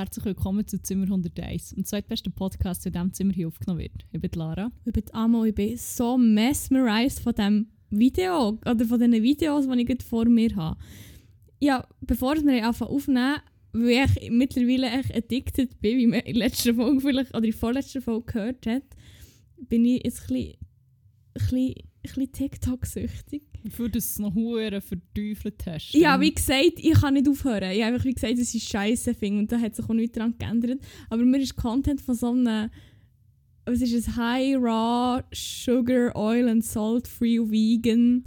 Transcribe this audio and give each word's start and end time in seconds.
Herzlich 0.00 0.24
willkommen 0.24 0.66
zu 0.66 0.80
Zimmer 0.80 1.04
101, 1.04 1.74
dem 1.74 1.84
zweitbesten 1.84 2.32
Podcast, 2.32 2.86
der 2.86 2.88
in 2.88 2.94
diesem 2.94 3.12
Zimmer 3.12 3.32
hier 3.34 3.48
aufgenommen 3.48 3.80
wird. 3.80 4.06
Ich 4.10 4.18
bin 4.18 4.30
Lara. 4.34 4.72
Ich 4.86 4.94
bin 4.94 5.04
Amo, 5.12 5.44
ich 5.44 5.54
bin 5.54 5.76
so 5.76 6.16
mesmerized 6.16 7.20
von 7.20 7.34
diesem 7.34 7.66
Video 7.90 8.58
oder 8.64 8.86
von 8.86 8.98
diesen 8.98 9.22
Videos, 9.22 9.68
die 9.68 9.78
ich 9.78 9.86
gerade 9.86 10.02
vor 10.02 10.24
mir 10.24 10.56
habe. 10.56 10.80
Ja, 11.58 11.86
bevor 12.00 12.36
wir 12.36 12.66
anfangen 12.66 12.90
aufnehmen, 12.90 13.40
weil 13.72 14.06
ich 14.18 14.30
mittlerweile 14.30 14.88
echt 14.88 15.14
addicted 15.14 15.78
bin, 15.82 15.98
wie 15.98 16.06
man 16.06 16.20
in 16.20 16.32
der 16.32 16.48
letzten 16.48 16.76
Folge 16.76 17.00
vielleicht, 17.02 17.34
oder 17.34 17.44
in 17.44 17.50
der 17.50 17.60
vorletzten 17.60 18.00
Folge 18.00 18.32
gehört 18.32 18.66
hat, 18.66 18.84
bin 19.68 19.84
ich 19.84 20.02
jetzt 20.02 20.22
ein 20.22 20.34
bisschen, 20.34 20.56
bisschen, 21.34 21.74
bisschen 22.00 22.32
TikTok-süchtig. 22.32 23.49
Für 23.68 23.90
das 23.90 24.18
noch 24.18 24.34
hure 24.34 24.80
verteufelt 24.80 25.62
hast. 25.66 25.92
Ja, 25.92 26.20
wie 26.20 26.32
gesagt, 26.32 26.74
ich 26.76 26.92
kann 26.92 27.14
nicht 27.14 27.28
aufhören. 27.28 27.70
Ich 27.72 27.82
habe 27.82 27.94
einfach 27.94 28.04
wie 28.04 28.14
gesagt, 28.14 28.38
dass 28.38 28.54
ich 28.54 28.64
scheiße 28.64 29.14
finde 29.14 29.40
und 29.40 29.52
da 29.52 29.58
hat 29.60 29.76
sich 29.76 29.84
auch 29.84 29.94
nichts 29.94 30.16
daran 30.16 30.34
geändert. 30.38 30.80
Aber 31.10 31.22
mir 31.24 31.38
ist 31.38 31.56
Content 31.56 32.00
von 32.00 32.14
so 32.14 32.30
einem, 32.30 32.70
was 33.66 33.82
ist 33.82 33.92
es, 33.92 34.16
High 34.16 34.56
Raw 34.56 35.22
Sugar 35.32 36.16
Oil 36.16 36.48
and 36.48 36.64
Salt 36.64 37.06
Free 37.06 37.38
Vegan 37.38 38.24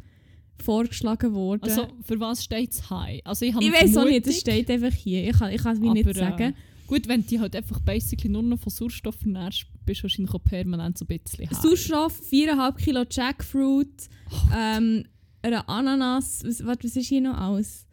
vorgeschlagen 0.64 1.34
worden. 1.34 1.64
Also, 1.64 1.88
für 2.02 2.20
was 2.20 2.44
steht 2.44 2.72
es 2.72 2.90
High? 2.90 3.22
Also, 3.24 3.46
ich 3.46 3.56
ich 3.56 3.74
weiß 3.74 3.98
auch 3.98 4.06
nicht, 4.06 4.24
Vermutung, 4.24 4.34
steht 4.34 4.70
einfach 4.70 4.94
hier. 4.94 5.30
Ich 5.30 5.38
kann, 5.38 5.52
ich 5.52 5.62
kann 5.62 5.74
es 5.74 5.82
aber, 5.82 5.94
nicht 5.94 6.16
sagen. 6.16 6.54
Äh, 6.54 6.88
gut, 6.88 7.08
wenn 7.08 7.26
du 7.26 7.40
halt 7.40 7.56
einfach 7.56 7.80
basically 7.80 8.30
nur 8.30 8.44
noch 8.44 8.60
von 8.60 8.72
Sauerstoff 8.72 9.22
ernährst, 9.24 9.66
bist 9.86 10.00
du 10.00 10.04
wahrscheinlich 10.04 10.34
auch 10.34 10.44
permanent 10.44 10.98
so 10.98 11.06
ein 11.06 11.20
bisschen 11.20 11.50
high. 11.50 11.58
Sauerstoff, 11.58 12.22
4,5 12.32 12.76
Kilo 12.78 13.04
Jackfruit, 13.10 14.10
ähm, 14.56 15.04
eine 15.44 15.68
Ananas. 15.68 16.44
Was, 16.44 16.66
was 16.66 16.96
ist 16.96 17.08
hier 17.08 17.22
noch 17.22 17.38
alles? 17.38 17.86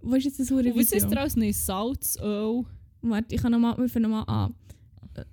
Wo 0.00 0.14
ist 0.14 0.24
jetzt 0.24 0.40
das 0.40 0.50
hure 0.50 0.74
was 0.74 0.92
ist 0.92 1.10
daraus? 1.10 1.36
Nein, 1.36 1.52
Salz, 1.52 2.16
Öl, 2.20 2.64
Warte, 3.02 3.34
ich 3.34 3.40
kann 3.40 3.52
nochmal, 3.52 3.76
nochmal 3.76 4.24
an. 4.26 4.54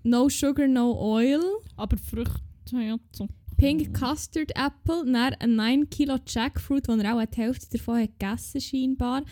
No 0.03 0.29
sugar, 0.29 0.67
no 0.67 0.99
oil. 0.99 1.41
aber 1.75 1.97
Früchte, 1.97 2.41
ja, 2.71 2.97
so. 3.11 3.27
Pink 3.57 3.93
Custard 3.97 4.51
Apple, 4.55 5.05
dann 5.05 5.33
ein 5.39 5.55
9 5.55 5.89
Kilo 5.89 6.17
Jackfruit, 6.27 6.87
wo 6.87 6.93
er 6.93 7.15
auch 7.15 7.25
die 7.25 7.37
Hälfte 7.37 7.77
davon 7.77 8.01
hat 8.01 8.19
gegessen 8.19 8.59
scheinbar. 8.61 9.23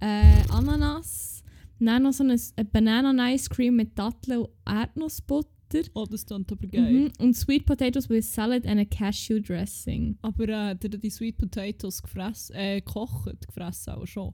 Äh, 0.00 0.42
Ananas. 0.50 1.42
Dann 1.80 2.04
noch 2.04 2.12
so 2.12 2.22
ein, 2.22 2.30
ein 2.30 2.70
Banana 2.70 3.32
Ice 3.32 3.50
Cream 3.50 3.74
mit 3.76 3.98
Datteln 3.98 4.42
und 4.42 4.50
Erdnussbutter. 4.64 5.48
Oh, 5.94 6.06
das 6.10 6.26
klingt 6.26 6.50
aber 6.52 6.66
geil. 6.66 6.92
Mhm. 6.92 7.12
Und 7.18 7.36
Sweet 7.36 7.66
Potatoes 7.66 8.08
with 8.08 8.32
Salad 8.32 8.66
and 8.66 8.80
a 8.80 8.84
Cashew 8.84 9.40
Dressing. 9.40 10.18
Aber 10.22 10.48
äh, 10.48 10.70
hat 10.70 11.02
die 11.02 11.10
Sweet 11.10 11.38
Potatoes 11.38 12.02
gefressen, 12.02 12.54
äh, 12.56 12.80
gekocht, 12.80 13.46
gefressen 13.46 13.94
auch 13.94 14.06
schon. 14.06 14.32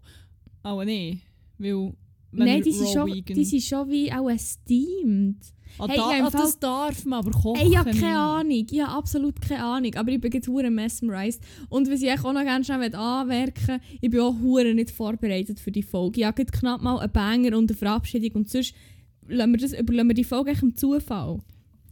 Auch 0.62 0.84
nicht, 0.84 1.22
weil... 1.58 1.94
Nein, 2.30 2.62
die 2.62 2.72
sind, 2.72 2.88
schon, 2.90 3.10
vegan- 3.10 3.34
die 3.34 3.44
sind 3.44 3.62
schon 3.62 3.88
wie 3.88 4.12
auch 4.12 4.28
steamed. 4.38 5.42
Ah, 5.78 5.86
Hey, 5.88 5.96
da, 5.96 6.26
ah, 6.26 6.30
das 6.30 6.58
darf 6.58 7.04
man, 7.06 7.20
aber 7.20 7.30
kochen 7.30 7.66
ich 7.66 7.76
habe 7.76 7.90
keine 7.90 8.18
Ahnung. 8.18 8.66
Ich 8.70 8.80
habe 8.80 8.92
absolut 8.92 9.40
keine 9.40 9.64
Ahnung. 9.64 9.94
Aber 9.94 10.10
ich 10.10 10.20
bin 10.20 10.30
jetzt 10.32 10.46
hure 10.46 10.70
mesmerized. 10.70 11.42
Und 11.70 11.90
was 11.90 12.02
ich 12.02 12.10
auch 12.12 12.32
noch 12.32 12.42
gerne 12.42 12.64
schnell 12.64 12.94
anmerken 12.94 13.66
möchte, 13.66 13.80
ich 14.00 14.10
bin 14.10 14.20
auch 14.20 14.38
hure 14.40 14.74
nicht 14.74 14.90
vorbereitet 14.90 15.58
für 15.58 15.72
die 15.72 15.82
Folge. 15.82 16.20
Ich 16.20 16.26
habe 16.26 16.44
knapp 16.44 16.82
mal 16.82 16.98
einen 16.98 17.12
Banger 17.12 17.56
und 17.56 17.70
eine 17.70 17.78
Verabschiedung. 17.78 18.32
Und 18.42 18.50
sonst 18.50 18.74
lassen 19.28 19.52
wir, 19.52 19.58
das, 19.58 19.72
überlassen 19.72 20.08
wir 20.08 20.14
die 20.14 20.24
Folge 20.24 20.52
im 20.60 20.76
Zufall. 20.76 21.38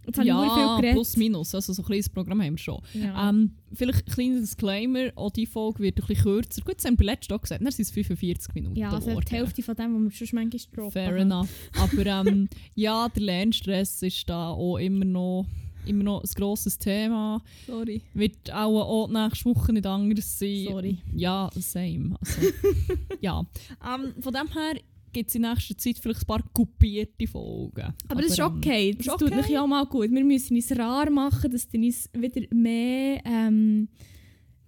Jetzt 0.07 0.19
habe 0.19 0.29
ich 0.29 0.35
Ja, 0.35 0.55
viel 0.55 0.77
geredet. 0.77 0.93
plus 0.95 1.17
minus, 1.17 1.55
also 1.55 1.73
so 1.73 1.83
ein 1.83 1.87
kleines 1.87 2.09
Programm 2.09 2.41
haben 2.41 2.53
wir 2.53 2.59
schon. 2.59 2.81
Ja. 2.95 3.29
Ähm, 3.29 3.53
vielleicht 3.73 4.07
ein 4.07 4.13
kleiner 4.13 4.41
Disclaimer, 4.41 5.11
auch 5.17 5.31
die 5.31 5.47
Folge 5.47 5.81
wird 5.81 5.99
ein 5.99 6.07
bisschen 6.07 6.23
kürzer. 6.23 6.63
Gut, 6.63 6.77
das 6.77 6.85
haben 6.85 6.99
wir 6.99 7.07
letztes 7.07 7.37
auch 7.37 7.43
gesagt, 7.43 7.61
dann 7.61 7.73
sind 7.73 7.83
es 7.83 7.91
45 7.91 8.55
Minuten 8.55 8.77
ja, 8.77 8.91
also 8.91 9.19
die. 9.21 9.35
Hälfte 9.35 9.63
von 9.63 9.75
dem, 9.75 10.07
was 10.07 10.21
wir 10.21 10.27
schon 10.29 10.37
manchmal 10.37 10.61
droppen. 10.75 10.93
Fair 10.93 11.17
enough. 11.17 11.49
Aber 11.77 12.07
ähm, 12.07 12.49
ja, 12.77 13.09
der 13.09 13.23
Lernstress 13.23 14.03
ist 14.03 14.29
da 14.29 14.51
auch 14.51 14.79
immer 14.79 15.05
noch, 15.05 15.47
immer 15.87 16.05
noch 16.05 16.23
ein 16.23 16.31
grosses 16.37 16.79
Thema. 16.79 17.43
Sorry. 17.67 18.01
Wird 18.15 18.53
auch, 18.53 18.83
auch 18.83 19.09
nächste 19.09 19.47
Woche 19.47 19.73
nicht 19.73 19.87
anders 19.87 20.39
sein. 20.39 20.67
Sorry. 20.69 20.99
Ja, 21.15 21.51
same. 21.57 22.17
Also, 22.21 22.41
ja. 23.21 23.45
Ähm, 23.85 24.15
von 24.23 24.33
dem 24.33 24.53
her 24.53 24.81
gibt 25.17 25.31
es 25.31 25.35
in 25.35 25.43
nächster 25.43 25.77
Zeit 25.79 25.99
vielleicht 25.99 26.23
ein 26.23 26.27
paar 26.27 26.43
kopierte 26.53 27.27
Folgen. 27.27 27.95
Aber 28.09 28.21
das 28.23 28.33
ist 28.33 28.39
ähm, 28.39 28.45
okay. 28.57 28.93
Das 28.95 29.07
ist 29.07 29.13
tut 29.19 29.23
okay. 29.31 29.37
mich 29.37 29.49
ja 29.49 29.67
mal 29.67 29.87
gut. 29.87 30.11
Wir 30.11 30.25
müssen 30.25 30.57
uns 30.57 30.71
rar 30.79 31.09
machen, 31.11 31.51
dass 31.51 31.67
die 31.69 31.79
uns 31.87 32.09
wieder 32.13 32.43
mehr... 32.55 33.21
Ähm, 33.25 33.89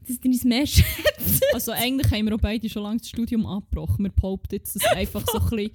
dass 0.06 0.18
die 0.20 0.28
uns 0.28 0.44
mehr 0.44 0.66
schätzen. 0.66 1.40
Also 1.52 1.72
eigentlich 1.72 2.10
haben 2.10 2.24
wir 2.26 2.34
auch 2.34 2.40
beide 2.40 2.66
schon 2.70 2.82
lange 2.82 2.96
das 2.98 3.10
Studium 3.10 3.44
abgebrochen. 3.44 4.04
Wir 4.06 4.10
behaupten 4.10 4.54
jetzt, 4.54 4.74
dass 4.74 4.84
einfach 4.86 5.22
so 5.30 5.38
ein 5.38 5.50
bisschen 5.50 5.70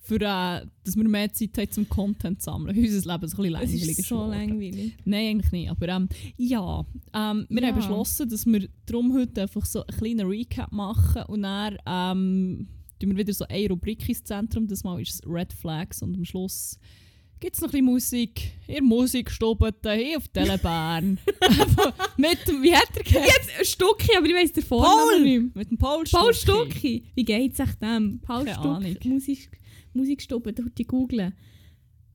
für, 0.00 0.16
äh, 0.16 0.66
dass 0.84 0.96
wir 0.96 1.08
mehr 1.08 1.32
Zeit 1.32 1.56
haben 1.58 1.70
zum 1.70 1.88
Content 1.88 2.40
zu 2.42 2.46
sammeln. 2.50 2.76
Unser 2.78 3.12
Leben 3.12 3.24
ist 3.24 3.38
ein 3.38 3.42
bisschen 3.42 3.44
Es 3.44 3.52
langweiliger 3.52 3.90
ist 4.00 4.08
so 4.08 4.14
geworden. 4.16 4.30
langweilig. 4.32 4.96
Nein, 5.04 5.26
eigentlich 5.28 5.52
nicht. 5.52 5.70
Aber 5.70 5.88
ähm, 5.88 6.08
ja, 6.36 6.84
ähm, 7.14 7.46
wir 7.48 7.62
Ja. 7.62 7.68
haben 7.68 7.76
beschlossen, 7.76 8.28
dass 8.28 8.46
wir 8.46 8.68
darum 8.86 9.12
heute 9.14 9.42
einfach 9.42 9.64
so 9.64 9.86
einen 9.86 9.96
kleinen 9.98 10.26
Recap 10.26 10.72
machen 10.72 11.22
und 11.28 11.42
dann 11.42 11.76
ähm, 11.86 12.68
tun 12.98 13.10
wir 13.10 13.16
wieder 13.16 13.32
so 13.32 13.44
eine 13.48 13.68
Rubrik 13.68 14.08
ins 14.08 14.24
Zentrum. 14.24 14.66
Das 14.66 14.84
Mal 14.84 15.00
ist 15.00 15.14
es 15.14 15.20
Red 15.26 15.52
Flags 15.52 16.02
und 16.02 16.14
am 16.14 16.24
Schluss 16.24 16.78
gibt 17.40 17.54
es 17.54 17.60
noch 17.60 17.68
ein 17.68 17.72
bisschen 17.72 17.86
Musik. 17.86 18.52
Ihr 18.66 18.82
Musikstube 18.82 19.74
hier 19.82 20.16
auf 20.16 20.28
Telebern. 20.28 21.18
Mit 22.16 22.46
dem, 22.46 22.62
wie 22.62 22.74
hat 22.74 22.96
er 22.96 23.02
geheißen? 23.02 23.50
Jetzt 23.58 23.70
Stucki, 23.72 24.16
aber 24.16 24.26
ich 24.26 24.34
weiss 24.34 24.52
den 24.52 24.64
Vornamen 24.64 25.22
nicht. 25.22 25.54
Mit 25.54 25.70
dem 25.70 25.78
Paul 25.78 26.04
Paul 26.10 26.34
Stucki. 26.34 26.70
Stucki. 26.70 27.04
Wie 27.14 27.24
geht's 27.24 27.58
echt 27.58 27.80
dem? 27.80 28.20
Paul 28.20 28.44
Keine 28.44 28.58
Ahnung. 28.58 28.90
Stucki, 28.90 29.08
Musik, 29.08 29.50
Musikstube, 29.92 30.52
da 30.52 30.62
die 30.76 30.84
googlen. 30.84 31.34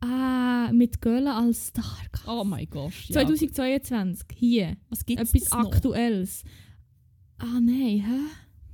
Ah, 0.01 0.69
mit 0.73 1.01
Göhlen 1.01 1.27
als 1.27 1.67
Star. 1.67 1.97
Oh 2.27 2.44
mein 2.44 2.69
Gott. 2.69 2.91
Ja. 3.07 3.25
2022, 3.25 4.27
hier. 4.35 4.75
Was 4.89 5.05
gibt 5.05 5.21
es 5.21 5.33
Etwas? 5.33 5.51
Aktuelles. 5.53 6.44
Ah 7.38 7.59
nein, 7.61 8.03
hä? 8.05 8.19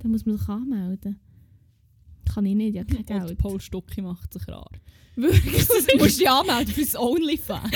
Da 0.00 0.08
muss 0.08 0.26
man 0.26 0.36
sich 0.36 0.48
anmelden. 0.48 1.20
Kann 2.32 2.46
ich 2.46 2.54
nicht, 2.54 2.74
ich 2.74 2.80
habe 2.80 3.02
kein 3.04 3.20
Und 3.20 3.26
Geld. 3.26 3.38
Paul 3.38 3.60
Stucki 3.60 4.02
macht 4.02 4.32
sich 4.32 4.46
rar. 4.48 4.70
Wirklich? 5.16 5.66
Du 5.92 5.98
musst 5.98 6.20
dich 6.20 6.30
anmelden 6.30 6.72
für 6.72 6.80
das 6.82 6.96
OnlyFans. 6.96 7.70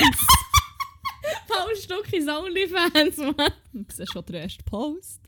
Paul 1.47 1.75
Stucki 1.75 2.17
ist 2.17 2.29
Onlyfans, 2.29 3.17
Mann. 3.17 3.51
Du 3.73 3.85
siehst 3.93 4.13
schon 4.13 4.25
den 4.25 4.35
ersten 4.35 4.63
Post. 4.63 5.21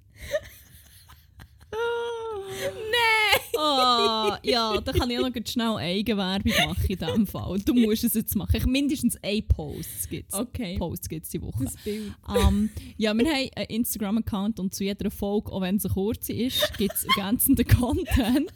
Nein! 1.71 3.17
Ah, 3.59 4.39
ja, 4.43 4.79
da 4.81 4.91
kann 4.93 5.09
ich 5.09 5.19
auch 5.19 5.29
noch 5.29 5.35
schnell 5.45 5.75
Eigenwerbung 5.77 6.51
machen 6.67 6.85
in 6.87 6.97
diesem 6.97 7.27
Fall. 7.27 7.59
Du 7.59 7.73
musst 7.73 8.03
es 8.03 8.13
jetzt 8.13 8.35
machen. 8.35 8.55
Ich, 8.55 8.65
mindestens 8.65 9.17
ein 9.23 9.47
Post 9.47 10.09
gibt 10.09 10.31
es. 10.31 10.39
Okay. 10.39 10.77
Post 10.77 11.09
gibt's 11.09 11.29
die 11.29 11.41
Woche. 11.41 11.63
Das 11.63 11.75
Bild. 11.83 12.13
Ähm, 12.29 12.69
ja, 12.97 13.13
wir 13.13 13.25
haben 13.25 13.51
einen 13.55 13.67
Instagram-Account 13.67 14.59
und 14.59 14.75
zu 14.75 14.83
jeder 14.83 15.09
Folge, 15.09 15.51
auch 15.51 15.61
wenn 15.61 15.79
sie 15.79 15.89
kurz 15.89 16.29
ist, 16.29 16.77
gibt 16.77 16.93
es 16.93 17.05
ergänzenden 17.15 17.67
Content. 17.67 18.51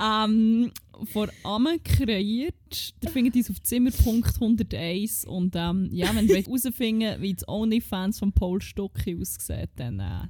Ähm, 0.00 0.72
vor 1.12 1.28
Amme 1.42 1.78
kreiert. 1.80 2.94
Ihr 3.02 3.10
findet 3.10 3.34
uns 3.34 3.50
auf 3.50 3.62
Zimmer.101 3.62 5.26
und 5.26 5.54
ähm, 5.56 5.88
ja, 5.92 6.14
wenn 6.14 6.28
ihr 6.28 6.36
herausfinden 6.36 7.20
wie 7.20 7.34
das 7.34 7.46
OnlyFans 7.48 8.18
von 8.18 8.32
Paul 8.32 8.62
Stucki 8.62 9.18
aussieht, 9.20 9.70
dann 9.76 10.00
äh, 10.00 10.28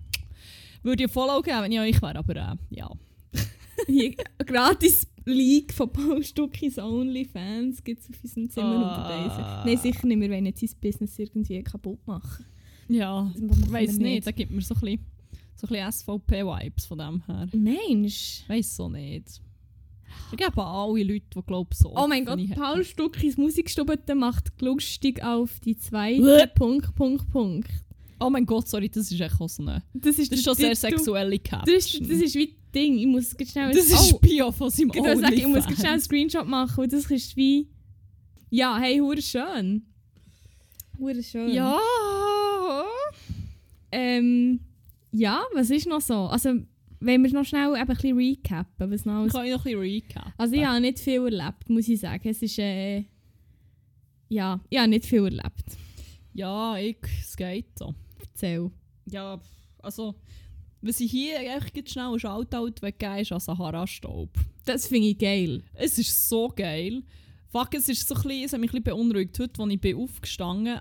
würde 0.82 1.02
ich 1.04 1.08
ein 1.10 1.12
Follow 1.12 1.40
geben, 1.42 1.62
wenn 1.62 1.72
ich 1.72 1.80
euch 1.80 2.02
wäre, 2.02 2.16
aber 2.18 2.36
äh, 2.36 2.54
ja. 2.70 2.90
Hier, 3.86 4.14
gratis 4.38 5.06
Leak 5.24 5.72
von 5.74 5.92
Paul 5.92 6.22
Stuckis 6.22 6.78
Onlyfans 6.78 7.82
gibt 7.82 8.00
es 8.02 8.10
auf 8.10 8.22
unserem 8.22 8.48
Zimmer 8.50 8.66
Ah. 8.86 9.60
und 9.62 9.66
Nein, 9.66 9.78
sicher 9.78 10.06
nicht. 10.06 10.20
Wir 10.20 10.30
wollen 10.30 10.44
nicht 10.44 10.58
sein 10.58 10.70
Business 10.80 11.18
irgendwie 11.18 11.62
kaputt 11.62 11.98
machen. 12.06 12.44
Ja, 12.88 13.32
ich 13.34 13.72
weiß 13.72 13.98
wir 13.98 14.06
nicht, 14.06 14.26
da 14.26 14.30
gibt 14.30 14.52
mir 14.52 14.60
so 14.62 14.74
ein 14.76 14.80
bisschen, 14.80 15.00
so 15.56 15.66
bisschen 15.66 15.92
SVP-Vibes 15.92 16.86
von 16.86 16.98
dem 16.98 17.22
her. 17.26 17.48
Mensch. 17.52 18.44
Weiß 18.46 18.76
so 18.76 18.88
nicht. 18.88 19.40
Ich 20.30 20.36
glaube 20.38 20.64
alle 20.64 21.02
Leute, 21.02 21.26
die 21.34 21.42
glauben 21.42 21.70
so. 21.74 21.92
Oh 21.96 22.06
mein 22.06 22.24
Gott. 22.24 22.38
Paul 22.54 22.84
Stuckis 22.84 23.36
Musikstube 23.36 23.98
macht 24.14 24.52
lustig 24.62 25.22
auf 25.22 25.58
die 25.60 25.76
zweite 25.76 26.50
Punkt, 26.54 26.94
Punkt, 26.94 27.28
Punkt. 27.30 27.68
Oh 28.18 28.30
mein 28.30 28.46
Gott, 28.46 28.68
sorry, 28.68 28.88
das 28.88 29.10
ist 29.10 29.20
echt 29.20 29.36
so 29.36 29.62
eine. 29.62 29.82
Das 29.92 30.18
ist, 30.18 30.32
Das 30.32 30.38
ist 30.38 30.44
schon 30.44 30.54
sehr 30.54 30.74
Titel. 30.74 30.96
sexuelle 30.96 31.38
Das 31.38 31.50
Caption. 31.50 31.76
ist, 31.76 32.00
das 32.00 32.18
ist 32.18 32.34
wie 32.34 32.56
Ding. 32.74 32.98
Ich 32.98 33.06
muss 33.06 33.36
schnell... 33.50 33.72
Das 33.74 33.86
ist 33.86 34.12
oh, 34.12 34.18
Bio 34.18 34.52
von 34.52 34.70
seinem 34.70 34.90
ich, 34.94 35.02
sagen, 35.02 35.32
ich 35.32 35.46
muss 35.46 35.64
schnell 35.64 35.92
einen 35.92 36.00
Screenshot 36.00 36.46
machen. 36.46 36.84
Und 36.84 36.92
das 36.92 37.10
ist 37.10 37.36
wie... 37.36 37.68
Ja, 38.50 38.78
hey, 38.78 38.98
hure 38.98 39.20
schön. 39.20 39.82
Hure 40.98 41.22
schön. 41.22 41.52
Ja. 41.52 41.78
Ähm, 43.92 44.60
ja, 45.12 45.42
was 45.54 45.70
ist 45.70 45.86
noch 45.86 46.00
so? 46.00 46.26
Also, 46.26 46.54
wenn 47.00 47.22
wir 47.22 47.32
noch 47.32 47.44
schnell 47.44 47.68
eben 47.68 47.78
ein 47.78 47.86
bisschen 47.86 48.16
recappen, 48.16 48.90
was 48.90 49.04
noch. 49.04 49.26
Kann 49.28 49.44
ich 49.44 49.52
noch 49.52 49.64
ein 49.64 49.78
bisschen 49.78 49.80
recap? 49.80 50.32
Also 50.38 50.54
ich 50.54 50.64
habe 50.64 50.80
nicht 50.80 50.98
viel 50.98 51.22
erlebt, 51.22 51.68
muss 51.68 51.88
ich 51.88 52.00
sagen. 52.00 52.28
Es 52.28 52.40
ist... 52.40 52.58
Äh, 52.58 53.04
ja, 54.28 54.58
ich 54.70 54.78
habe 54.78 54.88
nicht 54.88 55.06
viel 55.06 55.24
erlebt. 55.24 55.76
Ja, 56.34 56.76
ich, 56.76 56.96
es 57.22 57.36
geht 57.36 57.78
so. 57.78 57.94
Erzähl. 58.36 58.70
Ja, 59.10 59.40
also 59.82 60.14
Was 60.82 61.00
ich 61.00 61.10
hier 61.10 61.40
echt 61.40 61.74
jetzt 61.76 61.92
schnell 61.92 62.12
ein 62.12 62.18
Shoutout 62.18 62.82
weggeben 62.82 63.18
ist 63.18 63.32
an 63.32 63.40
Sahara-Staub. 63.40 64.28
Das 64.66 64.86
finde 64.86 65.08
ich 65.08 65.18
geil. 65.18 65.62
Es 65.72 65.98
ist 65.98 66.28
so 66.28 66.48
geil. 66.48 67.02
Fuck, 67.48 67.74
es 67.74 67.88
ist 67.88 68.06
so 68.06 68.14
ein 68.14 68.22
bisschen, 68.22 68.44
es 68.44 68.52
hat 68.52 68.60
mich 68.60 68.70
ein 68.74 68.82
bisschen 68.82 68.96
beunruhigt. 68.98 69.38
Heute, 69.38 69.62
als 69.62 69.72
ich 69.72 69.80
bin 69.80 69.96
aufgestanden 69.96 70.80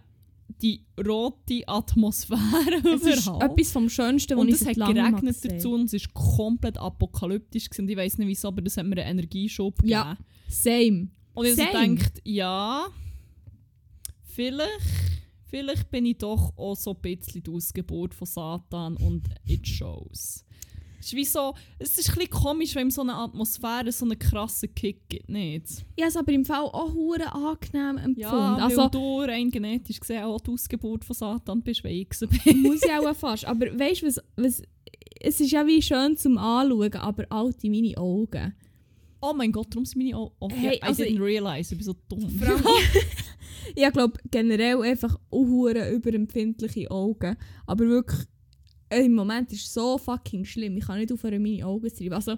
die 0.62 0.86
rote 1.04 1.64
Atmosphäre 1.68 2.82
Es 2.94 3.02
ist 3.02 3.26
überall. 3.28 3.50
etwas 3.52 3.72
vom 3.72 3.90
Schönsten, 3.90 4.36
was 4.38 4.42
Und 4.42 4.48
ich 4.50 4.54
es 4.56 4.60
seit 4.60 4.70
hat 4.72 4.78
langem 4.78 4.98
mal 4.98 5.10
geregnet 5.12 5.36
gesehen 5.42 5.52
dazu 5.58 5.74
und 5.74 5.86
es 5.86 5.94
ist 5.94 6.14
komplett 6.14 6.78
apokalyptisch. 6.78 7.70
Gewesen. 7.70 7.82
Und 7.86 7.90
ich 7.90 7.98
weiß 7.98 8.18
nicht 8.20 8.28
wieso, 8.28 8.50
aber 8.50 8.62
das 8.62 8.78
hat 8.78 8.86
mir 8.86 8.98
einen 9.02 9.18
Energieschub 9.18 9.82
Ja. 9.84 10.14
gegeben. 10.14 10.26
Same. 10.50 11.08
Und 11.34 11.46
ich 11.48 11.56
Same. 11.56 11.74
habe 11.74 11.96
gedacht, 11.96 12.22
ja, 12.26 12.86
vielleicht, 14.24 15.15
vielleicht 15.46 15.90
bin 15.92 16.06
ich 16.06 16.18
doch 16.18 16.54
auch 16.58 16.76
so 16.76 16.92
ein 16.92 17.02
bisschen 17.02 17.44
die 17.44 17.52
Ausgeburt 17.52 18.14
von 18.14 18.28
Satan 18.28 18.98
und 18.98 19.28
it 19.46 19.68
shows. 19.68 20.46
Es 21.06 21.08
ist 21.08 21.16
wie 21.18 21.26
so, 21.26 21.54
es 21.78 22.00
ist 22.00 22.10
ein 22.10 22.16
bisschen 22.16 22.32
komisch, 22.32 22.74
wenn 22.74 22.90
so 22.90 23.02
eine 23.02 23.14
Atmosphäre 23.14 23.92
so 23.92 24.06
einen 24.06 24.18
krassen 24.18 24.74
Kick 24.74 25.08
gibt, 25.08 25.30
nicht? 25.30 25.86
Ich 25.96 26.02
habe 26.02 26.10
es 26.10 26.18
aber 26.18 26.32
im 26.32 26.44
Fall 26.44 26.64
auch 26.64 26.94
hure 26.96 27.32
angenehm 27.32 27.98
empfunden. 27.98 28.20
Ja, 28.20 28.56
also 28.56 28.90
du 28.90 29.20
rein 29.20 29.52
genetisch 29.52 30.00
gesehen 30.00 30.24
auch 30.24 30.42
die 30.42 30.50
Ausgeburt 30.50 31.06
von 31.06 31.16
Satan 31.16 31.62
bist, 31.62 31.84
weil 31.84 32.08
muss 32.56 32.84
ich 32.84 32.92
auch 32.92 33.16
fast. 33.16 33.46
Aber 33.46 33.68
weißt 33.68 34.02
du, 34.02 34.08
was, 34.08 34.20
was, 34.36 34.64
es 35.20 35.42
ist 35.42 35.52
ja 35.52 35.68
wie 35.68 35.80
schön 35.80 36.18
zum 36.18 36.40
Anschauen, 36.40 36.96
aber 36.96 37.26
alte 37.30 37.70
meine 37.70 37.96
Augen. 37.98 38.56
Oh 39.22 39.34
mein 39.34 39.52
Gott, 39.52 39.68
darum 39.72 39.86
sind 39.86 40.04
meine 40.04 40.18
Augen... 40.18 40.34
Oh, 40.40 40.50
Hey, 40.52 40.78
I 40.78 40.82
also 40.82 41.04
didn't 41.04 41.24
realize, 41.24 41.72
ich 41.72 41.78
bin 41.78 41.86
so 41.86 41.96
dumm. 42.10 42.28
Ich 43.74 43.92
glaube 43.92 44.20
generell 44.30 44.82
einfach 44.82 45.16
auch 45.16 45.46
hure 45.46 45.92
überempfindliche 45.92 46.92
Augen. 46.92 47.36
Aber 47.66 47.88
wirklich, 47.88 48.28
im 48.90 49.14
Moment 49.14 49.52
ist 49.52 49.66
es 49.66 49.74
so 49.74 49.98
fucking 49.98 50.46
schlimm. 50.46 50.78
Ich 50.78 50.86
kann 50.86 51.00
nicht 51.00 51.12
aufhören, 51.12 51.42
meine 51.42 51.66
Augen 51.66 51.90
zu 51.90 51.98
treiben. 51.98 52.14
Also, 52.14 52.38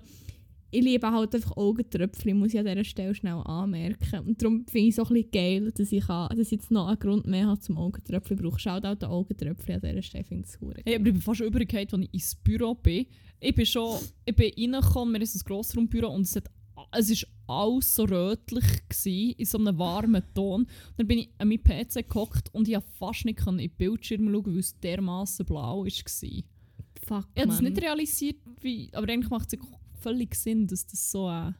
ich 0.69 0.83
liebe 0.83 1.09
halt 1.09 1.33
einfach 1.33 1.55
Augentröpfchen, 1.55 2.37
muss 2.37 2.53
ich 2.53 2.59
an 2.59 2.65
dieser 2.65 2.83
Stelle 2.83 3.15
schnell 3.15 3.41
anmerken. 3.45 4.19
Und 4.27 4.41
darum 4.41 4.65
finde 4.65 4.87
ich 4.87 4.89
es 4.89 4.95
so 4.97 5.03
ein 5.03 5.13
bisschen 5.13 5.31
geil, 5.31 5.71
dass 5.71 5.91
ich, 5.91 6.05
kann, 6.05 6.29
dass 6.29 6.47
ich 6.47 6.51
jetzt 6.51 6.71
noch 6.71 6.87
einen 6.87 6.99
Grund 6.99 7.25
mehr 7.25 7.47
habe 7.47 7.59
zum 7.59 7.77
Augentröpfchen 7.77 8.37
brauche. 8.37 8.59
Schaut 8.59 8.85
auch 8.85 8.95
den 8.95 9.09
Augentröpfchen 9.09 9.75
an 9.75 9.81
dieser 9.81 10.01
Stelle, 10.01 10.23
finde 10.25 10.45
ich 10.45 10.53
es 10.53 10.85
Hey, 10.85 10.95
aber 10.95 11.07
ich 11.07 11.13
bin 11.13 11.21
fast 11.21 11.41
übergekehrt, 11.41 11.93
als 11.93 12.03
ich 12.03 12.13
ins 12.13 12.35
Büro 12.35 12.75
bin. 12.75 13.05
Ich 13.39 13.55
bin 13.55 13.65
schon, 13.65 13.99
ich 14.25 14.35
bin 14.35 14.51
reingekommen, 14.57 15.13
wir 15.13 15.25
haben 15.25 15.29
ein 15.33 15.41
Grossraumbüro 15.45 16.07
und 16.09 16.21
es, 16.21 16.35
hat, 16.35 16.49
es 16.91 17.09
ist 17.09 17.27
alles 17.47 17.95
so 17.95 18.03
rötlich 18.03 18.65
gewesen, 18.89 19.35
in 19.37 19.45
so 19.45 19.57
einem 19.57 19.77
warmen 19.77 20.23
Ton. 20.33 20.61
Und 20.61 20.69
dann 20.97 21.07
bin 21.07 21.19
ich 21.19 21.29
an 21.37 21.47
meinem 21.47 21.63
PC 21.63 22.07
gehockt 22.07 22.53
und 22.53 22.67
ich 22.67 22.75
konnte 22.75 22.89
fast 22.97 23.25
nicht 23.25 23.45
in 23.45 23.57
die 23.57 23.67
Bildschirme 23.67 24.31
schauen, 24.31 24.45
weil 24.45 24.59
es 24.59 24.79
dermaßen 24.79 25.45
blau 25.45 25.79
war. 25.79 25.85
Ich 25.85 26.03
Fuck, 27.03 27.09
habe 27.09 27.27
das 27.35 27.47
Mann. 27.47 27.63
nicht 27.63 27.81
realisiert, 27.81 28.37
wie, 28.61 28.89
aber 28.93 29.11
eigentlich 29.11 29.29
macht 29.29 29.53
es 29.53 29.59
völlig 30.01 30.35
Sinn, 30.35 30.67
dass 30.67 30.85
das 30.85 31.11
so, 31.11 31.29
äh, 31.29 31.51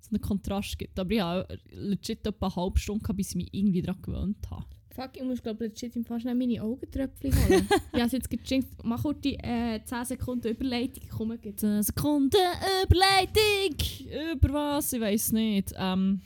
so 0.00 0.10
einen 0.10 0.20
Kontrast 0.20 0.78
gibt. 0.78 0.98
Aber 0.98 1.10
ich 1.10 1.20
habe 1.20 1.58
legit 1.70 2.26
etwa 2.26 2.46
eine 2.46 2.56
halbe 2.56 2.78
Stunde, 2.78 3.02
gehabt, 3.02 3.16
bis 3.16 3.30
ich 3.30 3.36
mich 3.36 3.48
irgendwie 3.52 3.82
daran 3.82 4.02
gewöhnt 4.02 4.50
habe. 4.50 4.66
Fuck, 4.94 5.16
ich 5.16 5.22
muss 5.22 5.42
glaube 5.42 5.64
legit 5.64 5.96
im 5.96 6.04
Fall 6.04 6.20
schnell 6.20 6.34
meine 6.34 6.62
Augentröpfchen 6.62 7.34
holen. 7.34 7.66
ich 7.94 8.00
habe 8.00 8.10
jetzt 8.12 8.28
gejinxt. 8.28 8.68
Mach 8.84 9.02
kurz 9.02 9.22
die 9.22 9.36
äh, 9.36 9.80
10 9.82 10.04
Sekunden 10.04 10.48
Überleitung. 10.48 11.04
Komm, 11.16 11.40
geht. 11.40 11.60
10 11.60 11.82
Sekunden 11.82 12.36
Überleitung! 12.84 14.34
Über 14.34 14.52
was? 14.52 14.92
Ich 14.92 15.00
weiß 15.00 15.32
nicht. 15.32 15.72
Ähm, 15.76 16.20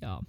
ja. 0.00 0.20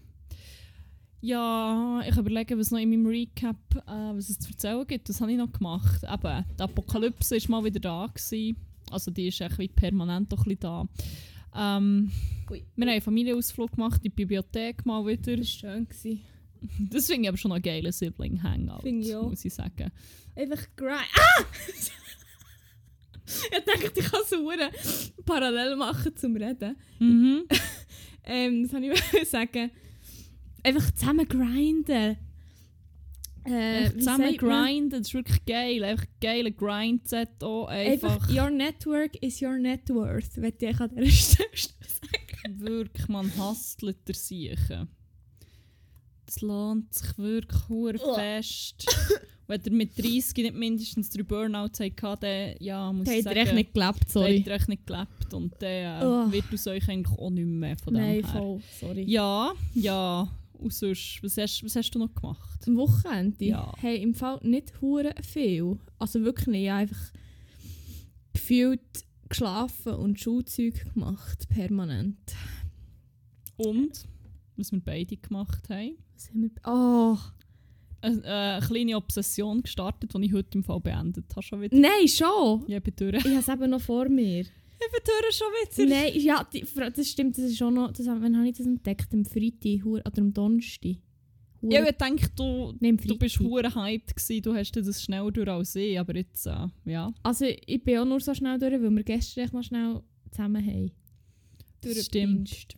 Ja, 1.22 2.02
ich 2.08 2.18
überlege, 2.18 2.58
was 2.58 2.72
noch 2.72 2.80
in 2.80 2.90
meinem 2.90 3.06
Recap, 3.06 3.58
äh, 3.76 4.16
was 4.16 4.30
es 4.30 4.40
zu 4.40 4.50
erzählen 4.50 4.86
gibt. 4.88 5.08
Das 5.10 5.22
habe 5.22 5.32
ich 5.32 5.38
noch 5.38 5.52
gemacht. 5.52 6.04
Eben, 6.04 6.46
die 6.58 6.64
Apokalypse 6.64 7.36
war 7.36 7.62
mal 7.62 7.66
wieder 7.66 7.80
da. 7.80 8.08
Gewesen. 8.08 8.58
Also 8.90 9.12
die 9.12 9.28
ist 9.28 9.42
echt 9.42 9.60
wie 9.60 9.68
permanent 9.68 10.32
doch 10.32 10.46
ein 10.46 10.58
da. 10.60 10.88
Ähm, 11.56 12.12
Ui. 12.50 12.64
wir 12.76 12.86
haben 12.86 12.92
einen 12.94 13.02
Familienausflug 13.02 13.74
gemacht, 13.74 13.98
in 13.98 14.04
die 14.04 14.10
Bibliothek 14.10 14.86
mal 14.86 15.06
wieder. 15.06 15.38
Das 15.38 15.64
war 15.64 15.72
schön. 15.72 15.88
Gewesen. 15.88 16.35
Das 16.90 17.08
finde 17.08 17.24
ich 17.24 17.28
aber 17.30 17.38
schon 17.38 17.52
einen 17.52 17.62
geilen 17.62 17.92
Sibling-Hangout, 17.92 18.82
Finde 18.82 19.08
ich 19.08 19.16
auch. 19.16 19.30
muss 19.30 19.46
ich 19.46 19.54
sagen. 19.54 19.92
Einfach 20.36 20.64
grind. 20.76 21.02
Ah! 21.16 21.46
ich 23.26 23.64
dachte, 23.66 24.00
ich 24.00 24.06
kann 24.06 24.40
hure 24.40 24.70
parallel 25.26 25.76
machen 25.76 26.16
zum 26.16 26.36
Reden. 26.36 26.76
Mhm. 27.00 27.44
Ähm, 28.28 28.64
das 28.64 28.74
wollte 28.74 28.92
ich 29.22 29.30
sagen. 29.30 29.70
Einfach 30.64 30.90
zusammen 30.96 31.28
grinden. 31.28 32.18
Äh, 33.44 33.92
zusammen 34.00 34.36
grinden, 34.36 34.90
das 34.90 35.02
ist 35.02 35.14
wirklich 35.14 35.46
geil. 35.46 35.84
Einfach 35.84 36.08
geiler 36.20 36.50
Grind-Set 36.50 37.44
auch. 37.44 37.68
Einfach, 37.68 38.14
Einfach, 38.16 38.30
your 38.36 38.50
network 38.50 39.16
is 39.22 39.40
your 39.44 39.60
net 39.60 39.88
worth, 39.90 40.38
möchte 40.38 40.66
ich 40.66 40.80
an 40.80 40.90
dieser 40.96 41.12
Stelle 41.54 41.70
sagen. 41.84 42.60
wirklich, 42.62 43.08
man 43.08 43.32
hustelt 43.38 44.08
der 44.08 44.16
Siechen. 44.16 44.88
Das 46.26 46.42
lohnt 46.42 46.94
sich 46.94 47.18
wirklich 47.18 47.70
hure 47.70 48.00
Oh. 48.04 48.16
fest. 48.16 48.86
Wenn 49.48 49.62
ihr 49.64 49.72
mit 49.74 49.96
30 49.98 50.34
nicht 50.38 50.56
mindestens 50.56 51.10
drei 51.12 51.22
Burnouts 51.22 51.80
habt, 51.80 52.24
dann 52.24 52.56
ja, 52.60 52.92
muss 52.92 53.08
ich 53.08 53.18
hat 53.18 53.24
sagen, 53.26 53.36
er 53.38 53.44
echt 53.44 53.54
nicht 53.54 53.74
gelebt, 53.76 54.10
sorry. 54.10 54.38
habt 54.40 54.48
ihr 54.48 54.54
echt 54.56 54.70
nicht 54.70 54.88
gelebt. 54.88 55.34
Und 55.36 55.54
dann 55.60 55.70
äh, 55.70 56.00
Oh. 56.04 56.32
wird 56.32 56.46
aus 56.52 56.66
euch 56.66 56.90
eigentlich 56.90 57.16
auch 57.20 57.30
nicht 57.30 57.46
mehr 57.46 57.78
von 57.78 57.94
dem 57.94 58.02
Nein, 58.04 58.14
her. 58.24 58.28
voll, 58.42 58.62
sorry. 58.80 59.04
Ja, 59.04 59.54
ja. 59.76 60.28
Und 60.58 60.74
sonst, 60.74 61.20
was 61.22 61.38
hast, 61.38 61.64
was 61.64 61.76
hast 61.76 61.92
du 61.92 62.00
noch 62.00 62.16
gemacht? 62.16 62.60
Am 62.66 62.76
Wochenende? 62.78 63.46
Ja. 63.46 63.72
Hey, 63.78 64.02
im 64.02 64.16
Fall 64.16 64.40
nicht 64.42 64.74
hure 64.82 65.14
viel. 65.22 65.78
Also 66.00 66.22
wirklich 66.24 66.48
nicht. 66.48 66.72
Einfach 66.72 67.12
gefühlt 68.34 68.82
geschlafen 69.30 69.94
und 69.94 70.20
Schulzeug 70.20 70.92
gemacht, 70.94 71.48
permanent. 71.50 72.18
Und, 73.58 74.06
was 74.58 74.72
wir 74.72 74.80
beide 74.80 75.18
gemacht 75.18 75.70
haben. 75.70 75.98
Was 76.16 76.30
haben 76.30 76.42
wir... 76.44 76.52
Oh! 76.66 77.18
Eine, 78.02 78.24
äh, 78.24 78.28
eine 78.30 78.66
kleine 78.66 78.96
Obsession 78.98 79.62
gestartet, 79.64 80.14
die 80.14 80.26
ich 80.26 80.34
heute 80.34 80.58
im 80.58 80.64
Fall 80.64 80.80
beendet 80.80 81.26
habe. 81.32 81.42
Schon 81.44 81.62
wieder. 81.62 81.76
Nein, 81.78 82.08
schon! 82.08 82.64
Ja, 82.68 82.80
durch. 82.80 83.16
Ich 83.16 83.26
habe 83.26 83.40
es 83.40 83.48
eben 83.48 83.70
noch 83.70 83.82
vor 83.82 84.08
mir. 84.10 84.42
Ich 84.42 84.92
bin 84.92 85.02
durch 85.04 85.36
schon 85.36 85.48
wieder. 85.88 85.96
Nein, 85.96 86.12
ja, 86.20 86.44
die, 86.54 86.66
das 86.96 87.10
stimmt, 87.10 87.38
das 87.38 87.46
ist 87.46 87.58
schon 87.58 87.74
noch... 87.74 87.92
Das, 87.92 88.06
wann 88.06 88.38
habe 88.38 88.48
ich 88.48 88.58
das 88.58 88.68
entdeckt? 88.68 89.08
Am 89.14 89.26
Freitag 89.26 89.86
oder 89.86 90.04
am 90.18 90.34
Donnerstag? 90.34 90.98
Hure- 91.62 91.74
Ja, 91.74 91.84
ich 91.90 91.96
denke, 91.98 92.30
du, 92.36 92.74
Nein, 92.80 92.98
du 92.98 93.18
bist 93.18 93.40
hure 93.40 93.74
hyped 93.74 94.16
gewesen, 94.16 94.42
du 94.44 94.54
hast 94.54 94.74
das 94.76 95.02
schneller 95.02 95.32
durch 95.32 95.48
als 95.48 95.76
ich, 95.76 95.98
aber 96.00 96.16
jetzt, 96.16 96.46
äh, 96.46 96.68
ja. 96.86 97.12
Also 97.24 97.46
ich 97.46 97.84
bin 97.84 97.98
auch 98.00 98.06
nur 98.06 98.20
so 98.20 98.34
schnell 98.36 98.60
durch, 98.60 98.74
weil 98.74 98.92
wir 98.92 99.04
gestern 99.04 99.46
echt 99.46 99.54
noch 99.54 99.64
schnell 99.64 100.02
zusammen 100.30 100.64
haben. 100.64 100.92
Das 101.82 102.06
stimmt. 102.06 102.76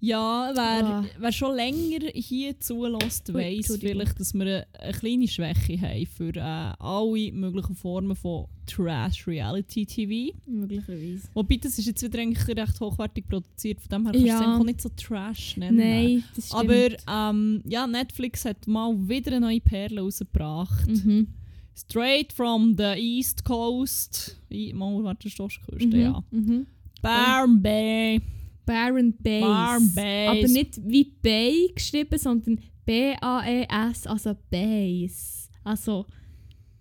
Ja, 0.00 0.52
wer, 0.54 0.86
Ah. 0.86 1.04
wer 1.18 1.32
schon 1.32 1.56
länger 1.56 2.06
hier 2.14 2.58
zulässt, 2.60 3.28
Entschuldigung. 3.30 3.78
vielleicht, 3.80 4.20
dass 4.20 4.32
wir 4.32 4.42
eine, 4.42 4.66
eine 4.78 4.92
kleine 4.92 5.26
Schwäche 5.26 5.80
haben 5.80 6.06
für 6.06 6.36
äh, 6.36 6.40
alle 6.78 7.32
möglichen 7.32 7.74
Formen 7.74 8.14
von 8.14 8.46
Trash-Reality-TV. 8.66 10.36
Möglicherweise. 10.46 11.28
Wobei, 11.34 11.56
das 11.56 11.78
ist 11.78 11.86
jetzt 11.86 12.02
wieder 12.02 12.18
eigentlich 12.20 12.46
recht 12.48 12.80
hochwertig 12.80 13.26
produziert, 13.28 13.80
von 13.80 13.88
dem 13.88 14.02
her 14.04 14.12
kannst 14.12 14.24
du 14.24 14.28
Ja. 14.28 14.34
es 14.36 14.40
einfach 14.42 14.60
auch 14.60 14.64
nicht 14.64 14.80
so 14.80 14.88
Trash 14.90 15.56
nennen. 15.56 15.76
Nein, 15.78 16.24
das 16.36 16.46
stimmt. 16.48 16.62
Aber 17.08 17.30
ähm, 17.30 17.62
ja, 17.66 17.86
Netflix 17.86 18.44
hat 18.44 18.66
mal 18.66 18.94
wieder 19.08 19.32
eine 19.32 19.46
neue 19.46 19.60
Perle 19.60 20.00
rausgebracht. 20.00 20.88
Mhm. 20.88 21.28
Straight 21.76 22.32
from 22.32 22.74
the 22.76 22.94
East 22.96 23.44
Coast. 23.44 24.36
Mal, 24.50 25.02
warte, 25.04 25.28
Ostküste, 25.42 25.86
Mhm. 25.86 26.00
ja. 26.00 26.24
Mhm. 26.30 26.66
Barm 27.02 27.62
Bay. 27.62 28.20
Baron 28.68 29.14
Bass. 29.18 29.40
Barm 29.40 29.94
Bass. 29.94 30.28
Aber 30.28 30.48
nicht 30.48 30.80
wie 30.86 31.04
Bay 31.04 31.72
geschrieben, 31.74 32.18
sondern 32.18 32.60
B-A-E-S, 32.84 34.06
also 34.06 34.36
Bass. 34.50 35.50
Also, 35.64 36.04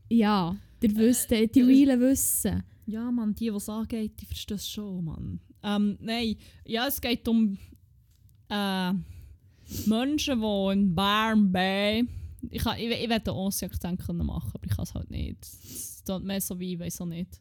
ja, 0.09 0.55
der 0.81 0.95
wisst, 0.97 1.31
die, 1.31 1.49
die 1.49 1.59
ja, 1.61 1.67
Weilen 1.67 2.01
wissen. 2.01 2.63
Ja, 2.85 3.09
Mann, 3.09 3.33
die, 3.33 3.45
die 3.45 3.55
es 3.55 3.69
angeht, 3.69 4.19
die 4.19 4.25
verstehen 4.25 4.57
es 4.57 4.69
schon, 4.69 5.05
Mann. 5.05 5.39
Ähm, 5.63 5.97
nein, 6.01 6.35
ja, 6.65 6.87
es 6.87 6.99
geht 6.99 7.25
um 7.27 7.57
äh, 8.49 8.93
Menschen, 9.85 10.41
die 10.41 10.71
in 10.73 10.93
Barm 10.93 11.51
Bay. 11.51 12.05
Ich, 12.49 12.63
kann- 12.63 12.77
ich, 12.77 12.89
ich 12.89 13.09
werde 13.09 13.31
Aussie-Akzent 13.31 14.05
können 14.05 14.25
machen, 14.25 14.51
aber 14.53 14.65
ich 14.65 14.75
kann 14.75 14.83
es 14.83 14.93
halt 14.93 15.09
nicht. 15.09 15.41
Es 15.41 16.03
tut 16.03 16.23
mehr 16.23 16.41
so 16.41 16.59
wie, 16.59 16.73
ich 16.73 16.79
weiß 16.79 17.01
auch 17.01 17.05
nicht. 17.05 17.39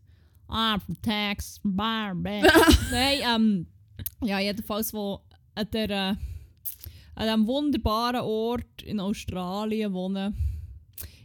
Ah, 0.49 0.79
from 0.79 1.01
Texas, 1.03 1.61
Barm 1.65 2.23
Bay. 2.23 2.43
nein, 2.93 3.19
ähm, 3.35 3.67
ja, 4.25 4.39
jedenfalls, 4.41 4.93
wo 4.93 5.21
an 5.55 5.67
der, 5.73 5.91
äh, 5.91 6.15
an 7.15 7.25
diesem 7.27 7.47
wunderbaren 7.47 8.21
Ort 8.23 8.83
in 8.83 9.01
Australien 9.01 9.93
wohnen. 9.93 10.35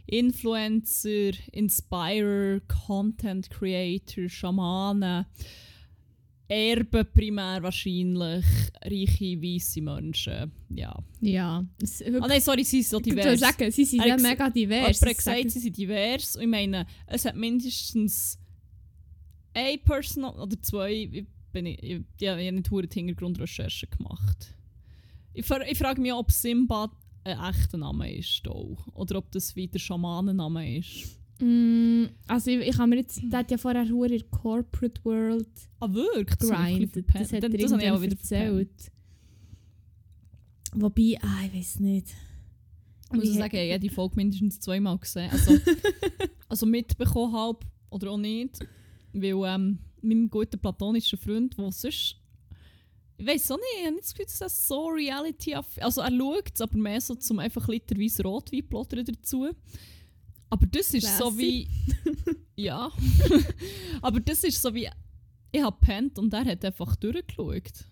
Influencer, 0.06 1.32
Inspirer, 1.52 2.60
Content 2.86 3.48
Creator, 3.50 4.28
Schamanen, 4.28 5.24
Erben 6.48 7.06
primär 7.14 7.62
wahrscheinlich, 7.62 8.44
reiche, 8.84 9.40
weisse 9.40 9.80
Menschen. 9.80 10.52
Ja. 10.68 10.94
Ja, 11.20 11.64
Ah 12.20 12.26
nein, 12.26 12.40
sorry, 12.42 12.62
sie 12.62 12.82
sind 12.82 12.90
so 12.90 12.98
ich 13.00 13.06
würde 13.14 13.22
divers. 13.36 13.40
sagen, 13.40 13.70
sie 13.70 13.84
sind 13.86 14.04
ja 14.04 14.16
mega 14.18 14.50
divers. 14.50 14.88
Das 14.88 14.98
sagen- 15.00 15.16
gesagt, 15.16 15.50
sie 15.50 15.60
sind 15.60 15.76
divers. 15.78 16.36
Und 16.36 16.42
ich 16.42 16.48
meine, 16.48 16.86
es 17.06 17.24
hat 17.24 17.36
mindestens 17.36 18.38
eine 19.54 19.78
Person 19.78 20.24
oder 20.24 20.60
zwei, 20.60 20.92
ich, 21.10 21.24
bin 21.52 21.66
ich, 21.66 21.82
ich, 21.82 22.00
ich 22.18 22.28
habe 22.28 22.52
nicht 22.52 22.70
hure 22.70 22.86
die 22.86 22.98
Hintergrundrecherche 22.98 23.86
gemacht. 23.86 24.54
Ich, 25.34 25.48
ich 25.48 25.78
frage 25.78 26.00
mich, 26.00 26.12
ob 26.12 26.30
Simba 26.30 26.90
ein 27.24 27.38
echter 27.38 27.78
Name 27.78 28.12
ist 28.12 28.46
auch, 28.48 28.86
oder 28.94 29.18
ob 29.18 29.30
das 29.30 29.54
wieder 29.54 29.78
Schamanenname 29.78 30.78
ist. 30.78 31.18
Mm, 31.40 32.04
also 32.26 32.50
ich, 32.50 32.68
ich 32.68 32.78
habe 32.78 32.88
mir 32.88 32.96
jetzt, 32.96 33.20
der 33.22 33.40
hat 33.40 33.50
ja 33.50 33.58
vorher 33.58 33.82
in 33.82 34.08
der 34.08 34.20
Corporate 34.30 35.04
World 35.04 35.48
Ah 35.80 35.92
wirklich? 35.92 36.36
Das 36.38 36.52
habe 36.52 36.70
ich 36.70 36.76
ein 36.76 36.88
bisschen 36.88 37.06
grindet. 37.06 37.20
Das 37.20 37.28
verpennt. 37.30 37.44
hat 37.44 37.60
er 37.60 37.60
das 37.60 37.72
auch 37.72 38.02
wieder 38.02 38.16
verpennt. 38.16 38.20
erzählt. 38.20 38.92
Wobei, 40.74 41.18
ah, 41.22 41.44
ich 41.46 41.54
weiß 41.58 41.80
nicht. 41.80 42.08
Ich 43.12 43.18
muss 43.18 43.34
sagen, 43.34 43.56
ich 43.56 43.72
habe 43.72 43.82
jede 43.82 43.90
Folge 43.90 44.16
mindestens 44.16 44.60
zweimal 44.60 44.98
gesehen. 44.98 45.30
Also, 45.30 45.58
also 46.48 46.66
mitbekommen 46.66 47.32
halb 47.34 47.64
oder 47.90 48.12
auch 48.12 48.16
nicht. 48.16 48.58
Weil 49.12 49.54
ähm, 49.54 49.78
meinem 50.02 50.30
guten 50.30 50.58
platonischen 50.58 51.18
Freund, 51.18 51.56
der 51.56 51.72
sonst. 51.72 52.16
Ich 53.18 53.26
weiß 53.26 53.52
auch 53.52 53.56
nicht, 53.56 53.66
ich 53.78 53.86
habe 53.86 53.94
nicht 53.94 54.04
das 54.04 54.14
Gefühl, 54.14 54.26
dass 54.26 54.38
das 54.38 54.68
so 54.68 54.86
reality 54.86 55.54
Also 55.54 56.00
er 56.00 56.10
schaut 56.10 56.50
es, 56.54 56.60
aber 56.60 56.76
mehr 56.76 57.00
so 57.00 57.14
zum 57.14 57.38
einfach 57.38 57.68
literweise 57.68 58.22
Rotwein 58.22 58.66
plottern 58.66 59.04
dazu. 59.04 59.50
Aber 60.50 60.66
das 60.66 60.92
ist 60.92 61.18
so 61.18 61.36
wie. 61.38 61.68
ja. 62.56 62.90
aber 64.02 64.20
das 64.20 64.44
ist 64.44 64.60
so 64.60 64.74
wie. 64.74 64.88
Ich 65.52 65.62
habe 65.62 65.76
pennt 65.80 66.18
und 66.18 66.32
er 66.32 66.44
hat 66.44 66.64
einfach 66.64 66.96
durchgeschaut. 66.96 67.86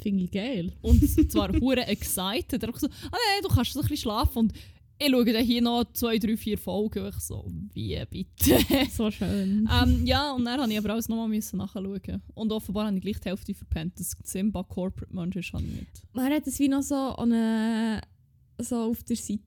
Finde 0.00 0.24
ich 0.24 0.30
geil. 0.30 0.72
Und 0.82 1.30
zwar 1.30 1.52
hure 1.60 1.86
excited. 1.86 2.62
Er 2.62 2.68
hat 2.68 2.80
so, 2.80 2.86
ah 2.86 3.10
nein, 3.10 3.42
du 3.42 3.48
kannst 3.48 3.72
so 3.72 3.80
ein 3.80 3.82
bisschen 3.82 4.02
schlafen. 4.02 4.38
Und 4.38 4.52
ich 5.00 5.10
schaue 5.10 5.24
dann 5.32 5.44
hier 5.44 5.62
noch 5.62 5.84
zwei, 5.94 6.18
drei, 6.18 6.36
vier 6.36 6.58
Folgen. 6.58 7.08
Ich 7.08 7.14
so, 7.16 7.50
wie 7.72 7.98
bitte? 8.10 8.58
So 8.90 9.10
schön. 9.10 9.68
ähm, 9.72 10.06
ja, 10.06 10.32
und 10.32 10.44
dann 10.44 10.58
musste 10.58 10.72
ich 10.72 10.78
aber 10.78 10.90
alles 10.90 11.08
nochmal 11.08 11.28
müssen 11.28 11.56
nachschauen. 11.56 12.22
Und 12.34 12.52
offenbar 12.52 12.86
habe 12.86 12.96
ich 12.96 13.02
gleich 13.02 13.18
die 13.20 13.28
Hälfte 13.30 13.54
verpennt. 13.54 13.98
Das 13.98 14.14
Simba 14.24 14.62
Corporate 14.62 15.14
Mensch 15.14 15.36
ist 15.36 15.54
ich 15.54 15.60
nicht. 15.60 16.02
Man 16.12 16.30
hat 16.30 16.46
es 16.46 16.58
wie 16.58 16.68
noch 16.68 16.82
so, 16.82 17.16
eine, 17.16 18.02
so 18.58 18.76
auf 18.76 19.02
der 19.04 19.16
Seite, 19.16 19.40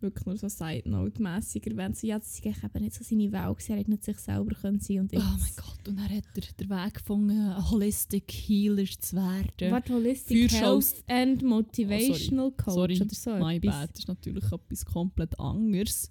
wirklich 0.00 0.26
nur 0.26 0.36
so 0.36 0.48
Side 0.48 0.88
Note-mässig 0.88 1.66
erwähnt. 1.66 1.96
So, 1.96 2.06
ja, 2.06 2.16
eigentlich 2.16 2.46
eben 2.64 2.84
nicht 2.84 2.94
so 2.94 3.04
seine 3.04 3.32
Welt, 3.32 3.56
gewesen. 3.58 3.72
er 3.72 3.78
hätte 3.78 3.90
nicht 3.90 4.04
sich 4.04 4.18
selber 4.18 4.54
können 4.54 4.80
sein 4.80 5.00
und 5.00 5.12
Oh 5.14 5.18
mein 5.18 5.50
Gott, 5.56 5.88
und 5.88 5.96
dann 5.96 6.08
hat 6.10 6.24
er 6.34 6.42
den 6.60 6.70
Weg 6.70 6.94
gefunden, 6.94 7.70
Holistic 7.70 8.30
Healer 8.32 8.86
zu 8.86 9.16
werden. 9.16 9.72
What 9.72 9.90
Holistic 9.90 10.50
Feuershows- 10.50 10.60
Health 10.60 11.04
and 11.08 11.42
Motivational 11.42 12.50
Coach 12.52 12.74
Sorry, 12.74 13.00
oder 13.00 13.14
so 13.14 13.30
My 13.36 13.56
etwas. 13.56 13.74
bad, 13.74 13.90
das 13.90 13.98
ist 14.00 14.08
natürlich 14.08 14.44
etwas 14.52 14.84
komplett 14.84 15.38
anderes. 15.40 16.10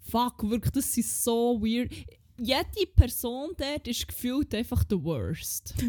Fuck, 0.00 0.48
wirklich, 0.48 0.72
das 0.72 0.96
ist 0.96 1.22
so 1.24 1.60
weird. 1.60 1.92
Jede 2.42 2.86
Person 2.96 3.50
dort 3.58 3.86
ist 3.86 4.08
gefühlt 4.08 4.54
einfach 4.54 4.82
the 4.88 4.96
worst. 5.02 5.74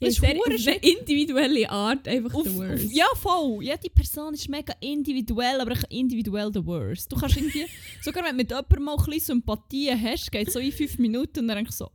Ja, 0.00 0.08
ist 0.08 0.20
sehr, 0.20 0.30
eine 0.30 0.76
individuelle 0.76 1.70
Art 1.70 2.06
einfach 2.06 2.34
Auf, 2.34 2.44
the 2.46 2.54
worst. 2.56 2.84
auf, 2.86 2.92
ja, 2.92 3.06
voll. 3.16 3.62
Jede 3.64 3.88
Person 3.94 4.34
ist 4.34 4.48
mega 4.48 4.74
individuell, 4.80 5.60
aber 5.60 5.74
individuell 5.90 6.50
the 6.52 6.64
worst. 6.64 7.10
Du 7.10 7.16
kannst 7.16 7.36
irgendwie, 7.36 7.64
sogar 8.02 8.24
wenn 8.24 8.32
du 8.32 8.36
mit 8.36 8.50
jemandem 8.50 8.82
mal 8.84 8.92
ein 8.98 9.04
bisschen 9.06 9.20
Sympathie 9.20 9.90
hast, 9.92 10.30
geht 10.30 10.52
so 10.52 10.58
in 10.58 10.70
fünf 10.72 10.98
Minuten 10.98 11.40
und 11.40 11.48
dann 11.48 11.56
denkst 11.56 11.70
du 11.78 11.84
so, 11.84 11.90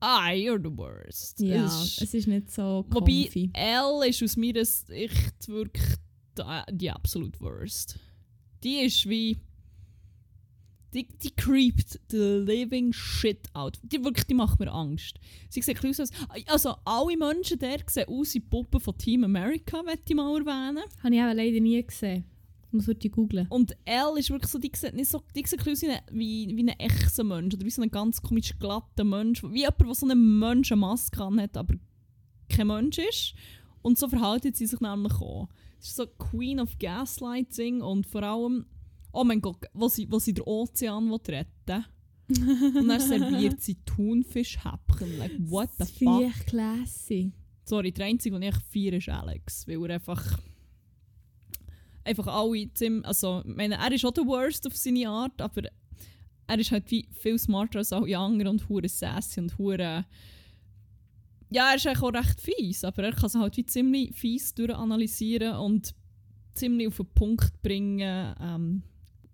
ah, 0.00 0.28
you're 0.28 0.62
the 0.62 0.76
worst. 0.76 1.40
Ja, 1.40 1.66
Es 1.66 1.82
ist- 1.82 2.02
es 2.02 2.14
ist 2.14 2.26
nicht 2.28 2.50
so 2.52 2.84
Wobei 2.88 3.22
comfy. 3.24 3.50
Elle 3.52 4.08
ist 4.08 4.22
aus 4.22 4.36
meiner 4.36 4.64
Sicht 4.64 5.48
wirklich 5.48 5.86
die, 6.38 6.42
die 6.76 6.90
absolute 6.90 7.40
worst. 7.40 7.98
Die 8.62 8.76
ist 8.82 9.08
wie. 9.08 9.38
Die, 10.92 11.06
die 11.06 11.30
creept 11.30 12.00
the 12.10 12.16
living 12.44 12.92
shit 12.92 13.46
out. 13.54 13.78
Die, 13.82 14.02
wirklich, 14.02 14.26
die 14.26 14.34
macht 14.34 14.58
mir 14.58 14.72
Angst. 14.72 15.20
Sie 15.48 15.62
sieht 15.62 15.84
aus 15.84 16.00
als... 16.00 16.10
Also 16.46 16.74
alle 16.84 17.16
Menschen 17.16 17.58
der 17.60 17.78
sehen 17.88 18.08
aus 18.08 18.34
wie 18.34 18.40
Puppen 18.40 18.80
von 18.80 18.98
Team 18.98 19.22
America, 19.24 19.82
möchte 19.84 20.02
ich 20.08 20.16
mal 20.16 20.36
erwähnen. 20.36 20.82
Habe 21.02 21.14
ich 21.14 21.20
auch 21.20 21.32
leider 21.32 21.60
nie 21.60 21.80
gesehen. 21.86 22.24
Muss 22.72 22.88
heute 22.88 23.08
googlen. 23.10 23.46
Und 23.50 23.76
Elle 23.84 24.18
ist 24.18 24.30
wirklich 24.30 24.50
so, 24.50 24.58
die 24.58 24.70
sieht 24.74 24.94
nicht 24.94 25.10
so, 25.10 25.22
die 25.34 25.44
sieht 25.46 25.60
aus 25.60 25.82
wie, 25.82 25.90
ein- 25.90 26.00
wie, 26.10 26.56
wie 26.56 26.62
ein 26.62 26.78
echter 26.78 27.24
Mensch. 27.24 27.54
Oder 27.54 27.64
wie 27.66 27.70
so 27.70 27.82
ein 27.82 27.90
ganz 27.90 28.20
komisch 28.22 28.56
glatter 28.58 29.04
Mensch. 29.04 29.42
Wie 29.44 29.60
jemand, 29.60 29.80
der 29.80 29.94
so 29.94 30.06
eine 30.06 30.14
Menschenmaske 30.16 31.24
hat, 31.24 31.56
aber 31.56 31.74
kein 32.48 32.66
Mensch 32.68 32.98
ist. 32.98 33.34
Und 33.82 33.98
so 33.98 34.08
verhalten 34.08 34.52
sie 34.54 34.66
sich 34.66 34.80
nämlich 34.80 35.14
auch. 35.14 35.48
Es 35.80 35.88
ist 35.88 35.96
so 35.96 36.06
Queen 36.06 36.60
of 36.60 36.78
Gaslighting 36.78 37.80
und 37.80 38.06
vor 38.06 38.22
allem, 38.22 38.66
oh 39.12 39.24
mein 39.24 39.40
Gott, 39.40 39.64
wo 39.72 39.88
sie, 39.88 40.10
wo 40.10 40.18
sie 40.18 40.34
den 40.34 40.44
Ozean 40.44 41.12
retten 41.12 41.84
Und 42.28 42.88
dann 42.88 43.00
serviert 43.00 43.60
sie 43.60 43.76
Thunfischhäppchen. 43.84 45.18
Like, 45.18 45.32
what 45.50 45.70
the 45.72 45.78
Das 45.78 45.90
fuck? 45.90 46.22
echt 46.22 46.46
classy. 46.46 47.32
Sorry, 47.64 47.92
der 47.92 48.06
einzige, 48.06 48.38
den 48.38 48.48
ich 48.48 48.56
feiere, 48.72 48.96
ist 48.98 49.08
Alex. 49.08 49.66
Weil 49.66 49.84
er 49.90 49.94
einfach. 49.94 50.38
Einfach 52.04 52.26
alle 52.28 52.72
ziemlich. 52.72 53.04
Also, 53.06 53.42
ich 53.46 53.54
meine, 53.56 53.74
er 53.76 53.92
ist 53.92 54.04
auch 54.04 54.12
der 54.12 54.26
Worst 54.26 54.66
auf 54.66 54.76
seine 54.76 55.08
Art, 55.08 55.40
aber 55.40 55.62
er 56.46 56.58
ist 56.58 56.72
halt 56.72 56.90
wie 56.90 57.06
viel 57.12 57.38
smarter 57.38 57.78
als 57.78 57.92
alle 57.92 58.16
anderen 58.18 58.52
und 58.58 58.68
hure 58.68 58.88
sassy 58.88 59.40
und 59.40 59.56
hure. 59.58 60.04
Ja, 61.50 61.70
er 61.70 61.76
ist 61.76 61.86
eigentlich 61.86 62.02
auch 62.02 62.12
recht 62.14 62.40
fies, 62.40 62.84
aber 62.84 63.04
er 63.04 63.12
kann 63.12 63.26
es 63.26 63.34
halt 63.34 63.56
wie 63.56 63.66
ziemlich 63.66 64.14
fies 64.14 64.54
durchanalysieren 64.54 65.56
und 65.56 65.94
ziemlich 66.54 66.88
auf 66.88 66.96
den 66.96 67.06
Punkt 67.14 67.60
bringen, 67.62 68.34
ähm, 68.40 68.82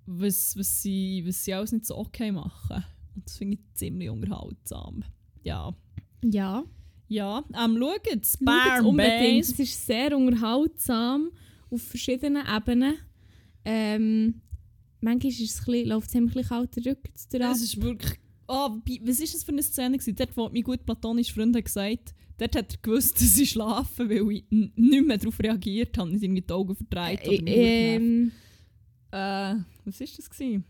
was, 0.07 0.57
was, 0.57 0.83
sie, 0.83 1.23
was 1.27 1.45
sie 1.45 1.55
alles 1.55 1.73
nicht 1.73 1.87
so 1.87 1.97
okay 1.97 2.33
machen. 2.33 2.85
Und 3.15 3.27
das 3.27 3.37
finde 3.37 3.57
ich 3.57 3.75
ziemlich 3.75 4.11
unterhaltsam. 4.11 5.05
Ja. 5.43 5.75
Ja. 6.23 6.65
Ja, 7.09 7.45
ähm, 7.55 7.79
schaut, 7.79 8.27
Spare 8.27 8.83
unbedingt. 8.85 9.45
Es 9.45 9.59
ist 9.59 9.87
sehr 9.87 10.17
unterhaltsam 10.17 11.31
auf 11.71 11.81
verschiedenen 11.81 12.45
Ebenen. 12.45 12.97
Ähm, 13.65 14.43
manchmal 15.01 15.31
ist 15.33 15.41
es 15.41 15.65
bisschen, 15.65 15.89
läuft 15.89 16.09
es 16.09 16.17
ein 16.17 16.27
bisschen 16.27 16.49
kalter 16.49 16.81
durch. 16.81 16.97
Das 17.31 17.63
ist 17.63 17.81
wirklich. 17.81 18.19
Oh, 18.49 18.71
was 19.03 19.21
war 19.21 19.27
das 19.27 19.45
für 19.45 19.53
eine 19.53 19.63
Szene? 19.63 19.99
Gewesen? 19.99 20.17
Dort, 20.17 20.37
wo 20.37 20.49
mein 20.49 20.63
gut 20.63 20.85
platonischer 20.85 21.35
Freund 21.35 21.55
hat 21.55 21.65
gesagt 21.65 22.15
dort 22.39 22.57
hat 22.57 22.73
er 22.73 22.79
gewusst, 22.83 23.15
dass 23.21 23.39
ich 23.39 23.51
schlafe, 23.51 24.09
weil 24.09 24.31
ich 24.31 24.45
nicht 24.51 25.07
mehr 25.07 25.19
darauf 25.19 25.39
reagiert 25.41 25.97
habe. 25.99 26.11
Nicht 26.11 26.23
irgendwie 26.23 26.43
die 26.43 26.53
Augen 26.53 26.75
verdreht 26.75 27.27
oder 27.27 27.37
genervt. 27.37 28.03
ähm, 28.03 28.33
Äh, 29.11 29.57
was 29.85 30.01
war 30.01 30.07
das? 30.17 30.31
Gewesen? 30.31 30.65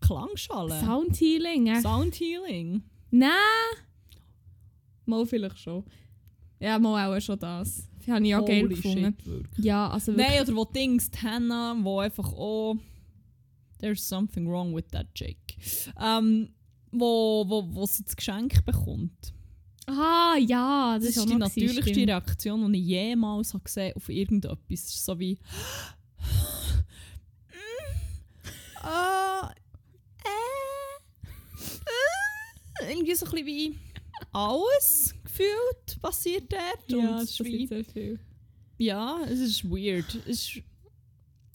Klangschale? 0.00 0.80
Sound 0.80 1.16
Healing. 1.16 1.66
Äh. 1.66 1.80
Sound 1.80 2.14
Healing? 2.14 2.82
Nein! 3.10 3.30
Mal 5.06 5.26
vielleicht 5.26 5.58
schon. 5.58 5.84
Ja, 6.58 6.78
mal 6.78 7.16
auch 7.16 7.20
schon 7.20 7.38
das. 7.38 7.88
Das 7.98 8.08
habe 8.08 8.26
ich 8.26 8.34
auch 8.34 8.44
geil 8.46 8.62
Holy 8.62 8.74
gefunden. 8.74 9.16
shit. 9.22 9.64
Ja, 9.64 9.88
also 9.90 10.12
wirklich. 10.12 10.28
Nein, 10.28 10.42
oder 10.42 10.56
wo 10.56 10.64
Dings, 10.64 11.10
die 11.10 11.18
Hannah, 11.18 11.76
wo 11.80 12.00
einfach 12.00 12.32
oh, 12.32 12.76
there's 13.78 14.06
something 14.06 14.48
wrong 14.48 14.74
with 14.74 14.86
that 14.92 15.12
chick. 15.14 15.38
Ähm, 16.00 16.50
wo, 16.92 17.44
wo, 17.48 17.66
wo 17.74 17.86
sie 17.86 18.04
das 18.04 18.16
Geschenk 18.16 18.64
bekommt. 18.64 19.32
Ah, 19.86 20.36
ja, 20.38 20.98
das, 20.98 21.14
Das, 21.14 21.16
ist 21.16 21.30
die 21.30 21.34
natürlichste. 21.34 22.06
Reaktion, 22.06 22.72
die 22.72 22.80
ich 22.80 22.86
jemals 22.86 23.54
habe 23.54 23.64
gesehen 23.64 23.94
auf 23.96 24.08
irgendetwas. 24.08 25.04
So 25.04 25.18
wie. 25.18 25.38
Ah, 28.82 29.52
äh, 30.24 31.60
äh, 32.84 32.92
irgendwie 32.92 33.14
so 33.14 33.26
ein 33.26 33.30
bisschen 33.32 33.46
wie 33.46 33.78
alles 34.32 35.14
gefühlt 35.24 36.00
passiert 36.00 36.52
dort. 36.52 36.90
Ja, 36.90 36.98
und 36.98 37.22
es 37.22 37.36
passiert 37.36 37.68
sehr 37.68 37.84
viel. 37.84 38.20
ja, 38.78 39.20
es 39.28 39.40
ist 39.40 39.64
weird. 39.64 40.14
Es 40.26 40.26
ist, 40.26 40.62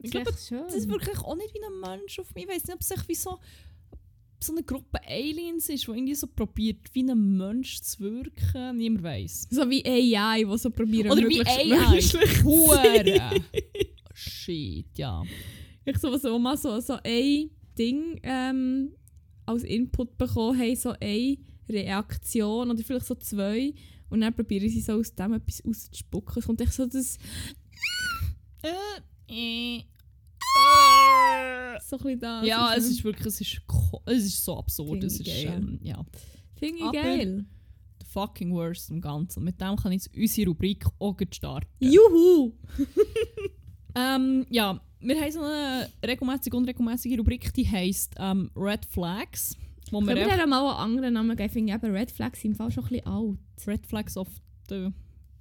ich 0.01 0.12
glaube, 0.12 0.32
das 0.32 0.51
ist 0.75 0.88
wirklich 0.89 1.17
auch 1.20 1.36
nicht 1.36 1.53
wie 1.53 1.63
ein 1.63 1.79
Mensch 1.79 2.20
auf 2.20 2.34
mich. 2.36 2.44
Ich 2.46 2.50
weiß 2.50 2.63
nicht, 2.65 2.75
ob 2.75 2.82
es 2.82 2.91
echt 2.91 3.08
wie 3.08 3.15
so, 3.15 3.39
so 4.39 4.51
eine 4.53 4.63
Gruppe 4.63 5.00
Aliens 5.08 5.70
ist, 5.70 5.88
die 5.88 5.91
irgendwie 5.91 6.15
so 6.15 6.27
probiert, 6.27 6.94
wie 6.94 7.03
ein 7.03 7.38
Mensch 7.38 7.82
zu 7.82 8.00
wirken. 8.00 8.77
Niemand 8.77 9.03
weiß. 9.03 9.48
so 9.50 9.67
wie 9.70 9.84
AI, 9.86 10.44
die 10.44 10.58
so 10.58 10.70
probieren, 10.70 11.12
Oder 11.12 11.27
wie 11.27 11.46
AI. 11.46 11.89
menschlich. 11.91 12.44
Shit, 14.13 14.98
ja. 14.98 15.24
Ich 15.85 15.97
so, 15.99 16.15
so 16.17 16.39
mal 16.39 16.57
so, 16.57 16.79
so 16.79 16.97
ein 17.03 17.49
Ding 17.77 18.19
ähm, 18.23 18.91
als 19.45 19.63
Input 19.63 20.17
bekommen 20.17 20.59
haben, 20.59 20.75
so 20.75 20.93
eine 20.99 21.37
Reaktion 21.69 22.71
oder 22.71 22.83
vielleicht 22.83 23.05
so 23.05 23.15
zwei. 23.15 23.73
Und 24.09 24.21
dann 24.21 24.33
probieren 24.33 24.69
sie 24.69 24.81
so 24.81 24.93
aus 24.93 25.13
dem 25.13 25.33
etwas 25.33 25.63
auszuspucken. 25.65 26.39
Es 26.39 26.45
kommt 26.45 26.61
echt 26.61 26.73
so 26.73 26.85
das, 26.85 27.17
Äh, 28.63 28.69
äh, 29.31 29.77
äh. 29.77 29.81
so 31.87 31.97
ein 31.99 32.19
das. 32.19 32.45
Ja, 32.47 32.73
es 32.75 32.89
ist 32.89 33.03
wirklich, 33.03 33.27
es 33.27 33.41
ist, 33.41 33.61
es 34.05 34.23
ist 34.25 34.43
so 34.43 34.57
absurd. 34.57 34.89
Finde 34.91 35.07
Es 35.07 35.19
ich 35.19 35.27
ist, 35.27 35.45
geil. 35.45 35.53
ähm, 35.57 35.79
ja, 35.83 36.03
Finde 36.55 36.77
ich 36.85 36.91
geil. 36.91 37.45
the 37.99 38.05
fucking 38.07 38.51
worst 38.53 38.89
im 38.89 39.01
Ganzen. 39.01 39.43
Mit 39.43 39.59
dem 39.61 39.75
kann 39.75 39.91
ich 39.91 40.03
jetzt 40.05 40.15
unsere 40.15 40.49
Rubrik 40.49 40.85
auch 40.99 41.17
starten. 41.31 41.67
Juhu! 41.79 42.53
Ähm, 43.97 44.45
ja, 44.49 44.81
wir 44.99 45.19
haben 45.21 45.31
so 45.31 45.41
eine 45.41 45.89
regelmäßige 46.05 46.53
und 46.53 46.59
unregelmäßige 46.61 47.19
Rubrik, 47.19 47.53
die 47.53 47.67
heisst 47.69 48.15
ähm, 48.17 48.49
Red 48.55 48.85
Flags. 48.85 49.55
Wo 49.91 49.99
Können 49.99 50.15
wir 50.17 50.35
dir 50.37 50.47
mal 50.47 50.61
einen 50.67 50.77
anderen 50.97 51.13
Namen 51.13 51.35
geben? 51.37 51.45
Ich 51.47 51.51
finde 51.53 51.73
eben 51.73 51.91
Red 51.95 52.11
Flags 52.11 52.41
sind 52.41 52.51
im 52.51 52.57
Fall 52.57 52.71
schon 52.71 52.85
ein 52.85 52.89
bisschen 52.89 53.05
alt. 53.07 53.37
Red 53.67 53.85
Flags 53.85 54.17
auf 54.17 54.27
der... 54.69 54.91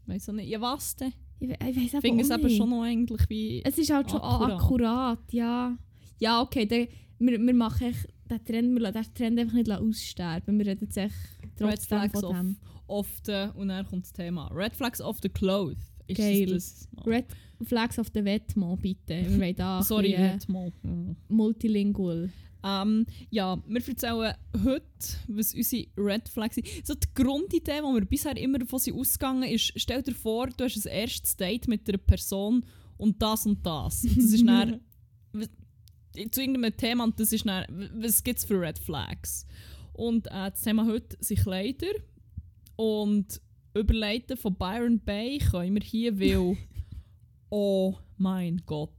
Weiss 0.06 0.28
auch 0.28 0.34
nicht. 0.34 0.50
Ja, 0.50 0.60
was 0.60 0.96
denn? 0.96 1.14
Ich, 1.40 1.48
we- 1.48 1.56
ich 1.66 1.76
weiss 1.76 1.94
Ich 1.94 2.00
finde 2.00 2.22
es 2.24 2.30
eben 2.30 2.50
schon 2.50 2.68
noch 2.68 2.82
eigentlich 2.82 3.22
wie... 3.30 3.62
Es 3.64 3.78
ist 3.78 3.90
halt 3.90 4.10
schon 4.10 4.20
Akkurat. 4.20 5.20
ja. 5.32 5.76
Ja, 6.18 6.42
okay, 6.42 6.66
dann, 6.66 6.86
wir, 7.18 7.40
wir 7.40 7.54
machen 7.54 7.86
echt 7.88 8.06
den 8.30 8.44
Trend, 8.44 8.74
wir 8.74 8.80
lassen 8.80 9.02
den 9.02 9.14
Trend 9.14 9.38
einfach 9.40 9.54
nicht 9.54 9.70
aussterben. 9.70 10.58
Wir 10.58 10.66
reden 10.66 10.84
jetzt 10.84 10.96
echt 10.98 11.14
Red 11.42 11.50
trotzdem 11.58 11.98
Flags 11.98 12.20
von 12.20 12.24
of, 12.24 12.36
dem. 12.36 12.56
of 12.86 13.08
the... 13.24 13.46
Und 13.54 13.68
dann 13.68 13.86
kommt 13.86 14.04
das 14.04 14.12
Thema. 14.12 14.48
Red 14.48 14.74
Flags 14.74 15.00
of 15.00 15.18
the 15.22 15.28
Clothes. 15.30 15.93
Ist 16.06 16.16
Geil. 16.18 16.46
Das, 16.46 16.88
das? 16.92 17.06
Red 17.06 17.26
Flags 17.62 17.98
auf 17.98 18.10
der 18.10 18.24
Wetmo, 18.24 18.76
bitte. 18.76 19.24
Wir 19.28 19.40
wollen 19.40 19.56
da 19.56 19.82
Sorry. 19.82 20.16
Mhm. 20.82 21.16
multilingual. 21.28 22.30
Ähm, 22.64 23.04
ja, 23.30 23.62
wir 23.66 23.88
erzählen 23.88 24.34
heute, 24.64 24.84
was 25.28 25.54
unsere 25.54 25.86
Red 25.98 26.28
Flags 26.28 26.54
sind. 26.54 26.66
So 26.82 26.94
die 26.94 27.06
Grundidee, 27.14 27.80
die 27.80 27.94
wir 27.94 28.04
bisher 28.06 28.36
immer 28.38 28.58
davon 28.58 28.78
sind 28.78 28.98
ausgegangen 28.98 29.42
ist, 29.50 29.72
stell 29.76 30.02
dir 30.02 30.14
vor, 30.14 30.46
du 30.48 30.64
hast 30.64 30.86
ein 30.86 30.92
erstes 30.92 31.36
Date 31.36 31.68
mit 31.68 31.86
einer 31.88 31.98
Person 31.98 32.64
und 32.96 33.20
das 33.20 33.44
und 33.44 33.64
das. 33.66 34.04
Und 34.04 34.16
das 34.16 34.24
ist 34.24 34.46
dann 34.46 34.80
zu 36.30 36.40
irgendeinem 36.40 36.74
Thema 36.74 37.04
und 37.04 37.20
das 37.20 37.32
ist 37.32 37.46
dann, 37.46 37.90
was 37.96 38.24
gibt 38.24 38.38
es 38.38 38.46
für 38.46 38.58
Red 38.58 38.78
Flags? 38.78 39.46
Und 39.92 40.26
äh, 40.28 40.50
das 40.50 40.62
Thema 40.62 40.86
heute 40.86 41.18
sind 41.20 41.40
Kleider 41.40 41.92
und 42.76 43.40
Überleiten 43.74 44.36
von 44.36 44.54
Byron 44.54 45.00
Bay 45.00 45.38
können 45.38 45.74
wir 45.74 45.82
hier, 45.82 46.18
weil 46.18 46.56
oh 47.50 47.94
mein 48.16 48.62
Gott, 48.66 48.94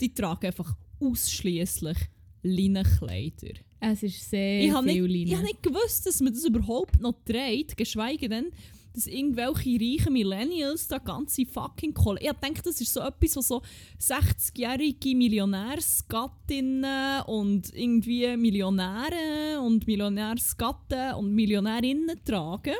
die 0.00 0.14
tragen 0.14 0.46
einfach 0.46 0.76
ausschließlich 1.00 1.98
Linnenkleider. 2.42 3.54
Es 3.80 4.02
ist 4.02 4.30
sehr 4.30 4.64
Ich 4.64 4.72
habe 4.72 4.88
viel 4.88 5.02
nicht, 5.02 5.14
ich 5.14 5.24
Leine. 5.30 5.36
hab 5.38 5.44
nicht 5.44 5.62
gewusst, 5.62 6.06
dass 6.06 6.20
man 6.20 6.32
das 6.32 6.44
überhaupt 6.44 7.00
noch 7.00 7.14
trägt, 7.24 7.76
geschweige 7.76 8.28
denn, 8.28 8.46
dass 8.92 9.06
irgendwelche 9.06 9.78
reichen 9.80 10.12
Millennials 10.12 10.88
da 10.88 10.98
ganze 10.98 11.46
fucking 11.46 11.94
Kohle. 11.94 12.20
Ich 12.20 12.32
denke, 12.32 12.62
das 12.62 12.80
ist 12.80 12.92
so 12.92 13.00
etwas, 13.00 13.36
was 13.36 13.48
so 13.48 13.62
60-jährige 14.00 15.14
Millionärsgattinnen 15.14 17.22
und 17.26 17.72
irgendwie 17.74 18.36
Millionäre 18.36 19.60
und 19.60 19.86
Millionärsgatten 19.86 21.14
und 21.14 21.32
Millionärinnen 21.32 22.18
tragen. 22.24 22.74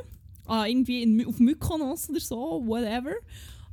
Ah, 0.48 0.66
irgendwie 0.66 1.02
in, 1.02 1.24
auf 1.26 1.38
Mykonos 1.38 2.08
oder 2.10 2.20
so, 2.20 2.62
whatever. 2.66 3.12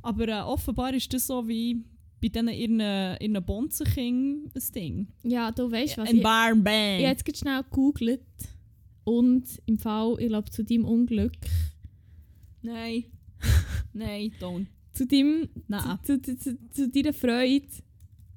Aber 0.02 0.28
äh, 0.28 0.40
offenbar 0.42 0.94
ist 0.94 1.12
das 1.12 1.26
so 1.26 1.46
wie 1.48 1.82
bei 2.20 2.28
diesen 2.28 2.48
ihren, 2.48 2.80
ihren 3.20 3.44
Bonzenking 3.44 4.50
ein 4.54 4.62
Ding. 4.74 5.08
Ja, 5.22 5.50
du 5.50 5.70
weißt 5.70 5.98
was. 5.98 6.08
Ein 6.08 6.20
Barn 6.22 6.62
Bang. 6.62 7.00
ich 7.00 7.06
habe 7.06 7.16
jetzt 7.26 7.38
schnell 7.38 7.62
gegoogelt 7.62 8.22
und 9.04 9.44
im 9.66 9.78
Fall, 9.78 10.16
ich 10.18 10.28
glaube, 10.28 10.50
zu 10.50 10.64
deinem 10.64 10.84
Unglück, 10.84 11.32
Nein. 12.62 13.04
Nein, 13.92 14.32
don't. 14.40 14.66
zu 14.92 15.06
deinem, 15.06 15.48
Nein. 15.68 15.98
zu, 16.02 16.20
zu, 16.20 16.36
zu, 16.36 16.70
zu 16.70 16.88
deiner 16.88 17.12
Freude, 17.12 17.66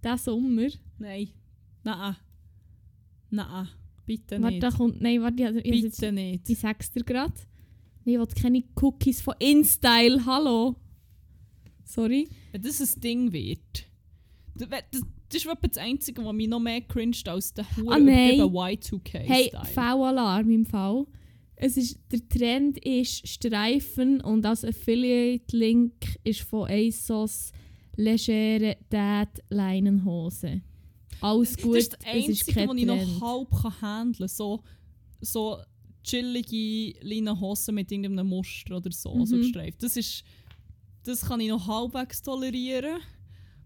diesen 0.04 0.18
Sommer. 0.18 0.68
Nein. 1.00 1.30
Nein. 1.84 2.16
Nein. 3.32 3.68
Bitte 4.06 4.42
Warte, 4.42 4.54
nicht. 4.54 4.64
da 4.64 4.72
kommt, 4.72 5.02
nein, 5.02 5.22
warte, 5.22 5.44
ich, 5.44 5.66
ich, 5.66 5.72
ich, 5.74 5.84
jetzt, 5.84 6.00
Bitte 6.00 6.12
nicht. 6.12 6.50
ich 6.50 6.60
sag's 6.60 6.92
dir 6.92 7.04
gerade. 7.04 7.34
Ich 8.10 8.18
will 8.20 8.28
keine 8.28 8.64
Cookies 8.82 9.22
von 9.22 9.36
InStyle, 9.40 10.26
hallo. 10.26 10.76
Sorry. 11.86 12.28
Wenn 12.52 12.62
das 12.62 12.82
ein 12.82 13.02
Ding 13.02 13.32
wird. 13.34 13.88
Das, 14.56 14.68
das, 14.92 15.02
das 15.30 15.46
ist 15.46 15.48
das 15.62 15.78
Einzige, 15.78 16.26
was 16.26 16.34
mich 16.34 16.48
noch 16.48 16.60
mehr 16.60 16.82
cringed 16.82 17.28
als 17.30 17.54
der 17.54 17.66
hure 17.78 17.96
Ah, 17.96 18.00
nein. 18.00 18.40
übertriebene 18.40 18.48
Y2K-Style. 18.48 19.24
Hey, 19.28 19.52
V-Alarm 19.74 20.52
im 20.52 20.66
Fall. 20.66 21.06
Es 21.56 21.78
ist, 21.78 22.00
der 22.12 22.28
Trend 22.30 22.78
ist 22.86 23.28
Streifen 23.28 24.22
und 24.22 24.46
als 24.46 24.64
Affiliate-Link 24.64 25.94
ist 26.24 26.42
von 26.42 26.70
ASOS 26.70 27.52
legere 27.96 28.78
Dad-Leinenhose. 28.90 30.62
Alles 31.22 31.58
gut, 31.58 31.76
das 31.76 31.84
ist 31.84 31.98
das 32.00 32.06
Einzige, 32.06 32.68
was 32.68 32.78
ich 32.78 32.86
noch 32.86 33.22
halb 33.22 33.82
handeln 33.82 34.18
kann. 34.20 34.28
So, 34.30 34.64
so 35.20 35.58
chillige 36.10 37.00
Leinenhosen 37.02 37.76
mit 37.76 37.92
irgendeinem 37.92 38.28
Muster 38.28 38.78
oder 38.78 38.92
so, 38.92 39.26
so 39.26 39.36
Mhm. 39.36 39.42
gestreift. 39.42 39.84
Das, 39.84 39.96
ist, 39.98 40.24
das 41.04 41.22
kann 41.22 41.40
ich 41.40 41.50
noch 41.50 41.68
halbwegs 41.68 42.22
tolerieren. 42.22 43.00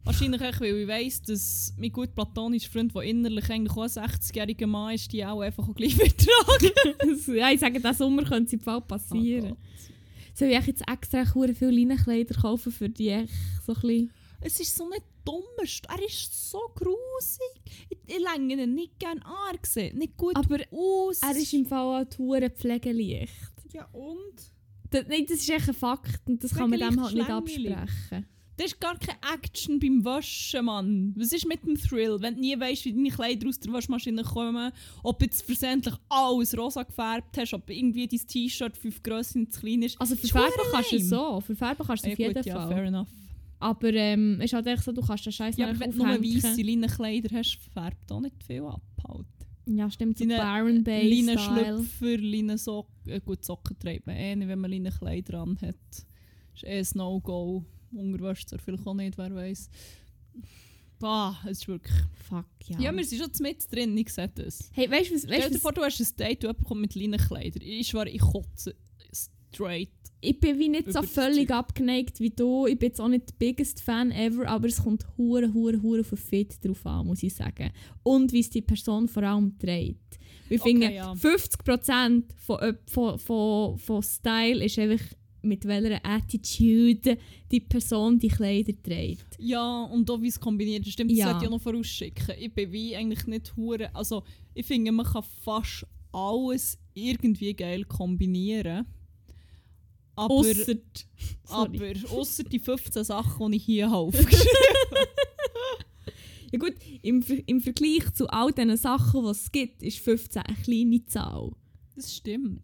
Wahrscheinlich 0.06 0.42
auch, 0.42 0.60
weil 0.60 0.76
ich 0.80 0.88
weiss, 0.88 1.22
dass 1.22 1.74
mein 1.78 1.92
gut 1.92 2.14
platonischer 2.14 2.70
Freund, 2.70 2.94
der 2.94 3.04
innerlich 3.04 3.50
eigentlich 3.50 3.72
auch 3.72 3.84
ein 3.84 3.90
60-jähriger 3.90 4.68
Mann 4.68 4.96
ist, 4.96 5.12
die 5.14 5.26
auch 5.26 5.40
einfach 5.40 5.68
auch 5.68 5.74
gleich 5.74 5.98
wird 5.98 6.18
tragen. 6.18 7.20
ja, 7.38 7.52
ich 7.52 7.60
sage, 7.62 7.80
diesen 7.80 7.94
Sommer 7.94 8.24
könnte 8.24 8.48
es 8.48 8.54
im 8.54 8.60
Fall 8.60 8.82
passieren. 8.82 9.54
Oh. 9.54 9.58
Soll 10.34 10.50
ich 10.50 10.66
jetzt 10.68 10.84
extra 10.92 11.24
viele 11.26 11.72
Leinenkleider 11.72 12.36
kaufen, 12.36 12.72
für 12.72 12.90
die 12.90 13.10
echt 13.10 13.30
so 13.66 13.74
ein 13.74 13.82
bisschen... 13.82 14.12
Es 14.46 14.60
ist 14.60 14.76
so 14.76 14.88
nicht 14.90 15.04
dummer. 15.26 15.64
St- 15.64 15.86
Er 15.90 16.06
ist 16.06 16.50
so 16.52 16.60
grusig. 16.76 17.74
Ich, 17.90 17.98
ich 18.06 18.20
länge 18.20 18.62
ihn 18.64 18.74
nicht 18.76 19.00
gerne 19.00 19.26
an. 19.26 19.56
Er 19.56 19.60
sieht 19.68 19.96
nicht 19.96 20.18
gut 20.18 20.36
Aber 20.36 20.58
aus. 20.72 21.20
Er 21.22 21.36
ist 21.36 21.54
im 21.54 21.66
Fall 21.66 22.04
auch 22.06 22.18
hure 22.18 22.50
pflegeleicht. 22.50 23.32
Ja 23.74 23.86
und? 23.94 24.34
Das, 24.90 25.06
nein, 25.08 25.26
das 25.28 25.38
ist 25.40 25.50
echt 25.50 25.68
ein 25.68 25.74
Fakt 25.74 26.22
und 26.28 26.44
das 26.44 26.54
kann 26.54 26.70
man 26.70 26.80
dem 26.80 27.02
halt 27.02 27.16
nicht 27.16 27.30
absprechen. 27.30 28.28
Da 28.56 28.66
ist 28.66 28.80
gar 28.80 28.96
keine 29.00 29.18
Action 29.34 29.80
beim 29.80 30.06
Waschen, 30.06 30.66
Mann. 30.66 31.16
Was 31.18 31.32
ist 31.32 31.48
mit 31.48 31.66
dem 31.66 31.76
Thrill, 31.76 32.22
wenn 32.22 32.36
du 32.36 32.42
nie 32.42 32.60
weißt, 32.60 32.86
wie 32.86 32.94
deine 32.94 33.10
Kleider 33.10 33.48
aus 33.50 33.60
der 33.60 33.74
Waschmaschine 33.74 34.22
kommen, 34.22 34.72
ob 35.02 35.18
du 35.18 35.26
jetzt 35.26 35.42
versehentlich 35.42 35.96
alles 36.08 36.56
rosa 36.56 36.84
gefärbt 36.84 37.36
hast, 37.40 37.56
ob 37.56 37.68
irgendwie 37.72 38.08
dein 38.08 38.20
T-Shirt 38.28 38.78
fünf 38.78 39.02
Grössen 39.02 39.50
zu 39.50 39.60
klein 39.62 39.82
ist. 39.82 40.00
Also 40.00 40.16
verdammt 40.16 40.54
kannst 40.72 40.92
du 40.92 40.96
es 40.98 41.10
so, 41.10 41.42
für 41.42 41.56
Farben 41.56 41.84
kannst 41.88 42.06
du 42.06 42.12
es 42.12 42.18
Ja, 42.20 42.28
auf 42.28 42.34
jeden 42.34 42.34
gut, 42.36 42.46
ja, 42.46 42.54
Fall. 42.56 42.68
fair 42.76 42.84
enough. 42.84 43.08
Aber 43.64 43.94
ähm, 43.94 44.40
es 44.40 44.46
ist 44.48 44.54
halt 44.54 44.68
echt 44.68 44.84
so, 44.84 44.92
du 44.92 45.02
kannst 45.02 45.26
den 45.26 45.32
Scheiß 45.32 45.56
Ja, 45.56 45.80
wenn 45.80 45.92
du 45.92 45.98
nur 46.00 46.22
weisse 46.22 46.62
Linnenkleider 46.62 47.38
hast, 47.38 47.58
färbt 47.74 48.12
auch 48.12 48.20
nicht 48.20 48.44
viel 48.44 48.64
ab. 48.64 48.82
Halt. 49.08 49.26
Ja, 49.66 49.90
stimmt, 49.90 50.18
so 50.18 50.26
Deine 50.26 50.38
Baron 50.38 50.84
Bay. 50.84 51.08
Leinenschlüpfer, 51.10 52.18
Leinensocken, 52.18 53.10
äh, 53.10 53.22
gut, 53.22 53.46
Socken 53.46 53.80
trägt 53.80 54.06
man 54.06 54.18
eh 54.18 54.36
nicht, 54.36 54.50
wenn 54.50 54.60
man 54.60 54.70
Linnenkleider 54.70 55.40
an 55.40 55.58
hat. 55.62 55.76
ist 56.54 56.64
eh 56.64 56.80
ein 56.80 56.88
No-Go. 56.96 57.64
Unterwäscht 57.94 58.50
zwar 58.50 58.60
vielleicht 58.60 58.86
auch 58.86 58.94
nicht, 58.96 59.18
wer 59.18 59.34
weiß. 59.34 59.70
Bah, 61.00 61.40
es 61.46 61.60
ist 61.60 61.68
wirklich... 61.70 61.96
Fuck, 62.28 62.46
ja. 62.68 62.80
Ja, 62.80 62.96
wir 62.96 63.06
sind 63.06 63.22
schon 63.22 63.32
mit 63.40 63.72
drin, 63.72 63.98
ich 63.98 64.10
sehe 64.10 64.28
das. 64.28 64.72
hey, 64.74 64.92
weißt 64.92 65.10
du, 65.10 65.16
was, 65.16 65.22
Stell 65.22 65.52
dir 65.52 65.60
vor, 65.60 65.72
du 65.72 65.82
hast 65.84 66.02
ein 66.02 66.18
Date 66.18 66.44
jemand 66.44 66.64
kommt 66.66 66.82
mit 66.82 66.96
Linnenkleider. 66.96 67.62
Ich 67.62 67.88
schwöre, 67.88 68.10
ich 68.10 68.22
kotze 68.22 68.76
straight. 69.54 69.90
ich 70.22 70.40
bin 70.40 70.58
wie 70.60 70.70
nicht 70.70 70.92
so 70.92 71.02
das 71.02 71.10
völlig 71.12 71.52
abgeneigt 71.52 72.20
wie 72.20 72.30
du. 72.30 72.66
Ich 72.66 72.78
bin 72.80 72.88
jetzt 72.90 73.02
auch 73.02 73.08
nicht 73.10 73.30
der 73.30 73.36
biggest 73.40 73.82
Fan 73.82 74.12
ever, 74.12 74.48
aber 74.48 74.68
es 74.68 74.82
kommt 74.84 75.06
hure, 75.18 75.54
hure, 75.54 75.82
hure 75.82 76.04
von 76.04 76.18
Fit 76.18 76.64
drauf 76.64 76.86
an, 76.86 77.08
muss 77.08 77.24
ich 77.24 77.34
sagen. 77.36 77.72
Und 78.04 78.32
wie 78.32 78.40
es 78.40 78.50
die 78.50 78.62
Person 78.62 79.08
vor 79.08 79.24
allem 79.24 79.58
trägt. 79.60 80.20
Ich 80.50 80.62
Okay, 80.62 80.70
finde, 80.72 80.94
ja. 80.94 81.14
50% 81.14 82.24
von, 82.36 82.78
von, 82.86 83.20
von, 83.20 83.78
von 83.78 84.04
Style 84.04 84.64
ist 84.64 84.78
einfach 84.80 85.04
mit 85.42 85.66
welcher 85.66 86.00
Attitude 86.06 87.18
die 87.52 87.60
Person 87.60 88.18
die 88.18 88.30
Kleider 88.30 88.74
trägt. 88.82 89.26
Ja, 89.40 89.84
und 89.84 90.10
auch 90.10 90.22
wie 90.22 90.30
es 90.30 90.40
kombiniert 90.40 90.86
ist. 90.88 90.94
Stimmt, 90.94 91.12
das 91.12 91.18
Ja. 91.18 91.26
sollte 91.32 91.42
ich 91.44 91.48
auch 91.48 91.52
noch 91.56 91.62
vorausschicken. 91.62 92.36
Ich 92.40 92.54
bin 92.54 92.72
wie 92.72 92.96
eigentlich 92.96 93.28
nicht 93.28 93.56
hure. 93.58 93.94
Also, 93.94 94.24
ich 94.54 94.66
finde, 94.66 94.92
man 94.94 95.06
kann 95.06 95.24
fast 95.42 95.86
alles 96.14 96.78
irgendwie 96.94 97.54
geil 97.54 97.84
kombinieren. 97.86 98.86
Aber, 100.16 100.34
Ausser, 100.34 100.76
aber 101.48 101.94
ausser 102.12 102.44
die 102.44 102.60
15 102.60 103.04
Sachen, 103.04 103.52
die 103.52 103.58
ich 103.58 103.66
hier 103.66 103.88
habe 103.90 103.98
aufgeschrieben 103.98 104.46
Ja 106.52 106.60
gut, 106.60 106.74
im, 107.02 107.24
im 107.48 107.62
Vergleich 107.62 108.14
zu 108.14 108.28
all 108.28 108.52
diesen 108.52 108.78
Sachen, 108.78 109.24
die 109.24 109.30
es 109.30 109.52
gibt, 109.52 109.82
ist 109.82 109.98
15 110.00 110.44
eine 110.44 110.56
kleine 110.58 111.04
Zahl. 111.08 111.52
Das 111.96 112.16
stimmt. 112.16 112.62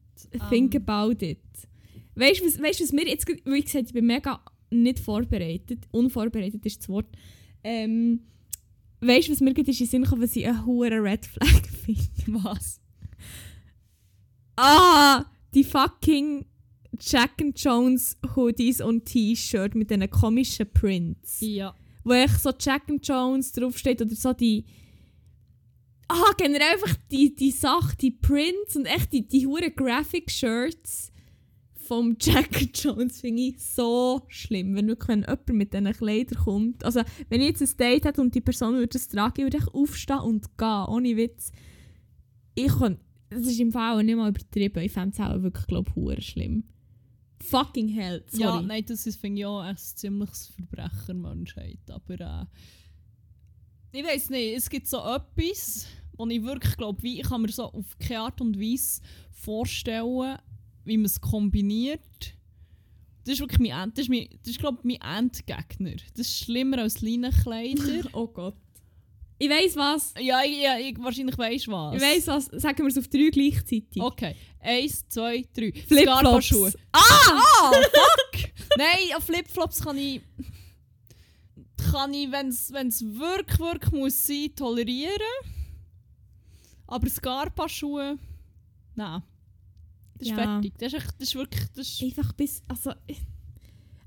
Think 0.50 0.76
Ähm, 0.76 0.84
about 0.86 1.26
it. 1.26 1.40
Weißt 2.14 2.42
du, 2.42 2.46
was, 2.46 2.62
weißt, 2.62 2.82
was 2.82 2.92
mir 2.92 3.08
jetzt, 3.08 3.28
wie 3.28 3.62
gesagt, 3.62 3.88
ich 3.88 3.94
bin 3.94 4.06
mega 4.06 4.44
nicht 4.70 5.00
vorbereitet. 5.00 5.88
Unvorbereitet 5.90 6.64
ist 6.68 6.82
das 6.82 6.90
Wort. 6.90 7.08
Ähm, 7.64 8.28
weißt 9.02 9.28
du, 9.28 9.32
was 9.32 9.40
mir 9.40 9.56
gerade 9.56 9.72
in 9.72 9.78
den 9.78 9.88
Sinn 9.88 10.04
kam, 10.04 10.22
was 10.22 10.36
ich 10.36 10.46
eine 10.46 10.64
hohe 10.68 10.92
Red 10.92 11.26
Flag 11.26 11.66
finde? 11.86 12.44
Was? 12.44 12.80
Ah! 14.56 15.26
Die 15.56 15.64
fucking 15.64 16.46
Jack 17.00 17.42
and 17.42 17.62
Jones 17.62 18.18
Hoodies 18.36 18.82
und 18.82 19.06
T-Shirt 19.06 19.76
mit 19.76 19.90
diesen 19.90 20.10
komischen 20.10 20.72
Prints. 20.72 21.38
Ja. 21.42 21.76
Wo 22.04 22.14
echt 22.14 22.42
so 22.42 22.52
Jack 22.58 22.90
and 22.90 23.06
Jones 23.06 23.52
draufsteht 23.52 24.02
oder 24.02 24.16
so 24.16 24.34
die. 24.34 24.66
Ah, 26.08 26.34
generell 26.38 26.74
einfach 26.74 26.96
die, 27.12 27.36
die 27.36 27.52
Sache, 27.52 27.96
die 27.98 28.12
Prints 28.12 28.76
und 28.76 28.86
echt 28.86 29.14
die, 29.14 29.28
die 29.28 29.46
hure 29.46 29.70
Graphic 29.70 30.32
Shirts 30.32 31.12
vom 31.76 32.16
Jack 32.22 32.56
and 32.58 32.84
Jones 32.84 33.22
finde 33.22 33.42
ich 33.44 33.60
so 33.60 34.22
schlimm. 34.28 34.76
Wenn 34.76 34.88
wirklich 34.88 35.10
wenn 35.10 35.22
jemand 35.22 35.50
mit 35.50 35.74
diesen 35.74 35.94
Kleidern 35.94 36.44
kommt. 36.44 36.84
Also, 36.84 37.02
wenn 37.30 37.42
ich 37.42 37.50
jetzt 37.50 37.62
ein 37.62 37.78
Date 37.78 38.06
hätte 38.06 38.22
und 38.22 38.34
die 38.34 38.42
Person 38.42 38.76
würde 38.76 38.88
das 38.88 39.08
tragen, 39.08 39.44
würde 39.44 39.58
ich 39.58 39.74
aufstehen 39.74 40.20
und 40.20 40.58
gehen, 40.58 40.86
ohne 40.88 41.18
Witz. 41.18 41.52
Ich 42.56 42.72
kann, 42.78 42.98
das 43.30 43.42
ist 43.42 43.60
im 43.60 43.72
Fall 43.72 44.04
nicht 44.04 44.16
mal 44.16 44.30
übertrieben. 44.30 44.84
Ich 44.84 44.92
fände 44.92 45.14
es 45.14 45.20
auch 45.20 45.42
wirklich, 45.42 45.68
glaube 45.68 45.92
ich, 46.18 46.28
schlimm. 46.28 46.64
Fucking 47.44 47.88
hell, 47.88 48.24
sorry. 48.28 48.44
Ja, 48.44 48.62
nein, 48.62 48.86
das 48.86 49.06
ist, 49.06 49.20
finde 49.20 49.40
ich 49.40 49.46
auch 49.46 49.62
ein 49.62 49.78
ziemliches 49.78 50.48
Verbrechermenschheit. 50.48 51.80
Aber 51.90 52.20
äh, 52.20 52.46
ich 53.98 54.06
weiß 54.06 54.30
nicht, 54.30 54.58
es 54.58 54.70
gibt 54.70 54.88
so 54.88 54.98
etwas, 55.00 55.88
wo 56.18 56.28
ich 56.28 56.44
wirklich 56.44 56.76
glaube, 56.76 57.02
wie 57.02 57.22
ich 57.22 57.28
kann 57.28 57.42
mir 57.42 57.52
so 57.52 57.64
auf 57.64 57.98
keine 57.98 58.22
Art 58.22 58.42
und 58.42 58.60
Weise 58.60 59.02
vorstellen, 59.32 60.38
wie 60.84 60.98
man 60.98 61.06
es 61.06 61.22
kombiniert. 61.22 62.36
Das 63.24 63.36
ist 63.36 63.40
wirklich 63.40 63.60
mein, 63.60 63.84
End, 63.84 63.98
das 63.98 64.04
ist, 64.04 64.10
mein, 64.10 64.28
das 64.44 64.52
ist 64.52 64.60
glaube 64.60 64.80
ich, 64.84 65.00
mein 65.00 65.18
Endgegner. 65.18 65.96
Das 66.16 66.28
ist 66.28 66.38
schlimmer 66.40 66.80
als 66.80 67.02
Leinenkleider. 67.02 68.10
oh 68.14 68.28
Gott. 68.28 68.58
Ich 69.42 69.50
weiss 69.50 69.76
was. 69.78 70.14
ja, 70.20 70.42
ich, 70.44 70.62
ja, 70.62 70.78
ich 70.78 71.02
wahrscheinlich 71.02 71.38
weisst 71.38 71.68
was. 71.70 71.96
Ich 71.96 72.02
weiss 72.02 72.28
was. 72.28 72.46
Sagen 72.62 72.80
wir 72.80 72.88
es 72.88 72.98
auf 72.98 73.08
drei 73.08 73.30
gleichzeitig. 73.32 74.02
Okay, 74.02 74.36
eins, 74.60 75.08
zwei, 75.08 75.46
drei. 75.54 75.72
Flipflops. 75.88 76.78
Ah! 76.92 77.00
ah! 77.02 77.72
Fuck! 77.72 78.52
Nein, 78.78 79.16
an 79.16 79.22
Flipflops 79.22 79.82
kann 79.82 79.98
ich. 79.98 80.22
Kann 81.92 82.14
ich, 82.14 82.30
wenn 82.32 82.50
es 82.50 82.70
wirklich, 83.02 83.60
wirklich 83.60 83.92
muss 83.94 84.28
sein, 84.28 84.54
tolerieren. 84.56 85.16
Aber 86.88 87.08
Scarpa-Schuhe. 87.08 88.18
Nein. 88.96 89.24
Das 90.18 90.28
ist 90.28 90.32
Ja. 90.32 90.36
fertig. 90.36 90.74
Das 90.78 90.92
ist, 90.94 91.00
echt, 91.00 91.14
das 91.18 91.28
ist 91.30 91.36
wirklich. 91.36 91.66
Das 91.76 91.88
ist, 91.88 92.04
Einfach 92.04 92.34
bis. 92.34 92.62
Also, 92.68 92.92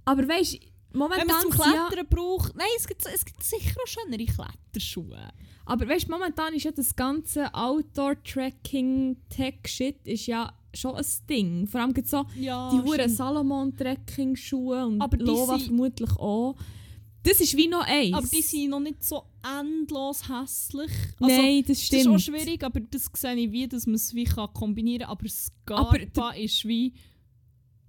aber 0.04 0.28
weißt 0.28 0.54
du, 0.54 0.58
wenn 0.92 0.98
man 1.00 1.10
momentan. 1.10 1.36
es 1.36 1.42
zum 1.42 1.52
sind 1.52 1.74
ja- 1.74 1.86
Klettern 1.88 2.06
braucht. 2.08 2.54
Nein, 2.56 2.66
es 2.76 2.86
gibt, 2.86 3.04
es 3.06 3.24
gibt 3.24 3.42
sicher 3.42 3.74
auch 3.82 3.86
schönere 3.86 4.24
Kletterschuhe. 4.24 5.28
Aber 5.64 5.88
weißt 5.88 6.08
momentan 6.08 6.54
ist 6.54 6.64
ja 6.64 6.72
das 6.72 6.94
ganze 6.96 7.52
Outdoor-Tracking-Tech-Shit 8.72 10.06
ist 10.06 10.26
ja 10.26 10.52
schon 10.74 10.96
ein 10.96 11.04
Ding. 11.28 11.66
Vor 11.66 11.80
allem 11.80 11.92
gibt 11.94 12.08
so 12.08 12.24
Ja, 12.38 12.70
die 12.70 12.78
huren 12.80 12.94
stimmt. 13.00 13.16
Salomon-Trekking-Schuhe 13.16 14.86
und 14.86 15.00
Aber 15.02 15.16
Lova 15.18 15.58
vermutlich 15.58 16.10
auch. 16.12 16.56
Das 17.24 17.38
ist 17.40 17.56
wie 17.56 17.68
noch 17.68 17.86
eins. 17.86 18.14
Aber 18.14 18.26
die 18.26 18.42
sind 18.42 18.70
noch 18.70 18.80
nicht 18.80 19.04
so 19.04 19.22
endlos 19.60 20.28
hässlich. 20.28 20.90
Also, 21.20 21.36
Nein, 21.36 21.60
das 21.60 21.68
Das 21.68 21.78
ist 21.78 21.86
stimmt. 21.86 22.08
auch 22.08 22.18
schwierig, 22.18 22.64
aber 22.64 22.80
das 22.80 23.08
sehe 23.14 23.36
ich 23.36 23.52
wie, 23.52 23.68
dass 23.68 23.86
man 23.86 23.94
es 23.94 24.12
wie 24.14 24.24
kann 24.24 24.52
kombinieren 24.52 25.06
kann. 25.06 25.10
Aber 25.10 25.28
Scarpa 25.28 26.30
ist 26.32 26.64
wie... 26.66 26.92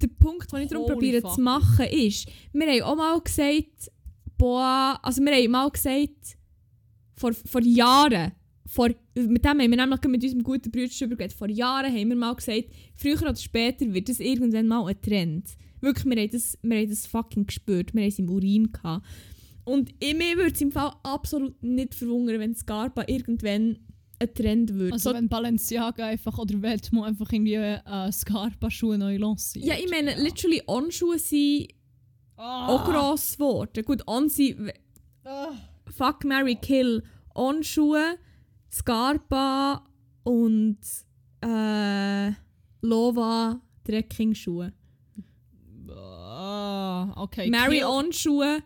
der 0.04 0.08
Punkt, 0.08 0.52
den 0.52 0.62
ich 0.62 0.70
darum 0.70 0.88
probiere 0.88 1.24
zu 1.24 1.42
machen, 1.42 1.86
ist, 1.86 2.28
wir 2.52 2.68
haben 2.68 2.82
auch 2.84 2.96
mal 2.96 3.20
gesagt, 3.20 3.92
boah, 4.38 5.00
also 5.02 5.22
wir 5.22 5.34
haben 5.34 5.52
mal 5.52 5.70
gesagt, 5.70 6.38
vor, 7.16 7.34
vor 7.34 7.62
Jahren, 7.62 8.34
vor, 8.66 8.90
mit 9.16 9.44
dem 9.46 9.50
haben 9.50 9.60
wir 9.60 9.68
nämlich 9.68 10.04
mit 10.04 10.24
unserem 10.24 10.44
guten 10.44 10.72
Bruder 10.72 10.88
darüber 10.88 11.16
geredet, 11.16 11.38
vor 11.38 11.50
Jahren 11.50 11.92
haben 11.92 12.10
wir 12.10 12.16
mal 12.16 12.36
gesagt, 12.36 12.66
früher 12.96 13.22
oder 13.22 13.36
später 13.36 13.94
wird 13.94 14.10
das 14.10 14.20
irgendwann 14.20 14.68
mal 14.68 14.86
ein 14.88 15.02
Trend. 15.02 15.50
Wirklich, 15.82 16.06
wir 16.06 16.22
haben 16.22 16.32
das, 16.32 16.58
wir 16.62 16.78
haben 16.78 16.90
das 16.90 17.08
fucking 17.08 17.46
gespürt, 17.46 17.94
wir 17.94 18.02
haben 18.02 18.10
es 18.10 18.20
im 18.20 18.30
Urin 18.30 18.72
gehabt. 18.72 19.06
Und 19.66 19.94
ich, 20.00 20.14
mir 20.14 20.38
würde 20.38 20.54
es 20.54 20.62
im 20.62 20.72
Fall 20.72 20.92
absolut 21.04 21.62
nicht 21.64 21.96
verwundern, 21.96 22.40
wenn 22.40 22.56
Scarpa 22.56 23.04
irgendwann 23.08 23.80
ein 24.24 24.34
Trend 24.34 24.74
wird. 24.74 24.94
Also 24.94 25.10
So- 25.12 25.16
wenn 25.16 25.30
Balenciaga 25.30 26.06
einfach 26.06 26.38
oder 26.38 26.62
Veltmo 26.62 27.04
einfach 27.04 27.32
irgendwie 27.32 27.54
äh, 27.56 28.12
Scarpa-Schuhe 28.12 28.98
neu 28.98 29.18
lanciert. 29.18 29.66
ja, 29.66 29.76
ich 29.76 29.90
meine, 29.90 30.16
literally 30.22 30.62
On-Schuhe 30.68 31.20
sind 31.20 31.68
Ah. 32.36 32.68
auch 32.68 32.84
gross 32.86 33.34
geworden. 33.38 33.84
Gut, 33.86 34.02
On 34.08 34.28
sind 34.30 34.72
Ah. 35.24 35.50
Fuck, 35.96 36.24
Mary 36.26 36.56
Kill, 36.56 37.04
On-Schuhe, 37.36 38.18
Scarpa 38.72 39.84
und 40.24 40.80
äh, 41.42 42.32
Lova 42.82 43.62
Trekking-Schuhe. 43.86 44.74
Ah, 45.96 47.14
okay. 47.22 47.50
Mary 47.50 47.84
On-Schuhe, 47.84 48.64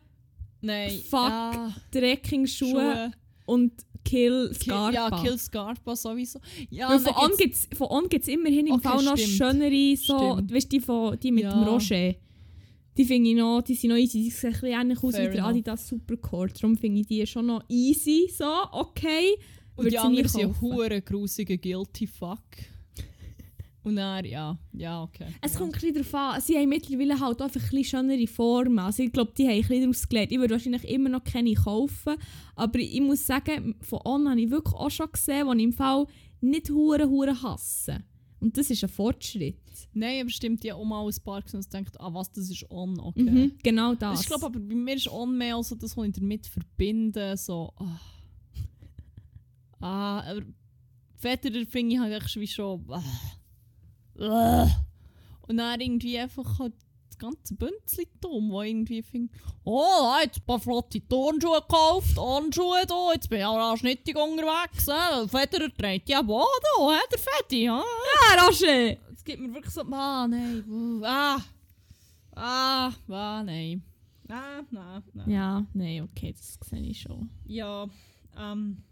Nein. 0.62 0.92
Fuck. 1.10 1.30
Ja, 1.30 1.74
Trekking-Schuhe 1.92 2.70
Schuhe. 2.72 3.12
Und 3.48 3.72
Kill 4.06 4.50
Kill, 4.50 4.54
Scarpa. 4.54 4.92
ja, 4.94 5.22
Kill 5.24 5.38
Scarpa 5.38 5.96
sowieso. 5.96 6.40
Ja, 6.70 6.90
Weil 6.90 7.00
von 7.00 7.32
gibt's- 7.38 7.68
von 7.76 7.88
On 7.90 8.08
gibt's 8.08 8.28
immerhin 8.30 8.68
im 8.68 8.74
Okay, 8.76 8.88
Fall 8.88 9.04
noch 9.04 9.18
stimmt. 9.18 9.34
schönere, 9.38 9.96
so, 9.98 10.34
Stimmt. 10.36 10.54
weißt 10.54 10.66
du, 10.72 10.78
die, 10.78 10.80
von, 10.80 11.20
die 11.20 11.32
mit 11.32 11.44
Ja. 11.44 11.52
dem 11.52 11.64
Roger. 11.64 12.14
Die 12.98 13.06
finde 13.06 13.30
ich 13.32 13.36
noch, 13.36 13.62
die 13.62 13.76
sind 13.76 13.90
noch 13.90 13.98
easy, 13.98 14.24
die 14.24 14.30
sehen 14.30 14.48
ein 14.54 14.54
bisschen 14.62 14.80
ähnlich 14.82 15.04
aus 15.04 15.16
Fair 15.16 15.30
wie 15.32 15.36
der. 15.36 15.46
Adidas 15.46 15.88
Supercore. 15.88 16.48
Darum 16.50 16.78
finde 16.78 17.02
ich 17.02 17.08
die 17.08 17.28
schon 17.28 17.48
noch 17.48 17.64
easy, 17.68 18.32
so, 18.36 18.46
okay. 18.72 19.36
Und 19.76 19.92
die 19.92 19.98
anderen 20.00 20.28
sind 20.30 20.44
kaufen. 20.54 20.62
hure 20.62 21.02
grusige 21.02 21.58
Guilty 21.58 22.08
Fuck. 22.08 22.40
Und 23.88 23.96
dann, 23.96 24.26
ja, 24.26 24.58
ja, 24.74 25.02
okay. 25.02 25.28
Es 25.42 25.54
ja. 25.54 25.60
kommt 25.60 25.76
ein 25.76 25.80
bisschen 25.80 25.94
darauf 25.94 26.14
an. 26.36 26.42
Sie 26.42 26.58
haben 26.58 26.68
mittlerweile 26.68 27.18
halt 27.18 27.42
einfach 27.42 27.62
ein 27.62 27.70
bisschen 27.70 27.84
schönere 27.86 28.28
Formen. 28.28 28.80
Also 28.80 29.02
ich 29.02 29.14
glaube, 29.14 29.32
die 29.38 29.46
haben 29.46 29.54
ein 29.54 29.62
bisschen 29.62 29.82
daraus 29.82 30.10
gelernt. 30.10 30.32
Ich 30.34 30.40
würde 30.40 30.54
wahrscheinlich 30.56 30.84
immer 30.90 31.08
noch 31.08 31.24
keine 31.24 31.54
kaufen. 31.54 32.16
Aber 32.58 32.80
ich 32.80 33.00
muss 33.00 33.26
sagen, 33.26 33.76
von 33.80 34.00
On 34.04 34.30
habe 34.30 34.42
ich 34.42 34.50
wirklich 34.50 34.74
auch 34.74 34.92
schon 34.92 35.10
gesehen, 35.10 35.48
die 35.50 35.58
ich 35.58 35.64
im 35.64 35.72
Fall 35.72 36.06
nicht 36.42 36.70
hure 36.70 37.08
hure 37.08 37.42
hasse. 37.42 38.04
Und 38.42 38.58
das 38.58 38.70
ist 38.70 38.84
ein 38.84 38.90
Fortschritt. 38.90 39.56
Nein, 39.94 40.20
aber 40.20 40.32
stimmt, 40.32 40.66
ja 40.66 40.76
auch 40.76 40.84
mal 40.84 41.08
ein 41.08 41.16
paar 41.24 41.42
gesehen 41.42 41.62
und 41.62 41.74
denkt, 41.74 41.98
ah 42.02 42.14
was, 42.14 42.30
das 42.30 42.50
ist 42.50 42.70
on, 42.70 43.00
okay. 43.00 43.24
Mhm, 43.24 43.54
genau 43.64 43.96
das. 43.96 44.20
Ich 44.20 44.28
glaube 44.28 44.48
aber 44.48 44.60
bei 44.60 44.76
mir 44.76 44.96
ist 44.96 45.08
on 45.08 45.38
mehr 45.38 45.56
also 45.56 45.76
das, 45.76 45.96
was 45.96 46.08
ich 46.08 46.14
damit 46.14 46.46
verbinde, 46.46 47.38
so, 47.38 47.74
ah. 47.78 48.00
ah 49.80 50.20
aber 50.30 50.42
Federer 51.16 51.66
finde 51.66 51.96
ich 51.96 52.00
halt 52.00 52.22
echt 52.22 52.36
wie 52.36 52.48
schon, 52.48 52.84
ah. 52.90 53.02
Ah. 54.20 54.68
Und 55.48 55.58
dann 55.58 55.80
irgendwie 55.80 56.18
einfach 56.18 56.60
halt 56.60 56.74
das 57.10 57.18
ganze 57.18 57.56
Bünzli 57.56 58.08
dumm, 58.22 58.52
wo 58.52 58.62
irgendwie 58.62 59.02
finde, 59.02 59.34
oh, 59.64 60.12
hat 60.14 60.36
ein 60.36 60.46
paar 60.46 60.60
flotte 60.60 61.06
Turnschuhe 61.08 61.62
gekauft, 61.62 62.16
Turnschuhe 62.16 62.86
da, 62.88 63.14
jetzt 63.14 63.30
bin 63.30 63.40
ich 63.40 63.46
auch 63.46 63.78
schnittig 63.78 64.16
unterwegs, 64.16 64.88
äh. 64.88 65.28
Federer 65.28 65.74
trägt 65.76 66.10
ja 66.10 66.22
da, 66.22 66.34
hä, 66.34 67.00
der 67.12 67.20
Fedi, 67.20 67.64
ja. 67.64 67.82
ah, 67.82 68.46
Roger! 68.46 68.98
Es 69.12 69.24
gibt 69.24 69.42
mir 69.42 69.54
wirklich 69.54 69.74
so, 69.74 69.82
ah, 69.82 70.28
nein, 70.28 71.02
ah, 71.04 71.40
ah, 72.36 72.92
ah, 73.10 73.44
nein. 73.44 73.82
Ah, 74.30 74.62
nein, 74.70 75.04
nein. 75.14 75.30
Ja, 75.30 75.66
nein, 75.74 76.04
okay, 76.04 76.34
das 76.34 76.60
sehe 76.70 76.82
ich 76.82 77.02
schon. 77.02 77.30
Ja, 77.46 77.88
ähm. 78.38 78.84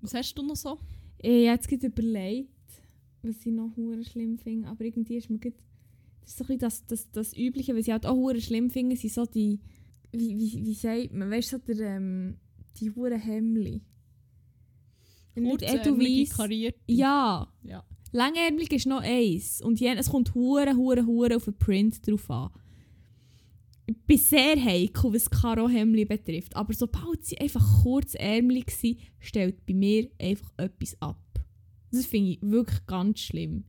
Was 0.00 0.14
hast 0.14 0.34
du 0.34 0.42
noch 0.42 0.56
so? 0.56 0.78
Ich 1.18 1.48
habe 1.48 1.60
jetzt 1.62 1.84
überlegt, 1.84 2.50
was 3.22 3.44
ich 3.44 3.52
noch 3.52 3.76
hure 3.76 4.04
schlimm 4.04 4.38
finde. 4.38 4.68
Aber 4.68 4.84
irgendwie 4.84 5.16
ist 5.16 5.30
mir 5.30 5.38
gerade... 5.38 5.56
Das 6.20 6.30
ist 6.30 6.38
so 6.38 6.44
ein 6.52 6.58
das, 6.58 6.86
das, 6.86 7.10
das 7.10 7.36
Übliche, 7.36 7.74
was 7.74 7.86
ich 7.86 7.92
halt 7.92 8.06
auch 8.06 8.14
hure 8.14 8.40
schlimm 8.40 8.70
finde, 8.70 8.96
sind 8.96 9.12
so 9.12 9.26
die... 9.26 9.60
Wie, 10.12 10.38
wie, 10.38 10.64
wie 10.64 10.74
sagt 10.74 11.12
man? 11.12 11.30
Weißt 11.30 11.52
du, 11.52 11.56
so 11.56 11.74
der, 11.74 11.96
ähm, 11.96 12.36
die 12.76 12.90
hure 12.90 13.16
Hemmli. 13.16 13.80
Edelweiss. 15.34 16.36
karierte. 16.36 16.78
Ja. 16.86 17.48
Ja. 17.62 17.84
Langärmelig 18.12 18.72
ist 18.72 18.86
noch 18.86 19.00
eins. 19.00 19.62
Und 19.62 19.80
je, 19.80 19.88
es 19.88 20.10
kommt 20.10 20.34
hure, 20.34 20.76
hure, 20.76 21.06
hure 21.06 21.36
auf 21.36 21.44
den 21.44 21.56
Print 21.56 22.06
drauf 22.06 22.30
an. 22.30 22.50
Ich 23.86 23.96
bin 24.06 24.18
sehr 24.18 24.62
heikel, 24.62 25.12
was 25.12 25.30
Karo-Hemli 25.30 26.04
betrifft. 26.04 26.54
Aber 26.54 26.72
sobald 26.72 27.24
sie 27.24 27.38
einfach 27.38 27.82
kurzärmelig 27.82 28.70
sind, 28.70 28.98
stellt 29.18 29.64
bei 29.66 29.74
mir 29.74 30.08
einfach 30.20 30.52
etwas 30.58 30.96
ab. 31.00 31.31
Das 31.92 32.06
finde 32.06 32.32
ich 32.32 32.42
wirklich 32.42 32.84
ganz 32.86 33.20
schlimm. 33.20 33.64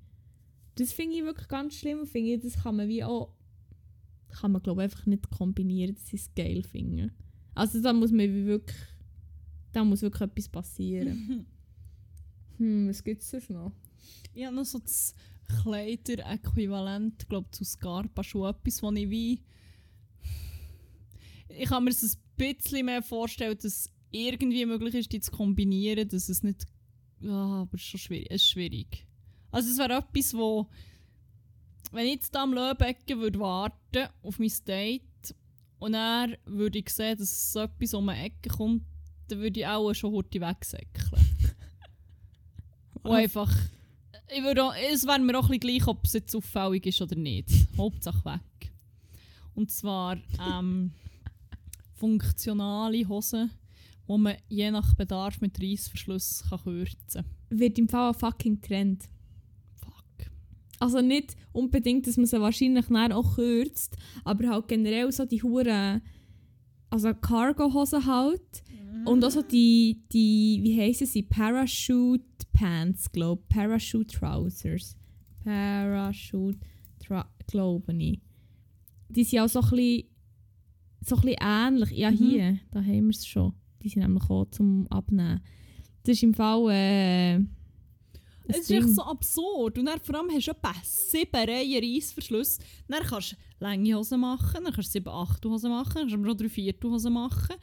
Das 0.75 0.91
finde 0.91 1.17
ich 1.17 1.23
wirklich 1.23 1.47
ganz 1.47 1.75
schlimm 1.75 1.99
und 1.99 2.07
finde 2.07 2.33
ich, 2.33 2.41
das 2.41 2.63
kann 2.63 2.77
man 2.77 2.87
wie 2.87 3.03
auch 3.03 3.35
kann 4.29 4.51
man 4.51 4.63
glaube 4.63 4.81
einfach 4.81 5.05
nicht 5.05 5.29
kombinieren, 5.29 5.93
dass 5.93 6.07
sie 6.07 6.15
es 6.15 6.33
geil 6.33 6.63
finden. 6.63 7.11
Also 7.53 7.79
da 7.81 7.93
muss 7.93 8.11
man 8.11 8.33
wie 8.33 8.45
wirklich 8.45 8.77
da 9.73 9.83
muss 9.83 10.01
wirklich 10.01 10.21
etwas 10.21 10.49
passieren. 10.49 11.45
hm, 12.57 12.87
was 12.87 13.03
gibt 13.03 13.21
es 13.21 13.29
sonst 13.29 13.49
noch? 13.49 13.73
Ich 14.33 14.45
habe 14.45 14.55
noch 14.55 14.65
so 14.65 14.79
das 14.79 15.15
Kleider-Äquivalent, 15.61 17.27
glaube 17.27 17.51
zu 17.51 17.63
Scarpa 17.63 18.23
schon 18.23 18.49
etwas, 18.49 18.81
wo 18.81 18.91
ich 18.91 19.09
wie. 19.09 19.41
Ich 21.49 21.69
kann 21.69 21.83
mir 21.83 21.91
es 21.91 22.03
ein 22.03 22.19
bisschen 22.37 22.85
mehr 22.85 23.03
vorstellen, 23.03 23.55
dass 23.55 23.65
es 23.65 23.89
irgendwie 24.11 24.65
möglich 24.65 24.95
ist, 24.95 25.11
die 25.11 25.19
zu 25.19 25.31
kombinieren, 25.31 26.07
dass 26.07 26.29
es 26.29 26.43
nicht. 26.43 26.65
Ja, 27.23 27.61
aber 27.61 27.73
es 27.73 27.81
ist 27.81 27.87
schon 27.87 27.99
schwierig. 27.99 28.27
Es 28.29 28.41
ist 28.41 28.49
schwierig. 28.49 29.07
Also, 29.51 29.69
es 29.69 29.77
wäre 29.77 29.99
etwas, 29.99 30.33
wo. 30.33 30.67
Wenn 31.91 32.05
ich 32.07 32.15
jetzt 32.15 32.33
da 32.33 32.43
am 32.43 32.53
Löbecken 32.53 33.19
würde 33.19 33.39
warten 33.39 34.07
auf 34.23 34.39
mein 34.39 34.51
Date 34.67 35.35
und 35.77 35.93
dann 35.93 36.35
würde 36.45 36.79
ich 36.79 36.89
sehen, 36.89 37.17
dass 37.17 37.31
es 37.31 37.53
so 37.53 37.59
etwas 37.59 37.93
um 37.93 38.09
eine 38.09 38.23
Ecke 38.23 38.49
kommt, 38.49 38.83
dann 39.27 39.39
würde 39.39 39.59
ich 39.59 39.67
auch 39.67 39.93
schon 39.93 40.11
heute 40.11 40.41
wegsäckeln. 40.41 41.21
Und 43.03 43.11
einfach. 43.11 43.53
Ich 44.35 44.41
würde 44.41 44.63
auch, 44.63 44.73
es 44.91 45.05
wäre 45.05 45.19
mir 45.19 45.37
auch 45.37 45.49
ein 45.49 45.59
bisschen 45.59 45.77
gleich, 45.77 45.87
ob 45.87 46.03
es 46.05 46.13
jetzt 46.13 46.35
auffällig 46.35 46.85
ist 46.85 47.01
oder 47.01 47.15
nicht. 47.15 47.49
Hauptsache 47.77 48.23
weg. 48.25 48.71
Und 49.53 49.69
zwar 49.69 50.17
ähm, 50.39 50.93
funktionale 51.95 53.07
Hosen, 53.07 53.51
die 54.07 54.17
man 54.17 54.35
je 54.49 54.69
nach 54.71 54.93
Bedarf 54.95 55.39
mit 55.41 55.61
Reissverschluss 55.61 56.43
kann 56.49 56.63
kürzen 56.63 57.23
kann. 57.49 57.59
wird 57.59 57.77
im 57.79 57.87
Fall 57.89 58.09
ein 58.09 58.13
fucking 58.19 58.61
Trend. 58.61 59.03
Fuck. 59.75 60.29
Also 60.79 61.01
nicht 61.01 61.35
unbedingt, 61.51 62.05
dass 62.07 62.17
man 62.17 62.25
sie 62.25 62.39
wahrscheinlich 62.41 62.89
auch 63.13 63.35
kürzt, 63.35 63.95
aber 64.23 64.49
halt 64.49 64.67
generell 64.67 65.11
so 65.11 65.25
die 65.25 65.41
Huren, 65.41 66.01
also 66.89 67.13
Cargo-Hosen 67.13 68.05
halt. 68.05 68.63
Und 69.05 69.23
auch 69.25 69.31
so 69.31 69.41
die, 69.41 70.03
die 70.13 70.59
wie 70.63 70.79
heissen 70.79 71.07
sie, 71.07 71.23
Parachute 71.23 72.23
Pants, 72.53 73.11
glaube 73.11 73.41
ich. 73.49 73.55
Parachute 73.55 74.15
Trousers. 74.17 74.95
Parachute, 75.43 76.59
glaube 77.47 77.93
ich. 77.97 78.21
Die 79.09 79.23
sind 79.23 79.39
auch 79.39 79.49
so 79.49 79.59
ein 79.61 79.69
bisschen, 79.71 80.03
so 81.01 81.15
ein 81.15 81.21
bisschen 81.21 81.37
ähnlich. 81.41 81.91
Ja, 81.91 82.11
Mhm. 82.11 82.15
hier, 82.17 82.59
da 82.71 82.79
haben 82.81 83.03
wir 83.05 83.09
es 83.09 83.25
schon. 83.27 83.53
Die 83.83 83.89
sind 83.89 84.01
nämlich 84.01 84.29
auch 84.29 84.45
zum 84.45 84.87
Abnehmen. 84.89 85.41
Das 86.03 86.15
ist 86.15 86.23
im 86.23 86.33
Fall 86.33 86.69
äh, 86.71 87.35
Es 88.47 88.59
ist 88.59 88.71
echt 88.71 88.89
so 88.89 89.03
absurd. 89.03 89.77
Und 89.77 89.85
dann 89.85 89.99
vor 89.99 90.15
allem 90.15 90.29
hast 90.31 90.47
du 90.47 90.51
etwa 90.51 90.73
sieben 90.83 91.35
Reihen 91.35 91.83
Reissverschluss. 91.83 92.59
Dann 92.87 93.03
kannst 93.03 93.33
du 93.33 93.35
lange 93.59 93.95
Hosen 93.95 94.21
machen, 94.21 94.63
dann 94.63 94.73
kannst 94.73 94.89
du 94.89 94.99
sieben 94.99 95.09
Achtelhosen 95.09 95.71
machen, 95.71 96.09
dann 96.09 96.09
kannst 96.09 96.25
du 96.25 96.35
drei 96.35 96.49
Viertelhosen 96.49 97.13
machen. 97.13 97.55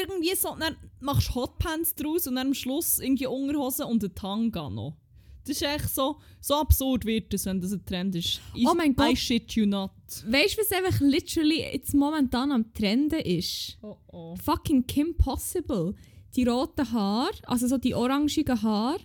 Irgendwie 0.00 0.34
so, 0.34 0.56
dann 0.58 0.76
machst 1.00 1.28
du 1.28 1.34
Hotpants 1.34 1.94
draus 1.94 2.26
und 2.26 2.36
dann 2.36 2.48
am 2.48 2.54
Schluss 2.54 2.98
irgendwie 2.98 3.26
Unterhosen 3.26 3.86
und 3.86 4.02
einen 4.02 4.14
Tanga 4.14 4.70
noch. 4.70 4.96
Das 5.44 5.56
ist 5.56 5.62
echt 5.62 5.88
so, 5.94 6.18
so 6.40 6.54
absurd 6.54 7.04
wird 7.04 7.34
es, 7.34 7.46
wenn 7.46 7.60
das 7.60 7.72
ein 7.72 7.84
Trend 7.84 8.14
ist. 8.14 8.40
I, 8.56 8.66
Oh 8.66 8.74
mein 8.74 8.92
I 8.92 8.94
Gott. 8.94 9.18
shit 9.18 9.52
you 9.52 9.66
not. 9.66 9.90
Weißt 10.26 10.56
du, 10.56 10.62
was 10.62 10.72
einfach 10.72 11.00
literally 11.00 11.62
jetzt 11.62 11.94
momentan 11.94 12.52
am 12.52 12.72
Trenden 12.74 13.20
ist? 13.20 13.76
Oh 13.82 13.96
oh. 14.08 14.36
Fucking 14.36 14.86
Kim 14.86 15.16
Possible. 15.16 15.94
Die 16.36 16.44
roten 16.44 16.90
Haare, 16.92 17.30
also 17.44 17.66
so 17.66 17.76
die 17.76 17.94
orangigen 17.94 18.62
Haare, 18.62 19.00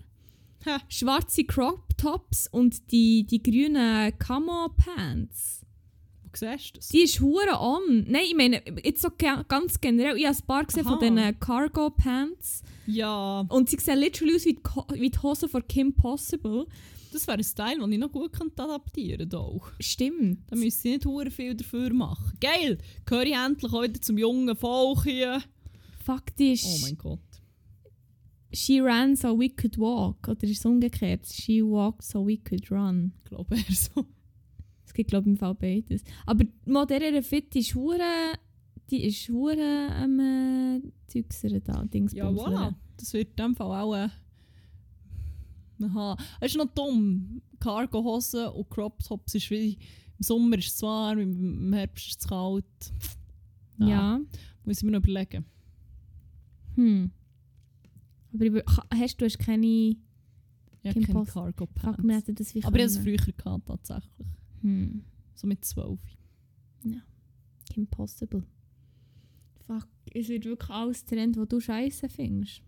Ha. 0.65 0.79
schwarze 0.89 1.43
Crop 1.43 1.97
Tops 1.97 2.47
und 2.51 2.91
die, 2.91 3.25
die 3.25 3.41
grünen 3.41 4.17
Camo 4.17 4.69
Pants. 4.77 5.61
Siehst 6.39 6.69
du 6.75 6.79
das? 6.79 6.87
Die 6.89 7.01
ist 7.01 7.19
hure 7.21 7.59
on. 7.59 8.05
Nein, 8.07 8.23
ich 8.27 8.35
meine, 8.35 8.61
jetzt 8.83 9.01
so 9.01 9.09
ge 9.17 9.29
ganz 9.47 9.79
generell, 9.81 10.17
ich 10.17 10.25
habe 10.25 10.37
ein 10.37 10.45
paar 10.45 10.65
gesehen 10.65 10.83
von 10.83 10.93
Aha. 10.93 10.99
diesen 11.09 11.39
Cargo 11.39 11.89
Pants 11.89 12.61
Ja, 12.85 13.41
und 13.49 13.69
sie 13.69 13.77
sehen 13.79 13.99
literally 13.99 14.35
aus 14.35 14.45
wie 14.45 14.53
die, 14.53 14.61
Ko- 14.61 14.85
wie 14.93 15.09
die 15.09 15.19
Hose 15.19 15.47
von 15.49 15.67
Kim 15.67 15.93
Possible. 15.93 16.65
das 17.11 17.25
wäre 17.27 17.37
ein 17.37 17.43
Style, 17.43 17.79
den 17.79 17.91
ich 17.93 17.99
noch 17.99 18.11
gut 18.11 18.33
könnte 18.33 18.61
adaptieren 18.63 19.27
könnte. 19.29 19.61
Stimmt. 19.79 20.39
Da 20.49 20.55
müsste 20.55 20.87
ich 20.89 20.93
nicht 20.95 21.05
hure 21.05 21.31
viel 21.31 21.55
dafür 21.55 21.91
machen. 21.93 22.37
Geil! 22.39 22.77
Gehöre 23.05 23.25
ich 23.25 23.33
endlich 23.35 23.71
wieder 23.71 24.01
zum 24.01 24.17
jungen 24.17 24.55
Volk 24.55 25.03
hier. 25.03 25.41
Faktisch. 26.03 26.63
Oh 26.65 26.77
mein 26.83 26.97
Gott. 26.97 27.19
She 28.53 28.79
ran 28.79 29.15
so 29.15 29.37
we 29.37 29.49
could 29.49 29.77
walk. 29.77 30.27
Oder 30.27 30.43
ist 30.43 30.59
es 30.59 30.65
umgekehrt? 30.65 31.25
She 31.27 31.61
walked 31.61 32.03
so 32.03 32.25
we 32.25 32.37
could 32.37 32.69
run. 32.71 33.11
Ich 33.23 33.29
glaube 33.29 33.55
eher 33.55 33.75
so. 33.75 34.05
Gibt, 34.97 35.11
glaube 35.11 35.29
ich, 35.29 35.33
im 35.33 35.37
Fall 35.37 35.53
beides. 35.53 36.03
Aber 36.25 36.43
Moderne 36.65 37.21
Fit 37.21 37.55
ist 37.55 37.75
hure. 37.75 38.33
Die 38.89 39.03
ist 39.03 39.29
hure 39.29 39.89
am 39.91 40.19
äh, 40.19 40.81
Zeugser 41.05 41.59
da. 41.59 41.81
Ja, 41.81 41.83
Dingsbumsler. 41.85 42.47
voilà. 42.47 42.75
Das 42.97 43.13
wird 43.13 43.29
in 43.29 43.35
dem 43.35 43.55
Fall 43.55 43.79
auch. 43.79 43.93
Äh, 43.93 44.09
aha. 45.83 46.17
Es 46.41 46.53
ist 46.53 46.57
noch 46.57 46.73
dumm. 46.73 47.43
Cargo-Hosen 47.59 48.47
und 48.47 48.69
Crop-Tops 48.71 49.35
ist 49.35 49.51
wie. 49.51 49.77
Im 50.17 50.23
Sommer 50.23 50.57
ist 50.57 50.73
es 50.73 50.81
warm, 50.81 51.19
im 51.19 51.73
Herbst 51.73 52.07
ist 52.07 52.21
es 52.21 52.27
kalt. 52.27 52.65
Ja. 53.77 54.19
Muss 54.65 54.77
ich 54.77 54.83
mir 54.83 54.93
noch 54.93 55.03
überlegen. 55.03 55.45
Hm. 56.73 57.11
Aber 58.33 58.45
ich, 58.45 58.63
hast 58.95 59.21
du 59.21 59.25
hast 59.25 59.37
keine. 59.37 59.95
Ja, 60.81 60.91
keine 60.91 61.23
Cargo-Pants. 61.23 61.99
Aber 61.99 62.09
ich 62.49 62.65
hatte 62.65 62.81
es 62.81 62.97
früher 62.97 63.17
gehabt, 63.17 63.67
tatsächlich. 63.67 64.27
Hm. 64.61 65.03
So 65.35 65.47
mit 65.47 65.63
12. 65.63 65.99
Kim 67.73 67.85
Possible. 67.87 68.43
Fuck, 69.67 69.87
es 70.13 70.29
wird 70.29 70.45
wirklich 70.45 70.69
alles 70.69 71.05
Trend, 71.05 71.37
wo 71.37 71.45
du 71.45 71.59
scheiße 71.59 72.07
findest. 72.09 72.61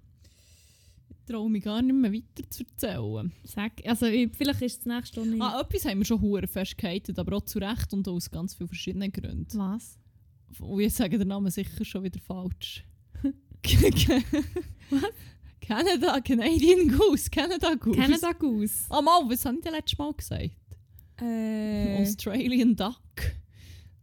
Ich 1.09 1.15
traue 1.25 1.49
mich 1.49 1.63
gar 1.63 1.81
nicht 1.81 1.95
mehr 1.95 2.11
weiter 2.11 2.49
zu 2.49 2.63
erzählen. 2.65 3.31
Sag, 3.43 3.71
also 3.85 4.05
ich- 4.07 4.29
vielleicht 4.35 4.61
ist 4.61 4.79
das 4.79 4.85
nächste 4.85 5.21
Stunde. 5.21 5.37
Ah, 5.43 5.61
etwas 5.61 5.85
haben 5.85 5.99
wir 5.99 6.05
schon 6.05 6.21
hure 6.21 6.47
festgehalten, 6.47 7.17
aber 7.17 7.37
auch 7.37 7.45
zu 7.45 7.59
Recht 7.59 7.93
und 7.93 8.07
aus 8.07 8.29
ganz 8.29 8.53
vielen 8.55 8.67
verschiedenen 8.67 9.11
Gründen. 9.11 9.57
Was? 9.57 9.97
Und 10.59 10.81
ich 10.81 10.93
sage 10.93 11.17
den 11.17 11.27
Namen 11.29 11.49
sicher 11.51 11.85
schon 11.85 12.03
wieder 12.03 12.19
falsch. 12.19 12.83
Was? 14.89 15.03
Canada, 15.61 16.19
Canadian 16.21 16.87
Goose, 16.97 17.29
Canada 17.29 17.75
Goose. 17.75 17.99
Canada 17.99 18.31
Goose. 18.33 18.85
Ah, 18.89 19.01
mal, 19.01 19.29
was 19.29 19.45
habe 19.45 19.57
ich 19.57 19.63
denn 19.63 19.73
letztes 19.73 19.97
Mal 19.99 20.11
gesagt? 20.13 20.51
Äh, 21.21 22.01
Australian 22.01 22.75
Duck. 22.75 22.95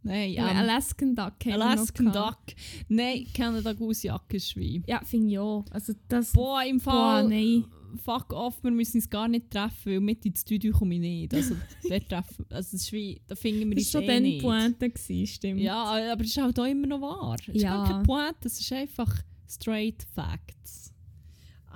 Nein, 0.03 0.31
ja, 0.33 0.49
ähm, 0.51 0.57
Alaskan 0.57 1.15
Duck. 1.15 1.33
Alaskan. 1.51 2.11
Duck. 2.13 2.39
Nein, 2.87 3.27
Canada 3.33 3.73
Goose 3.73 4.07
Jacke 4.07 4.37
ist 4.37 4.51
Schwein. 4.51 4.83
Ja, 4.87 5.01
finde 5.03 5.31
ich 5.31 5.39
auch. 5.39 5.65
Also 5.71 5.93
das... 6.07 6.31
Boah, 6.31 6.63
im 6.63 6.79
Fall. 6.79 7.23
Boah, 7.23 7.29
nein. 7.29 7.65
Fuck 8.03 8.31
off, 8.33 8.61
wir 8.63 8.71
müssen 8.71 8.97
uns 8.97 9.09
gar 9.09 9.27
nicht 9.27 9.49
treffen, 9.49 9.91
weil 9.93 9.99
mit 9.99 10.25
ins 10.25 10.41
Studio 10.41 10.71
komme 10.77 10.95
ich 10.95 10.99
nicht. 11.01 11.33
Also, 11.33 11.55
dort 11.89 12.07
treffen, 12.09 12.45
also 12.49 12.71
das 12.71 12.73
ist 12.73 12.91
wie, 12.91 13.19
da 13.27 13.35
finden 13.35 13.69
wir 13.69 13.75
Das 13.77 13.85
uns 13.85 13.93
war 13.95 14.01
schon 14.01 14.09
eh 14.09 14.13
dann 14.13 14.23
nicht. 14.23 14.41
Pointe, 14.41 14.89
gewesen, 14.89 15.27
stimmt. 15.27 15.59
Ja, 15.61 15.83
aber 16.11 16.21
es 16.21 16.27
ist 16.27 16.37
halt 16.41 16.59
auch 16.59 16.65
immer 16.65 16.87
noch 16.87 17.01
wahr. 17.01 17.35
Es 17.41 17.47
ist 17.47 17.61
Ja. 17.61 17.75
gar 17.77 17.87
kein 17.89 18.03
Point, 18.03 18.35
es 18.45 18.59
ist 18.59 18.71
einfach 18.73 19.13
straight 19.49 20.05
facts. 20.13 20.93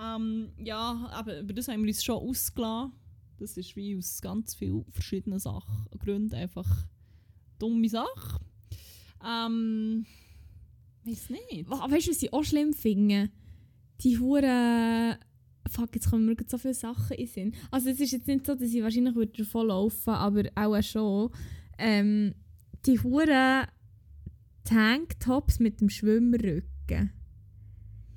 Ähm, 0.02 0.50
ja, 0.58 1.10
aber 1.14 1.40
über 1.40 1.54
das 1.54 1.68
haben 1.68 1.82
wir 1.84 1.88
uns 1.90 2.04
schon 2.04 2.16
ausgelassen. 2.18 2.92
Das 3.42 3.58
ist 3.58 3.76
wie 3.76 3.98
aus 3.98 4.22
ganz 4.22 4.54
vielen 4.54 4.86
verschiedenen 4.92 5.40
Sachen, 5.40 5.88
Gründen 5.98 6.36
einfach 6.36 6.86
dumme 7.58 7.90
Sache. 7.90 8.40
Ähm, 9.26 10.06
weiß 11.06 11.32
nicht. 11.32 11.68
Weißt 11.68 12.08
du, 12.08 12.12
was 12.12 12.22
ich 12.22 12.34
auch 12.34 12.44
schlimm 12.44 12.74
finde? 12.74 13.32
Die 14.02 14.20
Hure. 14.20 15.18
Fuck, 15.70 15.96
jetzt 15.96 16.12
kommen 16.12 16.28
mir 16.28 16.36
so 16.46 16.60
viele 16.60 16.76
Sachen 16.76 17.18
in 17.18 17.26
Sinn. 17.28 17.54
Also, 17.72 17.90
es 17.90 18.00
ist 18.00 18.12
jetzt 18.12 18.28
nicht 18.28 18.46
so, 18.46 18.54
dass 18.54 18.74
ich 18.74 18.84
wahrscheinlich 18.84 19.16
würde 19.16 19.34
davon 19.36 19.68
laufen 19.68 20.14
aber 20.14 20.44
auch 20.54 20.84
schon. 20.84 21.32
Ähm, 21.80 22.36
die 22.86 23.00
Hure 23.00 23.68
Tanktops 24.66 25.60
mit 25.60 25.82
dem 25.82 25.90
Schwimmrücken. 25.90 27.12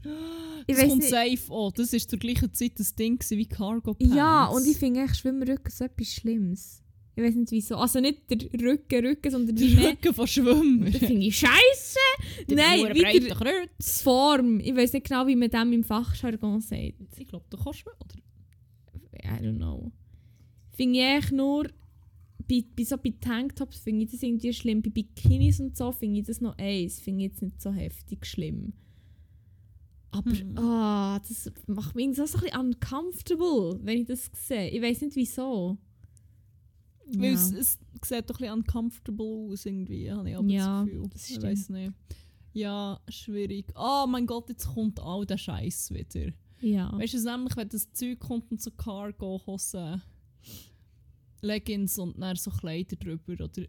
Ich 0.67 0.77
Das 0.77 0.89
kommt 0.89 1.03
nicht- 1.03 1.11
safe 1.11 1.53
an. 1.55 1.73
Das 1.77 1.93
war 1.93 1.99
zur 2.01 2.19
gleichen 2.19 2.53
Zeit 2.55 2.73
das 2.79 2.95
Ding 2.95 3.19
wie 3.31 3.47
Cargo 3.47 3.95
Pants. 3.95 4.15
Ja, 4.15 4.47
und 4.47 4.67
ich 4.67 4.77
finde 4.77 5.01
echt 5.03 5.17
Schwimmrücken 5.17 5.71
so 5.71 5.85
etwas 5.85 6.09
Schlimmes. 6.09 6.81
Ich 7.17 7.23
weiß 7.23 7.35
nicht 7.37 7.53
wieso. 7.53 7.77
Also 7.77 8.01
nicht 8.01 8.29
der 8.29 8.39
Rücken, 8.61 9.07
Rücken, 9.07 9.31
sondern 9.31 9.55
die. 9.55 9.77
Rücken 9.77 10.13
von 10.15 10.27
Schwimmer. 10.27 10.91
Das 10.91 10.99
finde 11.01 11.27
ich 11.27 11.37
scheiße. 11.39 11.99
Nein, 12.49 12.93
wieder 12.93 13.35
Kreuz. 13.37 14.03
Form. 14.03 14.59
Ich 14.59 14.75
weiß 14.75 14.95
nicht 14.95 15.07
genau, 15.07 15.27
wie 15.27 15.37
man 15.37 15.49
dem 15.49 15.73
im 15.73 15.85
Fachjargon 15.85 16.61
sagt. 16.61 16.95
Ich 17.17 17.29
glaube, 17.29 17.45
du 17.51 17.57
kannst 17.57 17.79
schwimmen, 17.81 17.97
oder? 18.03 18.19
I 19.25 19.47
don't 19.47 19.57
know. 19.59 19.93
Finde 20.73 20.99
ich 20.99 21.05
echt 21.05 21.33
nur, 21.33 21.69
bei, 22.49 22.65
bei, 22.77 22.83
so 22.83 22.97
bei 22.99 23.15
Tanktops 23.21 23.79
finde 23.79 24.05
ich 24.07 24.11
das 24.11 24.23
irgendwie 24.23 24.53
schlimm. 24.53 24.83
Bei 24.83 24.91
Bikinis 24.91 25.61
und 25.61 25.77
so 25.77 25.93
finde 25.93 26.19
ich 26.21 26.27
das 26.27 26.41
noch 26.41 26.59
eins. 26.59 26.99
Finde 26.99 27.25
ich 27.25 27.31
jetzt 27.31 27.43
nicht 27.43 27.63
so 27.63 27.73
heftig 27.73 28.27
schlimm. 28.27 28.73
Aber 30.17 30.31
Hm. 30.31 30.59
ah, 30.59 31.19
das 31.27 31.51
macht 31.67 31.95
mich 31.97 32.15
so, 32.17 32.25
so 32.27 32.39
ein 32.39 32.45
bisschen 32.45 32.61
uncomfortable, 32.61 33.81
wenn 33.83 33.99
ich 33.99 34.07
das 34.07 34.31
sehe. 34.35 34.71
Ich 34.71 34.81
weiß 34.81 35.01
nicht 35.03 35.17
wieso. 35.17 35.77
Weil 37.17 37.25
Ja. 37.25 37.35
es, 37.35 37.53
es 37.53 37.79
sieht 38.03 38.31
doch 38.31 38.37
ein 38.37 38.39
bisschen 38.39 38.53
uncomfortable 38.55 39.51
aus, 39.53 39.67
irgendwie, 39.67 40.11
habe 40.11 40.31
ich 40.31 40.37
aber 40.37 40.49
Ja, 40.49 40.83
das 40.83 40.87
Gefühl. 40.91 41.09
das 41.13 41.31
ich 41.31 41.43
weiß 41.43 41.69
nicht. 41.71 41.93
Ja, 42.53 43.01
schwierig. 43.09 43.67
Oh 43.75 44.07
mein 44.09 44.27
Gott, 44.27 44.49
jetzt 44.49 44.67
kommt 44.69 45.01
all 45.01 45.27
der 45.27 45.39
Scheiß 45.39 45.91
wieder. 45.91 46.33
Ja. 46.61 46.97
Weißt 46.97 47.13
du, 47.15 47.19
es 47.19 47.25
nämlich, 47.25 47.57
wenn 47.57 47.69
das 47.69 47.91
Zeug 47.93 48.21
kommt 48.21 48.51
und 48.53 48.63
so 48.63 48.71
Cargo-Hosen, 48.71 50.01
Leggings 51.43 51.99
und 51.99 52.19
dann 52.21 52.37
so 52.37 52.51
Kleider 52.51 52.97
drüber 52.97 53.33
oder 53.45 53.63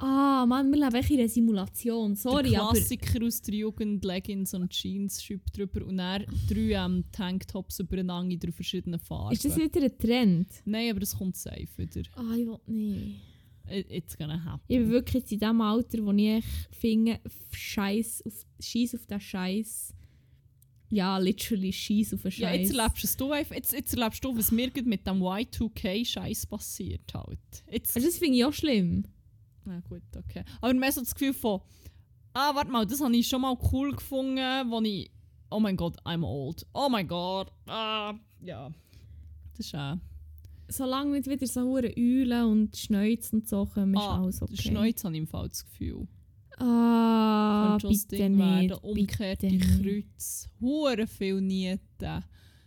Ah, 0.00 0.46
Mann, 0.46 0.70
wir 0.70 0.78
leben 0.78 0.94
echt 0.94 1.10
in 1.10 1.18
einer 1.18 1.28
Simulation. 1.28 2.14
Sorry, 2.14 2.50
der 2.50 2.62
aber... 2.62 2.72
Klassiker 2.72 3.24
aus 3.26 3.42
der 3.42 3.54
Jugend, 3.54 4.04
Leggings 4.04 4.54
und 4.54 4.70
Jeans, 4.70 5.22
Schüpp 5.24 5.52
drüber 5.52 5.84
und 5.86 5.96
dann 5.96 6.24
drei 6.48 6.70
ähm, 6.84 7.04
Tanktops 7.10 7.80
übereinander 7.80 8.32
in 8.32 8.38
drei 8.38 8.52
verschiedenen 8.52 9.00
Farben. 9.00 9.32
Ist 9.32 9.44
das 9.44 9.56
wieder 9.56 9.82
ein 9.82 9.98
Trend? 9.98 10.48
Nein, 10.64 10.90
aber 10.90 11.00
das 11.00 11.16
kommt 11.16 11.36
safe 11.36 11.66
wieder. 11.76 12.02
Ah, 12.14 12.34
ich 12.36 12.46
will 12.46 12.58
nicht. 12.66 13.16
It- 13.70 13.90
It's 13.90 14.16
gonna 14.16 14.42
happen. 14.44 14.62
Ich 14.68 14.78
bin 14.78 14.88
wirklich 14.88 15.14
jetzt 15.24 15.32
in 15.32 15.40
dem 15.40 15.60
Alter, 15.60 15.98
wo 16.04 16.12
ich 16.12 16.44
finde, 16.70 17.20
Scheiß 17.52 18.22
auf, 18.24 18.46
Scheiß 18.60 18.94
auf 18.94 19.04
den 19.06 19.20
Scheiß. 19.20 19.94
Ja, 20.90 21.18
literally 21.18 21.72
Scheiß 21.72 22.14
auf 22.14 22.22
den 22.22 22.30
Scheiß. 22.30 22.40
Ja, 22.40 22.54
jetzt 22.54 22.74
erlebst 22.74 23.20
du 23.20 23.32
einfach, 23.32 23.54
jetzt, 23.56 23.72
jetzt 23.72 23.92
erlebst 23.94 24.24
du, 24.24 24.34
was 24.34 24.50
mir 24.52 24.70
mit 24.84 25.06
dem 25.06 25.20
Y2K-Scheiß 25.22 26.46
passiert 26.46 27.12
halt. 27.12 27.38
Jetzt, 27.70 27.94
Also 27.96 28.08
das 28.08 28.16
finde 28.18 28.38
ich 28.38 28.44
auch 28.44 28.52
schlimm. 28.54 29.04
Na 29.68 29.80
gut, 29.80 30.02
okay. 30.16 30.44
Aber 30.60 30.74
mehr 30.74 30.90
so 30.92 31.00
das 31.00 31.14
Gefühl 31.14 31.32
von, 31.34 31.60
ah, 32.34 32.54
warte 32.54 32.70
mal, 32.70 32.86
das 32.86 33.00
habe 33.00 33.14
ich 33.16 33.28
schon 33.28 33.40
mal 33.42 33.56
cool 33.72 33.92
gefunden, 33.94 34.70
wo 34.70 34.80
ich, 34.82 35.10
oh 35.50 35.60
mein 35.60 35.76
Gott, 35.76 35.96
I'm 36.04 36.24
old. 36.24 36.66
Oh 36.74 36.88
mein 36.88 37.06
Gott, 37.06 37.52
ah, 37.66 38.14
ja. 38.40 38.70
Das 39.56 39.66
ist 39.66 39.74
auch... 39.74 39.96
Solange 40.70 41.12
nicht 41.12 41.26
wieder 41.28 41.46
so 41.46 41.62
hure 41.62 41.90
Eulen 41.96 42.44
und 42.44 42.76
Schnäuz 42.76 43.32
und 43.32 43.48
so 43.48 43.64
kommen, 43.64 43.94
ist 43.94 44.00
Ah, 44.02 44.20
alles 44.22 44.42
okay. 44.42 44.54
Schneuz 44.60 45.02
habe 45.02 45.14
ich 45.14 45.20
im 45.20 45.26
Fall 45.26 45.48
das 45.48 45.64
Gefühl. 45.64 46.06
Ah, 46.58 47.78
bitte 47.80 48.16
Ding 48.16 48.38
werden. 48.38 48.58
nicht. 48.66 48.82
Umgekehrte 48.84 49.46
bitte 49.48 49.66
nicht. 49.82 50.04
Kreuz. 50.08 50.48
Hure 50.60 51.06
viel 51.06 51.40
Nieten. 51.40 52.24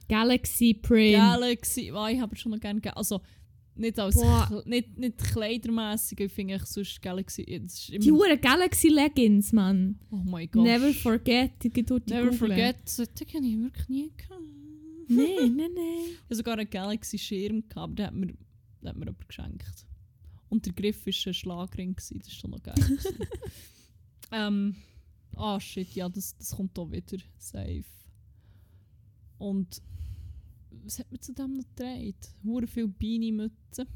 Galaxy 0.09 0.73
Print. 0.73 1.15
Galaxy, 1.17 1.91
oh, 1.93 2.07
ich 2.07 2.19
habe 2.19 2.35
schon 2.35 2.51
noch 2.53 2.59
gerne 2.59 2.81
ge- 2.81 2.91
Also 2.95 3.21
nicht 3.75 3.99
als 3.99 4.15
Boah. 4.15 4.63
Nicht, 4.65 4.97
nicht 4.97 5.17
kleidermässig, 5.17 6.19
ich 6.19 6.31
finde 6.31 6.55
ich 6.55 6.65
sonst 6.65 7.01
Galaxy. 7.01 7.41
Ist 7.43 7.89
Die 7.89 8.12
hure 8.12 8.38
Galaxy 8.38 8.89
Leggings, 8.89 9.51
Mann. 9.53 9.99
oh 10.12 10.17
mein 10.17 10.49
Gott. 10.51 10.63
Never 10.63 10.93
forget. 10.93 11.51
Die 11.63 11.69
geht 11.69 11.89
durch 11.89 12.03
die 12.03 12.13
Never 12.13 12.29
googlen. 12.31 12.38
forget. 12.38 12.97
Die 12.97 13.25
habe 13.34 13.45
ich 13.47 13.57
wirklich 13.57 13.89
nie 13.89 14.12
gehabt. 14.15 14.41
Nein, 15.07 15.27
nein, 15.57 15.71
nein. 15.75 16.05
Ich 16.13 16.21
hatte 16.23 16.36
sogar 16.36 16.57
einen 16.57 16.69
Galaxy-Schirm, 16.69 17.67
gehabt, 17.67 17.77
aber 17.77 17.95
den 17.95 18.05
hat 18.05 18.13
mir, 18.13 18.27
den 18.27 18.88
hat 18.89 18.95
mir 18.97 19.05
jemand 19.05 19.27
geschenkt. 19.27 19.86
Und 20.49 20.65
der 20.65 20.73
Griff 20.73 21.05
war 21.05 21.13
ein 21.27 21.34
Schlagring, 21.34 21.95
gewesen, 21.95 22.19
das 22.19 22.27
war 22.27 22.34
schon 22.34 22.51
noch 22.51 22.63
geil. 22.63 22.75
ähm, 24.31 24.75
ah 25.36 25.60
shit, 25.60 25.89
ja, 25.95 26.10
das, 26.10 26.36
das 26.38 26.51
kommt 26.51 26.77
auch 26.77 26.91
wieder. 26.91 27.17
Safe. 27.38 27.84
Und 29.38 29.81
was 30.84 31.00
hat 31.00 31.12
man 31.12 31.22
zu 31.22 31.34
dem 31.34 31.54
noch 31.54 31.63
getragen? 31.76 32.15
Hure 32.44 32.67
viel 32.67 32.88
Beanie-Mützen. 32.88 33.88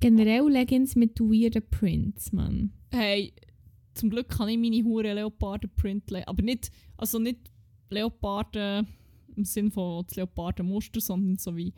Generell 0.00 0.48
Leggings 0.48 0.96
mit 0.96 1.20
weirden 1.20 1.62
Prints, 1.70 2.32
Mann. 2.32 2.72
Hey, 2.90 3.34
zum 3.94 4.10
Glück 4.10 4.30
kann 4.30 4.48
ich 4.48 4.58
meine 4.58 4.82
hure 4.82 5.12
Leoparden-Print 5.12 6.10
legen. 6.10 6.26
Aber 6.26 6.42
nicht, 6.42 6.70
also 6.96 7.18
nicht 7.18 7.50
Leoparden 7.90 8.86
im 9.36 9.44
Sinne 9.44 9.70
von 9.70 10.04
das 10.06 10.16
Leoparden-Muster, 10.16 11.00
sondern 11.00 11.36
so 11.36 11.56
wie 11.56 11.74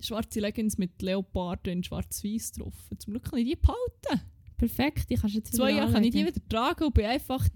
schwarze 0.00 0.40
Leggings 0.40 0.78
mit 0.78 1.00
Leoparden 1.02 1.72
in 1.74 1.84
schwarz-weiß 1.84 2.52
drauf. 2.52 2.74
Zum 2.98 3.12
Glück 3.12 3.24
kann 3.24 3.38
ich 3.38 3.48
die 3.50 3.56
behalten. 3.56 4.26
Perfekt, 4.56 5.10
die 5.10 5.16
kannst 5.16 5.34
du 5.34 5.38
jetzt 5.38 5.52
wieder 5.52 5.64
Zwei 5.64 5.72
Jahre 5.72 5.92
kann 5.92 6.04
ich 6.04 6.12
die 6.12 6.26
wieder 6.26 6.48
tragen 6.48 6.84
und 6.84 6.94
bin 6.94 7.04
einfach 7.04 7.46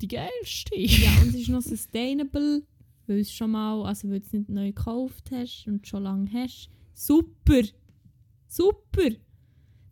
die 0.00 0.08
geilste. 0.08 0.78
Ja, 0.78 1.10
und 1.20 1.28
es 1.28 1.34
ist 1.34 1.48
noch 1.48 1.62
sustainable, 1.62 2.62
weil 3.06 3.16
du 3.16 3.22
es 3.22 3.32
schon 3.32 3.50
mal, 3.52 3.84
also 3.84 4.08
weil 4.08 4.20
du 4.20 4.26
es 4.26 4.32
nicht 4.32 4.48
neu 4.48 4.72
gekauft 4.72 5.30
hast 5.32 5.66
und 5.66 5.86
schon 5.86 6.02
lange 6.04 6.30
hast. 6.32 6.70
Super! 6.94 7.62
Super! 8.46 9.10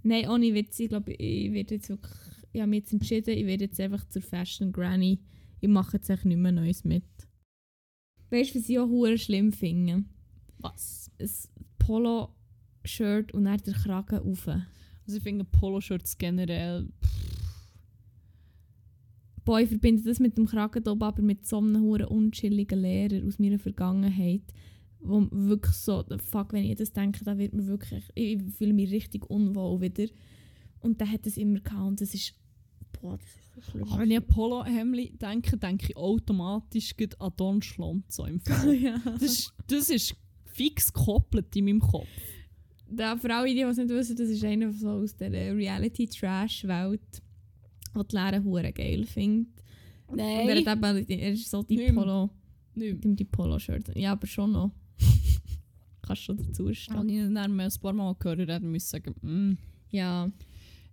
Nein, 0.02 0.28
ohne 0.28 0.54
Witz, 0.54 0.78
ich 0.80 0.88
glaube, 0.88 1.12
ich 1.12 1.52
werde 1.52 1.74
jetzt 1.74 1.88
wirklich, 1.88 2.12
ich 2.52 2.60
habe 2.60 2.70
mich 2.70 2.80
jetzt 2.80 2.92
entschieden, 2.92 3.36
ich 3.36 3.46
werde 3.46 3.64
jetzt 3.64 3.80
einfach 3.80 4.04
zur 4.08 4.22
Fashion 4.22 4.72
Granny. 4.72 5.20
Ich 5.60 5.68
mache 5.68 5.98
jetzt 5.98 6.08
echt 6.08 6.24
nicht 6.24 6.38
mehr 6.38 6.52
Neues 6.52 6.84
mit. 6.84 7.04
Weißt 8.30 8.54
du, 8.54 8.58
was 8.58 8.68
ich 8.68 8.78
auch 8.78 8.88
hure 8.88 9.18
schlimm 9.18 9.52
finde? 9.52 10.04
Was? 10.58 11.10
Ein 11.18 11.28
Polo-Shirt 11.78 13.32
und 13.32 13.44
dann 13.44 13.60
der 13.60 13.74
Kragen 13.74 14.18
rauf. 14.18 14.48
Also 14.48 15.16
ich 15.16 15.22
finde 15.22 15.44
Poloshirts 15.44 16.16
generell... 16.16 16.88
Boah, 17.00 17.19
ich 19.60 19.68
verbinde 19.68 20.02
das 20.02 20.20
mit 20.20 20.36
dem 20.36 20.46
Kragen 20.46 20.86
oben, 20.86 21.02
aber 21.02 21.22
mit 21.22 21.46
so 21.46 21.58
einem 21.58 21.82
huren 21.82 22.06
unchilligen 22.06 22.80
Lehrer 22.80 23.26
aus 23.26 23.38
meiner 23.38 23.58
Vergangenheit, 23.58 24.42
wo 25.00 25.26
wirklich 25.30 25.74
so, 25.74 26.04
fuck, 26.18 26.52
wenn 26.52 26.64
ich 26.64 26.76
das 26.76 26.92
denke, 26.92 27.24
da 27.24 27.38
wird 27.38 27.54
mir 27.54 27.66
wirklich, 27.66 28.04
ich 28.14 28.38
ich 28.38 28.54
fühle 28.54 28.72
mich 28.72 28.90
richtig 28.90 29.28
unwohl 29.28 29.80
wieder. 29.80 30.06
Und 30.80 31.00
der 31.00 31.10
hat 31.10 31.26
das 31.26 31.36
immer 31.36 31.60
gehabt 31.60 31.88
und 31.88 32.00
das 32.00 32.14
ist, 32.14 32.34
boah, 33.00 33.18
das 33.18 33.26
ist 33.26 33.54
so 33.54 33.70
schlimm. 33.70 33.88
Aber 33.88 34.02
wenn 34.02 34.10
ich 34.10 34.16
an 34.18 34.26
Polo-Hemli 34.26 35.16
denke, 35.20 35.56
denke 35.56 35.86
ich 35.90 35.96
automatisch 35.96 36.94
an 37.18 37.32
Don 37.36 37.62
Schlonzo 37.62 38.24
im 38.24 38.40
Fall. 38.40 38.74
ja. 38.80 38.98
Das 39.04 39.22
ist, 39.22 39.52
das 39.66 39.90
ist 39.90 40.16
fix 40.44 40.92
gekoppelt 40.92 41.54
in 41.56 41.66
meinem 41.66 41.80
Kopf. 41.80 42.08
Da, 42.88 43.16
für 43.16 43.32
alle, 43.34 43.54
die 43.54 43.60
es 43.60 43.76
nicht 43.76 43.88
wissen, 43.90 44.16
das 44.16 44.28
ist 44.28 44.44
einer 44.44 44.72
so 44.72 44.90
aus 44.90 45.16
der 45.16 45.30
Reality-Trash-Welt, 45.30 47.22
die 47.94 48.06
die 48.08 48.14
Lehrer 48.16 48.42
hure 48.44 48.72
geil 48.72 49.04
findet. 49.04 49.52
Und 50.06 50.18
er, 50.18 50.44
hat 50.66 50.76
eben, 50.76 51.08
er 51.08 51.32
ist 51.32 51.50
so 51.50 51.62
die 51.62 51.76
Nicht 51.76 51.92
mehr. 51.92 52.02
Polo, 52.02 52.30
Nicht 52.74 52.98
die 53.20 53.24
Polo-Shirt. 53.24 53.96
Ja, 53.96 54.12
aber 54.12 54.26
schon 54.26 54.52
noch. 54.52 54.72
Kannst 56.02 56.22
schon 56.22 56.36
dazu 56.36 56.64
mehr. 56.64 56.74
stehen. 56.74 56.96
Als 56.96 57.08
ich 57.08 57.34
dann 57.34 57.60
ein 57.60 57.70
paar 57.80 57.92
Mal 57.92 58.14
gehört 58.18 58.62
musste 58.62 58.76
ich 58.98 59.04
sagen, 59.04 59.14
mm, 59.22 59.58
Ja. 59.90 60.30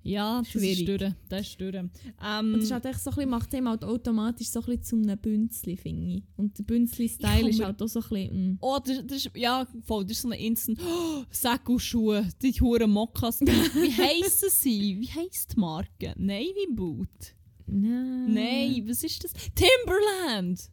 Ja, 0.08 0.40
das 0.40 0.50
Schwierig. 0.50 0.80
ist 0.80 0.88
durch. 1.02 1.14
Das 1.30 1.42
ist 1.48 1.60
durch. 1.62 1.76
Ähm, 1.76 1.90
Und 2.24 2.54
das 2.56 2.64
ist 2.64 2.72
halt 2.72 2.86
echt 2.86 3.00
so 3.02 3.10
ein 3.10 3.16
bisschen, 3.16 3.30
macht 3.30 3.54
ihm 3.54 3.68
halt 3.68 3.84
automatisch 3.84 4.48
so 4.50 4.60
ein 4.62 4.66
bisschen 4.78 4.84
zu 4.84 4.96
einem 5.12 5.18
Bünzli, 5.20 5.76
finde 5.78 6.16
ich. 6.18 6.24
Und 6.38 6.58
der 6.58 6.64
Bünzli-Style 6.64 7.50
ist 7.50 7.64
halt 7.64 7.82
auch 7.82 7.88
so 7.88 8.00
ein 8.00 8.10
bisschen, 8.10 8.52
mm. 8.54 8.58
Oh, 8.62 8.78
das, 8.84 9.04
das 9.06 9.18
ist, 9.26 9.32
ja, 9.36 9.68
voll, 9.86 10.04
das 10.04 10.14
ist 10.14 10.22
so 10.22 10.30
ein 10.30 10.40
Instant, 10.40 10.80
oh, 10.82 11.24
Säckelschuhe, 11.30 12.28
die 12.42 12.52
huren 12.54 12.90
Mokkas. 12.92 13.42
Wie 13.42 13.92
heissen 13.94 14.50
sie? 14.50 15.00
Wie 15.00 15.10
heisst 15.10 15.54
die 15.56 15.60
Marke? 15.60 16.14
Navy 16.18 16.68
Boot? 16.72 17.36
Nein. 17.66 18.34
Nein, 18.34 18.84
was 18.88 19.04
ist 19.04 19.24
das? 19.24 19.32
Timberland! 19.54 20.72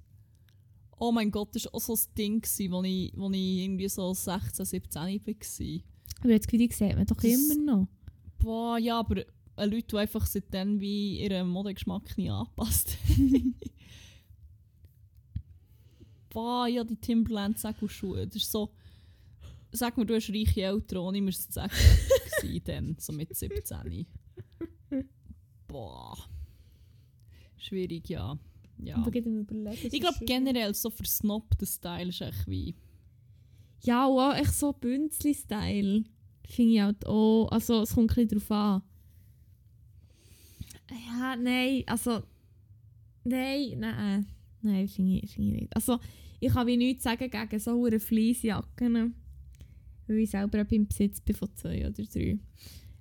Oh 0.99 1.11
mein 1.11 1.31
Gott, 1.31 1.55
das 1.55 1.65
war 1.65 1.75
auch 1.75 1.81
so 1.81 1.95
ein 1.95 2.01
Ding, 2.17 2.43
wo 2.71 2.83
ich, 2.85 3.13
wo 3.17 3.29
ich 3.31 3.59
irgendwie 3.65 3.89
so 3.89 4.15
16, 4.15 4.65
17 4.65 5.03
war. 5.03 5.09
Aber 6.21 6.31
jetzt 6.33 6.51
wie 6.53 6.73
sieht 6.73 6.95
man 6.97 7.05
doch 7.07 7.17
Das- 7.17 7.25
immer 7.25 7.55
noch. 7.57 7.89
Boah, 8.45 8.79
ja, 8.79 8.99
aber 8.99 9.25
Leute, 9.57 9.87
die 9.87 9.97
einfach 9.97 10.27
seitdem 10.27 10.79
wie 10.79 11.23
ihren 11.23 11.49
Modegeschmack 11.49 12.19
nie 12.19 12.29
angepasst 12.29 12.99
Boah, 16.29 16.69
ja, 16.69 16.85
die 16.85 16.97
Timberland 16.97 17.59
Segelschuhe. 17.59 18.27
Das 18.27 18.37
ist 18.37 18.51
so. 18.51 18.75
Sag 19.73 19.97
mir, 19.97 20.05
du 20.05 20.15
hast 20.17 20.29
reiche 20.31 20.63
Eltern, 20.63 20.99
ohne 20.99 21.23
mir 21.23 21.33
zu 21.33 21.51
sagen. 21.51 21.73
dann, 22.65 22.97
so 22.99 23.13
mit 23.13 23.35
17. 23.35 24.05
Boah. 25.69 26.19
Schwierig, 27.57 28.09
ja. 28.11 28.37
ja. 28.79 29.07
Ich 29.93 30.01
glaube 30.01 30.25
generell 30.27 30.75
so 30.75 30.91
für 30.91 31.07
Snob 31.07 31.57
der 31.57 31.67
Style 31.67 32.09
ist 32.09 32.21
echt 32.21 32.47
wie. 32.49 32.75
Ja, 33.83 34.07
auch 34.07 34.35
echt 34.35 34.55
so 34.55 34.73
Bünzli-Style. 34.73 36.05
Finde 36.47 36.75
ich 36.75 36.81
halt 36.81 37.07
auch. 37.07 37.49
Also, 37.49 37.83
es 37.83 37.95
kommt 37.95 38.11
ein 38.11 38.27
bisschen 38.27 38.39
drauf 38.39 38.51
an. 38.51 38.83
Ja, 40.91 41.37
nein, 41.37 41.83
also. 41.87 42.23
Nein, 43.25 43.79
nein. 43.79 44.27
Nein, 44.61 44.89
finde 44.89 45.21
ich, 45.21 45.31
finde 45.33 45.55
ich 45.55 45.61
nicht. 45.63 45.77
Also, 45.77 45.99
ich 46.41 46.53
kann 46.53 46.67
wie 46.67 46.77
nichts 46.77 47.05
sagen 47.05 47.31
gegen 47.31 47.59
so 47.59 47.85
eine 47.85 48.01
Fleecejacken. 48.01 49.15
Weil 50.07 50.19
ich 50.19 50.31
selber 50.31 50.63
auch 50.63 50.71
im 50.71 50.87
Besitz 50.87 51.21
bin 51.21 51.35
von 51.35 51.55
zwei 51.55 51.89
oder 51.89 52.05
drei. 52.05 52.39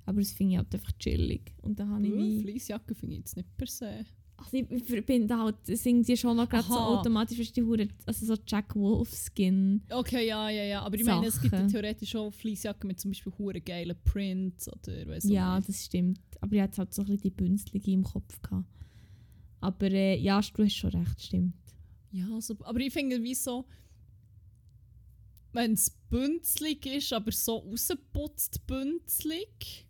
Aber 0.05 0.19
das 0.19 0.31
finde 0.31 0.53
ich 0.53 0.57
halt 0.57 0.73
einfach 0.73 0.91
chillig. 0.93 1.53
Und 1.61 1.79
da 1.79 1.87
habe 1.87 2.07
ich 2.07 2.13
wie... 2.13 2.41
Fleecejacke 2.41 2.95
finde 2.95 3.15
ich 3.15 3.19
jetzt 3.19 3.37
nicht 3.37 3.57
per 3.57 3.67
se. 3.67 4.05
Also 4.43 4.57
ich 4.57 4.83
verbinde 4.83 5.37
halt, 5.37 5.55
sind 5.65 6.07
die 6.07 6.17
schon 6.17 6.37
noch 6.37 6.47
gerade 6.49 6.67
so 6.67 6.73
automatisch, 6.73 7.37
du, 7.37 7.53
die 7.53 7.63
Hure- 7.63 7.89
also 8.05 8.25
so 8.25 8.35
Jack 8.45 8.75
Wolfskin. 8.75 9.81
Okay, 9.89 10.27
ja, 10.27 10.49
ja, 10.49 10.63
ja. 10.63 10.81
Aber 10.81 10.95
ich 10.95 11.03
meine, 11.03 11.25
es 11.27 11.39
gibt 11.41 11.53
ja 11.53 11.59
Sachen. 11.59 11.71
theoretisch 11.71 12.15
auch 12.15 12.31
Fleecejacken 12.33 12.87
mit 12.87 12.99
zum 12.99 13.11
Beispiel 13.11 13.33
hure 13.37 13.61
geilen 13.61 13.95
Prints 14.03 14.67
oder 14.67 15.07
weiss 15.07 15.23
Ja, 15.25 15.55
nicht. 15.57 15.69
das 15.69 15.85
stimmt. 15.85 16.19
Aber 16.41 16.55
ich 16.55 16.61
hatte 16.61 16.77
halt 16.77 16.93
so 16.93 17.01
ein 17.01 17.05
bisschen 17.07 17.21
die 17.23 17.29
Bünzlige 17.31 17.91
im 17.91 18.03
Kopf. 18.03 18.41
Gehabt. 18.41 18.65
Aber 19.61 19.91
äh, 19.91 20.17
ja, 20.17 20.41
du 20.41 20.63
hast 20.63 20.75
schon 20.75 20.89
recht, 20.91 21.21
stimmt. 21.21 21.53
Ja, 22.11 22.27
also, 22.33 22.55
aber 22.63 22.79
ich 22.79 22.91
finde, 22.93 23.21
wie 23.23 23.33
so, 23.35 23.65
wenn 25.53 25.73
es 25.73 25.89
bünzlig 26.09 26.85
ist, 26.85 27.13
aber 27.13 27.31
so 27.31 27.57
rausgeputzt 27.57 28.65
bünzlig, 28.67 29.87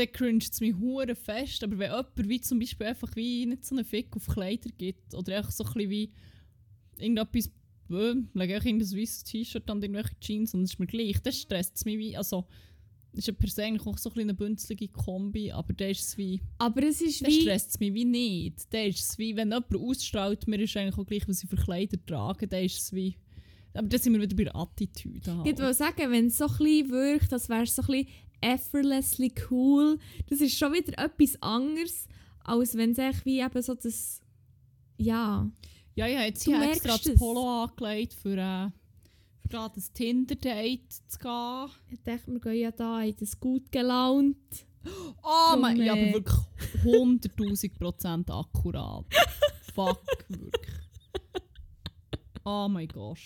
dann 0.00 0.12
cringe 0.12 0.44
es 0.50 0.60
mich 0.60 0.74
hure 0.76 1.14
fest. 1.14 1.62
Aber 1.62 1.78
wenn 1.78 1.90
jemand 1.90 2.28
wie 2.28 2.40
zum 2.40 2.58
Beispiel 2.58 2.86
einfach 2.86 3.14
wie 3.16 3.46
nicht 3.46 3.64
so 3.64 3.74
einen 3.74 3.84
Fick 3.84 4.16
auf 4.16 4.26
Kleider 4.26 4.70
gibt 4.76 5.14
oder 5.14 5.36
einfach 5.36 5.52
so 5.52 5.64
ein 5.64 5.72
bisschen 5.72 5.90
wie 5.90 6.12
irgendetwas, 6.98 7.50
äh, 7.90 8.14
lege 8.34 8.56
ich 8.56 8.64
irgendein 8.64 8.98
weißes 8.98 9.24
T-Shirt 9.24 9.70
an 9.70 9.82
irgendwelche 9.82 10.18
Jeans 10.20 10.54
und 10.54 10.62
es 10.62 10.72
ist 10.72 10.78
mir 10.78 10.86
gleich, 10.86 11.20
dann 11.22 11.32
stresst 11.32 11.76
es 11.76 11.84
mich 11.84 11.98
wie, 11.98 12.16
also, 12.16 12.46
das 13.12 13.20
ist 13.20 13.26
ja 13.26 13.34
per 13.34 13.48
se 13.48 13.64
eigentlich 13.64 13.86
auch 13.86 13.98
so 13.98 14.10
ein 14.12 14.20
eine 14.20 14.34
bünzlige 14.34 14.88
Kombi, 14.88 15.50
aber 15.50 15.72
der 15.72 15.90
ist 15.90 16.00
es 16.00 16.16
wie... 16.16 16.40
Aber 16.58 16.82
es 16.84 17.00
ist 17.00 17.26
wie... 17.26 17.40
stresst 17.40 17.70
es 17.70 17.80
mich 17.80 17.92
wie 17.92 18.04
nicht. 18.04 18.72
Dann 18.72 18.86
ist 18.86 19.00
es 19.00 19.18
wie, 19.18 19.34
wenn 19.34 19.48
jemand 19.48 19.74
ausstrahlt, 19.74 20.46
mir 20.46 20.60
ist 20.60 20.76
eigentlich 20.76 20.96
auch 20.96 21.06
gleich, 21.06 21.26
was 21.26 21.40
sie 21.40 21.48
für 21.48 21.56
Kleider 21.56 21.98
tragen, 22.06 22.48
dann 22.48 22.64
ist 22.64 22.78
es 22.78 22.92
wie... 22.92 23.16
Aber 23.74 23.88
dann 23.88 24.00
sind 24.00 24.12
wir 24.12 24.20
wieder 24.20 24.36
bei 24.36 24.44
der 24.44 24.56
Attitüde. 24.56 25.18
Ich 25.18 25.26
Halt. 25.28 25.58
wollte 25.60 25.74
sagen, 25.74 26.10
wenn 26.10 26.26
es 26.26 26.38
so 26.38 26.46
ein 26.46 26.90
wirkt, 26.90 27.32
als 27.32 27.48
wäre 27.48 27.62
es 27.62 27.74
so 27.74 27.82
ein 27.82 28.06
effortlessly 28.40 29.32
cool, 29.50 29.98
das 30.28 30.40
ist 30.40 30.56
schon 30.56 30.72
wieder 30.72 30.98
etwas 30.98 31.40
anderes, 31.42 32.08
als 32.44 32.76
wenn 32.76 32.92
es 32.92 33.24
wie 33.24 33.40
eben 33.40 33.62
so 33.62 33.74
das... 33.74 34.20
Ja. 34.96 35.48
Ja, 35.94 36.04
habe 36.04 36.26
jetzt 36.26 36.44
hier 36.44 36.62
extra 36.62 36.96
das. 36.96 37.18
Polo 37.18 37.64
angelegt, 37.64 38.14
für, 38.14 38.36
äh, 38.36 38.70
gerade 39.48 39.74
das 39.74 39.92
Tinder-Date 39.92 40.92
zu 41.08 41.18
gehen. 41.18 41.70
Ich 41.90 42.02
dachte, 42.02 42.32
wir 42.32 42.40
gehen 42.40 42.60
ja 42.60 42.70
da 42.70 43.02
in 43.02 43.16
das 43.18 43.38
gut 43.38 43.70
gelaunt. 43.72 44.36
Oh 45.22 45.52
Drum, 45.52 45.60
mein 45.60 45.76
ja, 45.76 45.92
aber 45.92 46.12
wirklich 46.12 46.38
100'000 46.84 47.78
Prozent 47.78 48.30
akkurat. 48.30 49.04
Fuck, 49.74 50.02
wirklich. 50.28 50.79
Oh 52.44 52.68
mein 52.68 52.88
Gott. 52.88 53.18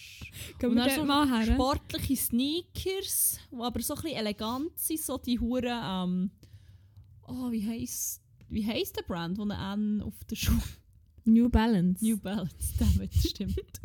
Und 0.63 0.77
dann 0.77 0.91
so 0.91 1.05
mal 1.05 1.29
her? 1.29 1.55
Sportliche 1.55 2.17
Sneakers, 2.17 3.39
die 3.51 3.57
aber 3.57 3.81
so 3.81 3.95
ein 3.95 4.03
bisschen 4.03 4.19
elegant 4.19 4.79
sind, 4.79 5.01
so 5.01 5.19
die 5.19 5.39
Huren. 5.39 5.65
Ähm, 5.67 6.31
oh, 7.27 7.51
wie 7.51 7.67
heisst, 7.67 8.23
wie 8.49 8.67
heisst 8.67 8.97
der 8.97 9.03
Brand, 9.03 9.39
ein 9.39 9.51
N 9.51 10.03
auf 10.03 10.25
der 10.29 10.37
Schuhe. 10.37 10.63
New 11.25 11.49
Balance. 11.49 12.05
New 12.05 12.19
Balance, 12.19 12.75
damit 12.79 13.15
stimmt. 13.15 13.81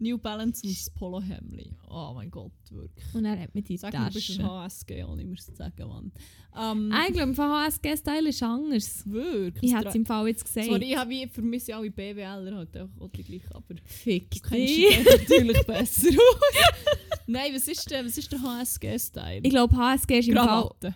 New 0.00 0.16
Balance 0.18 0.62
und 0.66 0.72
das 0.74 0.90
Polo-Hemli. 0.90 1.76
Oh 1.88 2.12
mein 2.14 2.30
Gott, 2.30 2.52
wirklich. 2.70 3.04
Und 3.14 3.24
er 3.26 3.38
hat 3.38 3.54
mir 3.54 3.62
die 3.62 3.76
Sag 3.76 3.92
mir, 3.92 4.06
du 4.06 4.14
bist 4.14 4.30
ein 4.30 4.36
Tasche. 4.38 4.48
HSG, 4.48 5.04
ohne 5.04 5.24
mir 5.24 5.36
zu 5.36 5.54
sagen, 5.54 5.88
Mann. 5.88 6.12
Ähm, 6.58 6.90
Ah, 6.92 7.04
ich 7.08 7.12
glaube, 7.14 7.34
von 7.34 7.48
HSG-Style 7.50 8.28
ist 8.28 8.42
anders. 8.42 9.02
wirklich. 9.06 9.70
Ich 9.70 9.76
hätte 9.76 9.88
es 9.88 9.94
im 9.94 10.06
Fall 10.06 10.26
jetzt 10.28 10.44
gesagt. 10.44 10.66
Sorry, 10.66 10.84
ich 10.92 10.96
habe 10.96 11.28
für 11.30 11.42
mich 11.42 11.64
sind 11.64 11.74
alle 11.74 11.90
BWLer 11.90 12.56
halt 12.56 12.76
auch, 12.76 12.88
auch 12.98 13.08
die 13.10 13.22
gleich, 13.22 13.42
aber 13.54 13.74
Fick 13.84 14.30
du 14.30 14.40
kennst 14.40 14.76
dich. 14.76 15.04
natürlich 15.04 15.66
besser 15.66 16.08
aus. 16.08 16.14
Nein, 17.26 17.52
was 17.54 17.68
ist 17.68 17.90
was 17.90 18.18
ist 18.18 18.32
der 18.32 18.42
HSG-Style? 18.42 19.40
Ich 19.42 19.50
glaube, 19.50 19.76
HSG 19.76 20.18
ist 20.18 20.28
im 20.28 20.36
Fall... 20.36 20.46
Krawatte. 20.46 20.94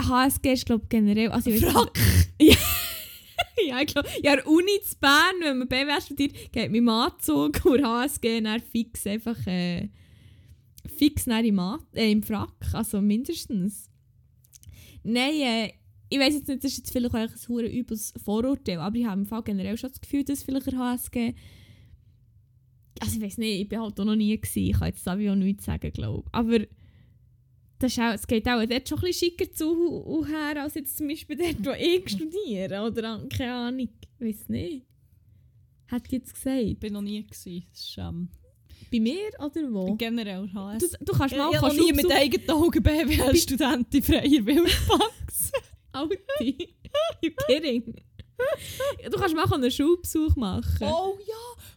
HSG 0.00 0.52
ist 0.52 0.66
glaube 0.66 0.84
generell... 0.88 1.30
Also 1.30 1.50
Frack. 1.50 1.98
nicht- 2.40 2.58
ja, 3.66 3.80
ich 3.80 3.86
glaube, 3.86 4.08
ja, 4.22 4.32
Uni 4.44 4.80
zu 4.82 4.96
Bern, 5.00 5.34
wenn 5.42 5.58
man 5.58 5.68
BWL 5.68 6.00
studiert, 6.00 6.52
geht 6.52 6.70
mit 6.70 6.80
dem 6.80 6.88
Anzug 6.88 7.64
und 7.64 7.84
HSG 7.84 8.40
dann 8.40 8.60
fix 8.60 9.06
einfach... 9.06 9.38
Äh, 9.46 9.88
fix 10.96 11.24
dann 11.24 11.44
im, 11.44 11.60
äh, 11.94 12.10
im 12.10 12.22
Frack, 12.22 12.74
also 12.74 13.00
mindestens. 13.00 13.90
Nein, 15.02 15.34
äh, 15.40 15.72
ich 16.08 16.18
weiß 16.18 16.34
jetzt 16.34 16.48
nicht, 16.48 16.62
das 16.62 16.72
ist 16.72 16.78
jetzt 16.78 16.92
vielleicht 16.92 17.14
auch 17.14 17.18
ein 17.18 17.48
hure 17.48 17.66
übles 17.66 18.12
Vorurteil, 18.22 18.78
aber 18.78 18.96
ich 18.96 19.06
habe 19.06 19.20
im 19.20 19.26
Fall 19.26 19.42
generell 19.42 19.76
schon 19.76 19.90
das 19.90 20.00
Gefühl, 20.00 20.24
dass 20.24 20.42
vielleicht 20.42 20.66
der 20.66 20.78
HSG... 20.78 21.34
Also 23.00 23.16
ich 23.16 23.22
weiß 23.22 23.38
nicht, 23.38 23.62
ich 23.62 23.68
bin 23.68 23.80
halt 23.80 23.98
auch 23.98 24.04
noch 24.04 24.14
nie 24.14 24.36
gewesen, 24.36 24.70
ich 24.70 24.78
kann 24.78 24.88
jetzt 24.88 25.08
auch 25.08 25.16
nichts 25.16 25.64
sagen, 25.64 25.92
glaube. 25.92 26.28
Aber 26.30 26.60
das 27.82 27.92
ist 27.92 27.98
auch, 27.98 28.12
es 28.14 28.26
geht 28.26 28.46
auch 28.48 28.64
dort 28.64 28.88
schon 28.88 28.98
ein 28.98 29.04
bisschen 29.04 29.30
schicker 29.30 29.52
zu 29.52 29.70
und 29.72 30.26
her, 30.28 30.62
als 30.62 30.74
jetzt 30.74 30.96
zum 30.96 31.08
Beispiel 31.08 31.36
dort, 31.36 31.66
wo 31.66 31.70
ich 31.72 32.08
studiere, 32.10 32.82
oder 32.82 33.26
keine 33.28 33.52
Ahnung, 33.54 33.88
ich 34.18 34.26
weiß 34.26 34.48
nicht. 34.48 34.86
Hat 35.88 36.02
ich 36.06 36.12
jetzt 36.12 36.34
gesagt? 36.34 36.62
Ich 36.62 36.78
bin 36.78 36.92
noch 36.92 37.02
nie 37.02 37.22
gewesen. 37.22 37.64
Das 37.70 37.80
ist, 37.80 37.98
ähm, 37.98 38.28
Bei 38.90 39.00
mir 39.00 39.28
oder 39.38 39.72
wo? 39.72 39.94
generell 39.96 40.46
Du, 40.46 40.54
HS. 40.54 40.96
du 41.00 41.12
kannst 41.12 41.32
Ich 41.32 41.38
mal 41.38 41.50
noch 41.52 41.60
kannst 41.60 41.78
nie 41.78 41.92
mit 41.92 42.10
eigenen 42.10 42.50
Augen 42.50 42.82
BWL-Studentin 42.82 44.02
freier 44.02 44.46
Wildbanks. 44.46 45.52
Alti. 45.92 46.74
You 47.22 47.30
kidding? 47.46 47.94
Du 49.10 49.18
kannst 49.18 49.34
mal 49.34 49.44
einen 49.52 49.70
Schulbesuch 49.70 50.34
machen. 50.36 50.82
oh 50.90 51.18
ja, 51.26 51.34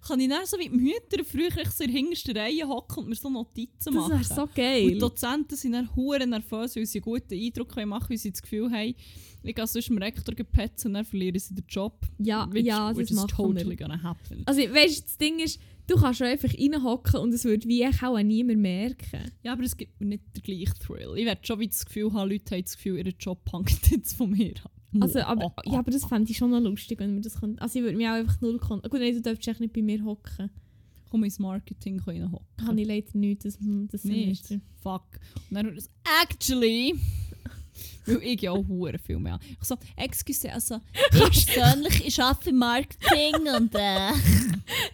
kann 0.07 0.19
ich 0.19 0.29
dann 0.29 0.45
so 0.45 0.57
wie 0.59 0.69
die 0.69 0.75
Mütter 0.75 1.23
früher 1.25 1.49
so 1.71 1.83
in 1.83 1.91
der 1.91 1.99
hintersten 2.01 2.37
Reihe 2.37 2.67
hocken 2.67 3.03
und 3.03 3.09
mir 3.09 3.15
so 3.15 3.29
Notizen 3.29 3.75
das 3.85 3.93
machen? 3.93 4.11
wäre 4.13 4.23
so 4.23 4.41
Und 4.43 4.55
geil. 4.55 4.91
die 4.91 4.97
Dozenten 4.99 5.55
sind 5.57 5.71
dann 5.73 5.95
hure 5.95 6.25
nervös, 6.27 6.75
weil 6.75 6.85
sie 6.85 6.99
einen 6.99 7.03
guten 7.03 7.33
Eindruck 7.33 7.69
können 7.73 7.89
machen 7.89 8.09
weil 8.09 8.17
sie 8.17 8.31
das 8.31 8.41
Gefühl 8.41 8.71
haben, 8.71 8.93
ich 9.43 9.55
gehe 9.55 9.67
sonst 9.67 9.89
dem 9.89 9.97
Rektor 9.99 10.33
gepetzen 10.33 10.87
und 10.87 10.93
dann 10.95 11.05
verlieren 11.05 11.39
sie 11.39 11.53
den 11.53 11.65
Job. 11.69 11.99
Ja, 12.17 12.47
which, 12.51 12.65
ja, 12.65 12.91
das 12.93 13.11
is 13.11 13.15
machen 13.15 13.27
totally 13.29 13.69
wir. 13.69 13.75
gonna 13.77 14.01
happen. 14.01 14.41
Also 14.45 14.61
weißt 14.61 14.97
du, 14.99 15.03
das 15.03 15.17
Ding 15.17 15.39
ist, 15.39 15.59
du 15.87 15.95
kannst 15.97 16.17
schon 16.17 16.27
einfach 16.27 16.51
reinhocken 16.51 17.19
und 17.19 17.31
es 17.33 17.43
würde 17.45 17.67
wie 17.67 17.83
echt 17.83 18.03
auch 18.03 18.17
niemand 18.19 18.59
merken. 18.59 19.31
Ja, 19.43 19.53
aber 19.53 19.63
es 19.63 19.77
gibt 19.77 19.99
mir 20.01 20.07
nicht 20.07 20.23
den 20.35 20.41
gleichen 20.41 20.79
Thrill. 20.79 21.13
Ich 21.17 21.25
werde 21.25 21.41
schon 21.45 21.59
wie 21.59 21.67
das 21.67 21.85
Gefühl 21.85 22.11
haben, 22.13 22.29
Leute 22.31 22.55
haben 22.55 22.63
das 22.63 22.75
Gefühl, 22.75 22.97
ihren 22.97 23.15
Job 23.19 23.39
hängt 23.51 23.91
jetzt 23.91 24.13
von 24.13 24.31
mir 24.31 24.53
ab. 24.63 24.71
Also, 25.01 25.19
aber, 25.21 25.45
Oh, 25.45 25.71
ja, 25.71 25.79
aber 25.79 25.91
das 25.91 26.05
fände 26.05 26.31
ich 26.31 26.37
schon 26.37 26.51
noch 26.51 26.59
lustig, 26.59 26.99
wenn 26.99 27.15
wir 27.15 27.21
das 27.21 27.39
könnten. 27.39 27.59
Also 27.59 27.79
ich 27.79 27.83
würde 27.85 27.97
mich 27.97 28.07
auch 28.07 28.13
einfach 28.13 28.39
null 28.41 28.59
kon 28.59 28.81
Gut, 28.81 28.99
nein, 28.99 29.13
du 29.13 29.21
darfst 29.21 29.47
echt 29.47 29.59
nicht 29.59 29.73
bei 29.73 29.81
mir 29.81 30.03
hocken. 30.03 30.49
Komm 31.09 31.23
ins 31.23 31.39
Marketing 31.39 31.99
reinhocken. 31.99 32.67
Habe 32.67 32.81
ich 32.81 32.87
leider 32.87 33.17
nicht, 33.17 33.45
das, 33.45 33.57
das 33.59 34.03
Nicht. 34.03 34.45
Semester. 34.45 34.59
Fuck. 34.81 35.19
Und 35.49 35.55
dann 35.55 35.75
das 35.75 35.89
actually. 36.23 36.95
Weil 38.05 38.21
ich 38.21 38.41
ja 38.41 38.51
auch 38.51 38.67
hure 38.67 38.97
viel 38.99 39.19
mehr. 39.19 39.39
Ich 39.49 39.67
so, 39.67 39.75
excuse, 39.97 40.51
also, 40.51 40.79
ich 41.31 41.45
persönlich, 41.47 42.07
ich 42.07 42.21
arbeite 42.21 42.49
im 42.51 42.57
Marketing 42.57 43.33
und 43.57 43.73
äh. 43.75 44.11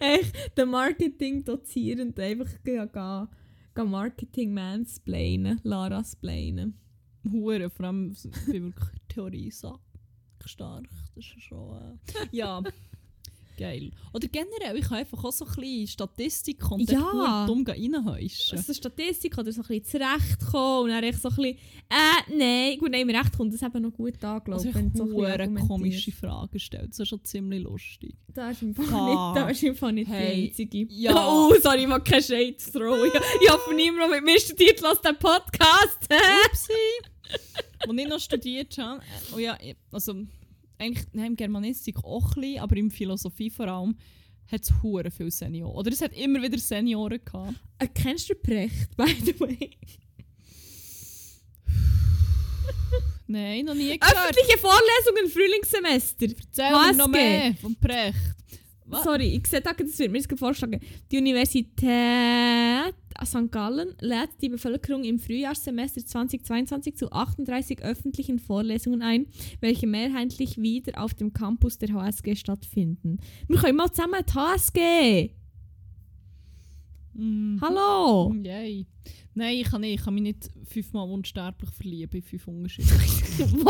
Echt, 0.00 0.56
der 0.56 0.66
Marketing-Dozierend 0.66 2.18
einfach 2.18 2.50
gehen, 2.64 2.90
gehen, 2.92 3.28
gehen 3.74 3.90
Marketing-Mansplainen, 3.90 5.60
Lara-splainen. 5.62 6.74
Hure, 7.30 7.70
vor 7.70 7.86
allem 7.86 8.12
ich 8.12 8.52
bin 8.52 8.74
wirklich 10.42 10.52
stark. 10.52 10.84
Das 11.14 11.24
ist 11.24 11.42
schon. 11.42 11.76
Äh, 11.76 12.26
ja. 12.36 12.62
Geil. 13.58 13.90
Oder 14.14 14.28
generell, 14.28 14.78
ich 14.78 14.88
kann 14.88 14.98
einfach 14.98 15.22
auch 15.22 15.30
so 15.30 15.44
ein 15.44 15.54
bisschen 15.54 15.86
Statistik 15.86 16.68
und 16.70 16.90
Ja. 16.90 17.44
dumm 17.46 17.64
reinhäuschen. 17.66 18.56
Also 18.58 18.72
Statistik 18.72 19.36
oder 19.36 19.52
so 19.52 19.60
ein 19.60 19.66
bisschen 19.68 20.00
zurechtkommen 20.00 20.84
und 20.84 20.88
dann 20.88 21.04
echt 21.04 21.20
so 21.20 21.28
ein 21.28 21.36
bisschen, 21.36 21.58
äh, 21.90 22.34
nein, 22.34 22.78
gut, 22.78 22.90
nein, 22.90 23.06
mir 23.06 23.20
recht 23.20 23.36
kommt 23.36 23.52
das 23.52 23.60
eben 23.62 23.82
noch 23.82 23.92
gut 23.92 24.14
an, 24.24 24.42
glaube 24.42 24.54
Also 24.54 24.68
ich, 24.68 24.74
du 24.74 24.96
so 24.96 25.22
ein 25.22 25.54
komische 25.68 26.10
Fragen 26.12 26.58
stellt. 26.58 26.90
Das 26.92 27.00
ist 27.00 27.08
schon 27.08 27.22
ziemlich 27.24 27.62
lustig. 27.62 28.16
Da 28.32 28.50
ist 28.50 28.62
im 28.62 28.74
Fall 28.74 28.86
Fuck. 28.86 29.06
nicht, 29.08 29.36
da 29.36 29.48
ist 29.50 29.62
im 29.62 29.76
Fall 29.76 29.92
nicht 29.92 30.10
Hey, 30.10 30.34
die 30.34 30.48
einzige. 30.48 30.86
ja. 30.94 31.12
Oh, 31.14 31.54
sorry, 31.62 31.82
ich 31.82 31.86
mag 31.88 32.04
keinen 32.06 32.22
Shade 32.22 32.56
throw. 32.56 33.04
Ich, 33.06 33.12
ich 33.42 33.50
hoffe, 33.52 33.74
niemand, 33.74 34.10
mit 34.12 34.24
mir 34.24 34.40
studiert, 34.40 34.80
lässt 34.80 35.04
den 35.04 35.18
Podcast. 35.18 36.08
Upsi! 36.10 37.68
Als 37.88 37.98
ich 37.98 38.08
noch 38.08 38.20
studiert 38.20 38.78
habe, 38.78 39.00
äh, 39.00 39.34
oh 39.34 39.38
ja, 39.38 39.58
also 39.90 40.14
eigentlich 40.78 41.06
im 41.12 41.36
Germanistik 41.36 41.98
auch 42.04 42.34
ein 42.36 42.40
bisschen, 42.40 42.60
aber 42.60 42.76
in 42.76 42.90
Philosophie 42.90 43.50
vor 43.50 43.68
allem, 43.68 43.96
hat 44.50 44.62
es 44.62 44.72
hure 44.82 45.10
viele 45.10 45.30
Senioren. 45.30 45.74
Oder 45.76 45.92
es 45.92 46.00
hat 46.02 46.12
immer 46.12 46.42
wieder 46.42 46.58
Senioren 46.58 47.20
gehabt. 47.24 47.54
Äh, 47.78 47.88
kennst 47.88 48.28
du 48.28 48.34
Precht, 48.34 48.96
by 48.96 49.14
the 49.24 49.38
way? 49.40 49.70
Nein, 53.26 53.64
noch 53.64 53.74
nie 53.74 53.98
gehört. 53.98 54.14
Öffentliche 54.14 54.58
Vorlesungen 54.58 55.24
im 55.24 55.30
Frühlingssemester. 55.30 56.26
Erzähl 56.26 56.70
mir 56.70 56.92
noch 56.92 57.08
mehr 57.08 57.54
vom 57.54 57.74
Precht. 57.76 58.36
Was? 58.86 59.04
Sorry, 59.04 59.36
ich 59.36 59.46
sehe, 59.46 59.60
das 59.60 59.98
wird 59.98 60.10
mir 60.10 60.18
jetzt 60.18 60.38
vorschlagen. 60.38 60.80
Die 61.10 61.18
Universität 61.18 62.94
St. 63.24 63.50
Gallen 63.50 63.94
lädt 64.00 64.30
die 64.40 64.48
Bevölkerung 64.48 65.04
im 65.04 65.18
Frühjahrssemester 65.18 66.04
2022 66.04 66.96
zu 66.96 67.10
38 67.12 67.82
öffentlichen 67.82 68.38
Vorlesungen 68.38 69.02
ein, 69.02 69.26
welche 69.60 69.86
mehrheitlich 69.86 70.58
wieder 70.58 71.02
auf 71.02 71.14
dem 71.14 71.32
Campus 71.32 71.78
der 71.78 71.92
HSG 71.92 72.36
stattfinden. 72.36 73.18
Wir 73.48 73.58
können 73.58 73.76
mal 73.76 73.90
zusammen 73.90 74.22
die 74.28 74.34
HSG! 74.34 75.30
Mm. 77.14 77.58
Hallo! 77.60 78.34
Yay. 78.42 78.86
Nein, 79.34 79.56
ich 79.56 79.64
kann 79.64 79.80
nicht. 79.82 79.94
Ich 79.94 80.04
kann 80.04 80.14
mich 80.14 80.22
nicht 80.22 80.50
fünfmal 80.64 81.08
unsterblich 81.08 81.70
verlieben 81.70 82.16
in 82.16 82.22
fünf 82.22 82.48
unterschiedlichen. 82.48 83.64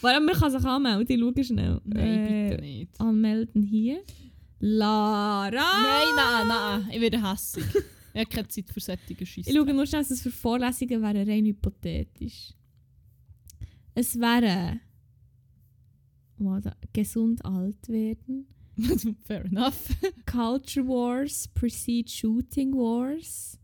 Warte, 0.00 0.20
man 0.20 0.34
kann 0.34 0.50
sich 0.50 0.64
anmelden, 0.64 1.06
ich 1.08 1.20
schaue 1.20 1.44
schnell. 1.44 1.80
Nein, 1.84 2.06
Äh, 2.26 2.48
bitte 2.50 2.62
nicht. 2.62 3.00
Anmelden 3.00 3.62
hier. 3.62 4.02
Lara! 4.58 5.50
Nein, 5.50 6.14
nein, 6.16 6.48
nein. 6.48 6.90
Ich 6.92 7.00
werde 7.00 7.30
hässig. 7.30 7.64
Ich 8.12 8.20
habe 8.20 8.26
keine 8.30 8.48
Zeit 8.48 8.70
für 8.72 8.80
solche 8.80 9.26
Scheiße. 9.26 9.48
Ich 9.50 9.56
schaue 9.56 9.72
nur 9.72 9.86
schnell, 9.86 10.02
dass 10.02 10.10
es 10.10 10.20
für 10.22 10.30
Vorlesungen 10.30 11.00
wäre 11.02 11.26
rein 11.26 11.44
hypothetisch. 11.46 12.52
Es 13.94 14.18
wäre 14.18 14.80
warte, 16.38 16.74
gesund 16.92 17.44
alt 17.44 17.88
werden, 17.88 18.46
Fair 19.26 19.44
enough. 19.44 19.90
Culture 20.24 20.86
Wars 20.88 21.46
precede 21.48 22.08
Shooting 22.10 22.72
Wars, 22.72 23.58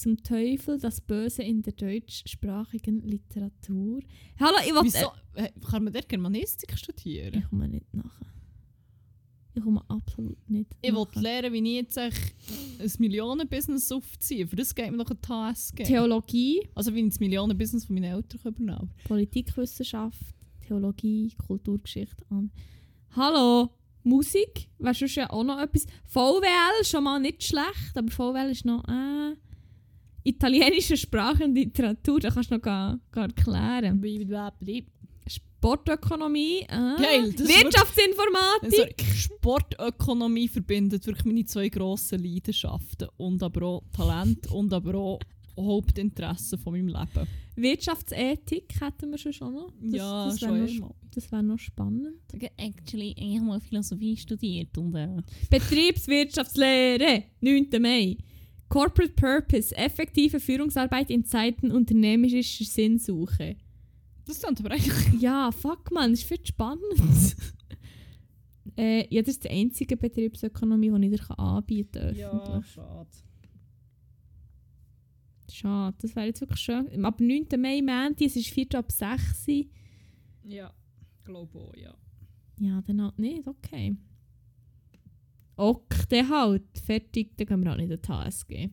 zum 0.00 0.22
Teufel 0.22 0.78
das 0.78 1.00
Böse 1.02 1.42
in 1.42 1.60
der 1.62 1.74
deutschsprachigen 1.74 3.02
Literatur. 3.02 4.00
Hallo, 4.38 4.56
ich 4.66 4.72
will 4.72 4.80
Wieso? 4.84 5.12
Äh, 5.34 5.50
Kann 5.70 5.84
man 5.84 5.92
dort 5.92 6.08
Germanistik 6.08 6.76
studieren? 6.78 7.40
Ich 7.40 7.48
komme 7.50 7.68
nicht 7.68 7.92
nachher. 7.92 8.26
Ich 9.52 9.62
komme 9.62 9.82
absolut 9.88 10.38
nicht 10.48 10.74
Ich 10.80 10.90
will 10.90 11.00
nachher. 11.04 11.20
lernen, 11.20 11.52
wie 11.52 11.58
ich 11.58 11.74
jetzt 11.82 11.98
ein 11.98 12.12
Millionen-Business 12.98 13.92
aufziehe. 13.92 14.46
Für 14.46 14.56
das 14.56 14.74
geht 14.74 14.90
mir 14.90 14.96
noch 14.96 15.10
ein 15.10 15.54
TSG. 15.54 15.82
Theologie, 15.82 16.66
also 16.74 16.94
wie 16.94 17.00
ich 17.00 17.08
das 17.10 17.20
Millionen-Business 17.20 17.84
von 17.84 17.94
meinen 17.94 18.14
Eltern 18.14 18.40
übernehmen 18.42 18.78
kann. 18.78 18.90
Politikwissenschaft, 19.04 20.34
Theologie, 20.66 21.34
Kulturgeschichte 21.46 22.24
an. 22.30 22.50
Hallo, 23.14 23.68
Musik, 24.02 24.70
wäre 24.78 24.94
sonst 24.94 25.16
ja 25.16 25.28
auch 25.28 25.44
noch 25.44 25.58
etwas. 25.60 25.84
VWL, 26.06 26.84
schon 26.84 27.04
mal 27.04 27.20
nicht 27.20 27.42
schlecht, 27.42 27.96
aber 27.96 28.10
VWL 28.10 28.50
ist 28.50 28.64
noch 28.64 28.82
äh, 28.88 29.36
italienische 30.24 30.96
Sprache 30.96 31.44
und 31.44 31.54
Literatur, 31.54 32.20
da 32.20 32.30
kannst 32.30 32.50
du 32.50 32.54
noch 32.54 32.62
gar, 32.62 32.98
gar 33.10 33.24
erklären. 33.24 34.02
Sportökonomie, 35.60 36.60
äh, 36.62 36.66
Geil, 36.68 37.32
das 37.36 37.46
Wirtschaftsinformatik. 37.46 38.94
Sorry, 39.02 39.14
Sportökonomie 39.14 40.48
verbindet 40.48 41.06
wirklich 41.06 41.26
meine 41.26 41.44
zwei 41.44 41.68
grossen 41.68 42.22
Leidenschaften. 42.24 43.08
Und 43.18 43.42
aber 43.42 43.66
auch 43.66 43.82
Talent 43.92 44.50
und 44.50 44.72
aber 44.72 44.94
auch 44.94 45.20
Hauptinteresse 45.56 46.56
von 46.56 46.72
meinem 46.72 46.88
Leben. 46.88 47.28
Wirtschaftsethik 47.56 48.80
hätten 48.80 49.10
wir 49.10 49.18
schon 49.18 49.32
schon 49.32 49.52
noch. 49.52 49.72
Das, 49.80 49.92
ja, 49.92 50.26
das 50.26 50.40
wäre 50.40 50.68
schon 50.68 50.78
noch, 50.78 50.94
das 51.14 51.30
wär 51.30 51.42
noch 51.42 51.58
spannend. 51.58 52.14
Ich 52.32 52.42
habe 52.42 52.52
actually 52.56 53.40
mal 53.40 53.60
Philosophie 53.60 54.16
studiert 54.16 54.76
und 54.78 54.94
äh, 54.94 55.08
Betriebswirtschaftslehre, 55.50 57.24
9. 57.40 57.68
Mai. 57.80 58.16
Corporate 58.70 59.12
Purpose, 59.14 59.76
effektive 59.76 60.38
Führungsarbeit 60.38 61.10
in 61.10 61.24
Zeiten 61.24 61.72
unternehmerischer 61.72 62.64
Sinnsuche. 62.64 63.56
das 64.24 64.40
klingt 64.40 64.60
aber 64.60 64.70
eigentlich... 64.70 65.20
Ja, 65.20 65.50
fuck 65.50 65.90
man, 65.90 66.12
das 66.12 66.20
ist 66.20 66.28
viel 66.28 66.46
spannend. 66.46 67.36
äh, 68.78 69.12
ja, 69.12 69.22
das 69.22 69.34
ist 69.34 69.44
die 69.44 69.50
einzige 69.50 69.96
Betriebsökonomie, 69.96 70.88
die 71.00 71.14
ich 71.14 71.20
dir 71.20 71.38
anbieten 71.38 72.00
kann. 72.00 72.14
öffentlich. 72.16 72.72
schade. 72.72 73.10
Schade, 75.50 75.96
das 76.00 76.14
wäre 76.14 76.26
jetzt 76.26 76.40
wirklich 76.40 76.60
schön. 76.60 77.04
Ab 77.04 77.18
9. 77.18 77.48
Mai, 77.58 77.82
Mänti, 77.82 78.26
es 78.26 78.36
ist 78.36 78.50
4 78.50 78.66
ab 78.74 78.92
6 78.92 79.48
Uhr. 79.48 79.64
Ja, 80.44 80.72
glaube 81.24 81.58
auch, 81.58 81.74
ja. 81.74 81.92
Ja, 82.60 82.80
dann 82.82 83.02
halt 83.02 83.18
nicht, 83.18 83.48
okay. 83.48 83.96
Ok, 85.60 86.08
dann 86.08 86.30
halt. 86.30 86.62
Fertig, 86.86 87.36
dann 87.36 87.46
gehen 87.46 87.62
wir 87.62 87.70
halt 87.70 87.80
nicht 87.80 87.90
in 87.90 88.00
die 88.00 88.08
HSG. 88.08 88.70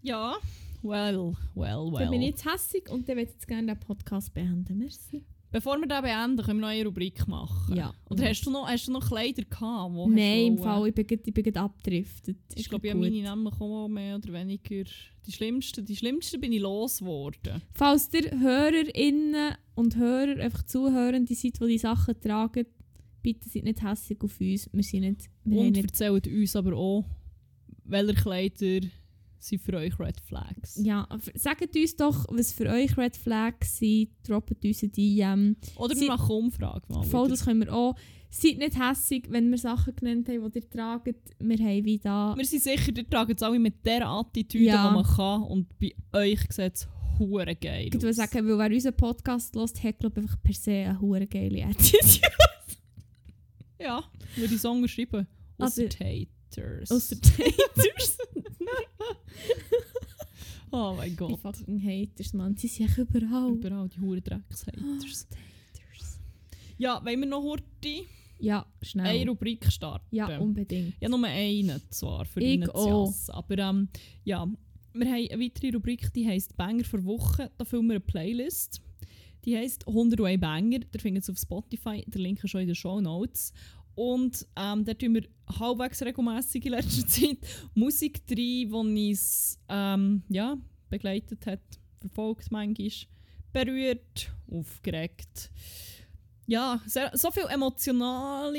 Ja, 0.00 0.36
well, 0.80 1.34
well, 1.54 1.92
well. 1.92 1.98
Dann 1.98 2.10
bin 2.10 2.22
ich 2.22 2.30
jetzt 2.30 2.50
hässig 2.50 2.88
und 2.88 3.06
dann 3.06 3.16
würde 3.16 3.28
ich 3.28 3.34
jetzt 3.34 3.46
gerne 3.46 3.74
den 3.74 3.78
Podcast 3.78 4.32
beenden. 4.32 4.78
Merci. 4.78 5.22
Bevor 5.50 5.76
wir 5.78 5.86
den 5.86 6.00
beenden, 6.00 6.42
können 6.42 6.60
wir 6.60 6.66
noch 6.66 6.68
eine 6.68 6.84
Rubrik 6.86 7.28
machen. 7.28 7.76
Ja. 7.76 7.92
Oder 8.08 8.30
hast 8.30 8.40
du 8.46 8.50
noch, 8.50 8.66
hast 8.66 8.88
du 8.88 8.92
noch 8.92 9.06
Kleider 9.06 9.42
gehabt? 9.42 9.92
Wo 9.92 10.08
Nein, 10.08 10.46
im 10.46 10.58
Fall, 10.58 10.88
ich 10.88 10.94
bin, 10.94 11.06
ich 11.26 11.34
bin 11.34 11.56
abgedriftet. 11.58 12.38
Ich 12.54 12.66
glaube, 12.70 12.86
ich 12.86 12.94
habe 12.94 13.02
meine 13.02 13.20
nämlich 13.20 13.60
auch 13.60 13.88
mehr 13.88 14.16
oder 14.16 14.32
weniger... 14.32 14.84
Die 15.26 15.32
schlimmsten, 15.32 15.84
die 15.84 15.96
schlimmsten 15.96 16.40
bin 16.40 16.52
ich 16.54 16.62
losgeworden. 16.62 17.60
Falls 17.74 18.08
ihr 18.14 18.30
HörerInnen 18.30 19.56
und 19.74 19.96
Hörer, 19.96 20.40
einfach 20.40 20.62
Zuhörende 20.62 21.34
seid, 21.34 21.60
die 21.60 21.66
die 21.66 21.78
Sachen 21.78 22.18
tragen, 22.18 22.64
bitte 23.22 23.48
seid 23.48 23.64
nicht 23.64 23.82
hässig 23.82 24.18
auf 24.22 24.40
uns. 24.40 24.68
Wir 24.72 24.82
sind 24.82 25.00
nicht... 25.02 25.30
Wir 25.44 25.60
Und 25.60 25.72
nicht 25.72 25.84
erzählt 25.84 26.26
uns 26.26 26.56
aber 26.56 26.74
auch, 26.76 27.04
welche 27.84 28.14
Kleider 28.14 28.86
sind 29.38 29.62
für 29.62 29.74
euch 29.74 29.98
Red 29.98 30.20
Flags. 30.20 30.78
ja, 30.82 31.08
sagt 31.34 31.74
uns 31.74 31.96
doch, 31.96 32.26
was 32.30 32.52
für 32.52 32.68
euch 32.68 32.96
Red 32.98 33.16
Flags 33.16 33.78
sind. 33.78 34.10
Droppt 34.26 34.62
uns 34.64 34.82
eine 34.82 34.92
DM. 34.92 35.56
Oder 35.76 35.98
wir 35.98 36.08
machen 36.08 36.30
eine 36.30 36.34
Umfrage 36.40 36.82
mal. 36.92 37.02
Voll, 37.04 37.24
wieder. 37.24 37.30
das 37.36 37.44
können 37.46 37.60
wir 37.60 37.72
auch. 37.74 37.94
Seid 38.32 38.58
nicht 38.58 38.78
hässig, 38.78 39.26
wenn 39.30 39.50
wir 39.50 39.58
Sachen 39.58 39.96
genannt 39.96 40.28
haben, 40.28 40.50
die 40.52 40.58
ihr 40.60 40.70
tragt. 40.70 41.14
Wir 41.40 41.58
haben 41.58 41.84
wie 41.84 41.98
da... 41.98 42.34
Wir 42.36 42.44
sind 42.44 42.62
sicher, 42.62 42.92
ihr 42.96 43.08
tragt 43.08 43.32
es 43.34 43.42
alle 43.42 43.58
mit 43.58 43.84
dieser 43.84 44.06
Attitüde, 44.08 44.64
Ja. 44.66 44.88
die 44.88 44.94
man 44.94 45.04
kann. 45.04 45.42
Und 45.44 45.66
bei 45.80 45.92
euch 46.12 46.40
sieht 46.50 46.74
es 46.74 46.88
hure 47.18 47.56
geil 47.56 47.86
Ich 47.88 47.94
würde 47.94 48.12
sagen, 48.14 48.46
weil 48.46 48.58
wer 48.58 48.70
unseren 48.74 48.96
Podcast 48.96 49.54
hört, 49.56 49.82
hat 49.82 49.98
glaube 49.98 50.20
ich 50.20 50.24
einfach 50.26 50.42
per 50.42 50.54
se 50.54 50.70
eine 50.70 51.00
hure 51.00 51.26
geile 51.26 51.64
Attitude. 51.64 52.20
Ja, 53.80 54.04
würde 54.36 54.54
ich 54.54 54.60
Song 54.60 54.86
schreiben. 54.88 55.26
Also- 55.58 55.84
Ausser 55.84 55.98
Haters. 55.98 56.90
Ausser 56.90 57.16
die 57.16 57.28
Haters. 57.44 58.18
Oh 60.72 60.94
mein 60.96 61.10
die 61.10 61.16
Gott. 61.16 61.40
fucking 61.40 61.82
Haters, 61.82 62.32
man. 62.32 62.56
Sie 62.56 62.68
sind 62.68 62.86
echt 62.88 62.98
überall. 62.98 63.50
Überall 63.52 63.88
die 63.88 64.00
hure 64.00 64.20
Drecks-Haters. 64.20 64.82
Haters. 64.84 65.26
Ja, 66.78 67.04
wollen 67.04 67.20
wir 67.20 67.26
noch 67.26 67.42
heute 67.42 68.04
Ja, 68.38 68.64
schnell. 68.80 69.06
eine 69.20 69.28
Rubrik 69.30 69.70
starten? 69.70 70.06
ja, 70.16 70.38
unbedingt. 70.38 70.94
Ja, 70.98 71.10
nur 71.10 71.22
einen 71.26 71.78
zwar, 71.90 72.24
für 72.24 72.40
Ich 72.40 72.58
jassen. 72.60 73.32
Aber 73.34 73.58
ähm, 73.58 73.88
ja, 74.24 74.46
wir 74.94 75.06
haben 75.06 75.28
eine 75.30 75.44
weitere 75.44 75.70
Rubrik, 75.74 76.10
die 76.14 76.26
heisst 76.26 76.56
Banger 76.56 76.84
für 76.84 77.04
Woche. 77.04 77.50
Da 77.58 77.66
füllen 77.66 77.86
wir 77.88 77.94
eine 77.96 78.00
Playlist. 78.00 78.80
Die 79.44 79.56
heisst 79.56 79.86
101 79.86 80.40
Banger. 80.40 80.80
Der 80.80 81.00
findet 81.00 81.24
es 81.24 81.30
auf 81.30 81.38
Spotify. 81.38 82.04
Der 82.06 82.20
Link 82.20 82.42
ist 82.44 82.50
schon 82.50 82.62
in 82.62 82.68
den 82.68 82.76
Show 82.76 83.00
Notes. 83.00 83.52
Und 83.94 84.46
ähm, 84.56 84.84
da 84.84 84.94
tun 84.94 85.14
wir 85.14 85.24
halbwegs 85.58 86.02
regelmässig 86.02 86.64
in 86.64 86.72
letzter 86.72 87.06
Zeit 87.06 87.38
Musik 87.74 88.22
rein, 88.30 88.36
die 88.36 88.68
uns 88.72 89.58
ähm, 89.68 90.22
ja, 90.28 90.56
begleitet 90.88 91.46
hat, 91.46 91.60
verfolgt 92.00 92.50
manchmal, 92.50 92.90
berührt, 93.52 94.32
aufgeregt. 94.50 95.50
Ja, 96.46 96.80
sehr, 96.86 97.12
so 97.14 97.30
viel 97.30 97.44
emotionale 97.48 98.58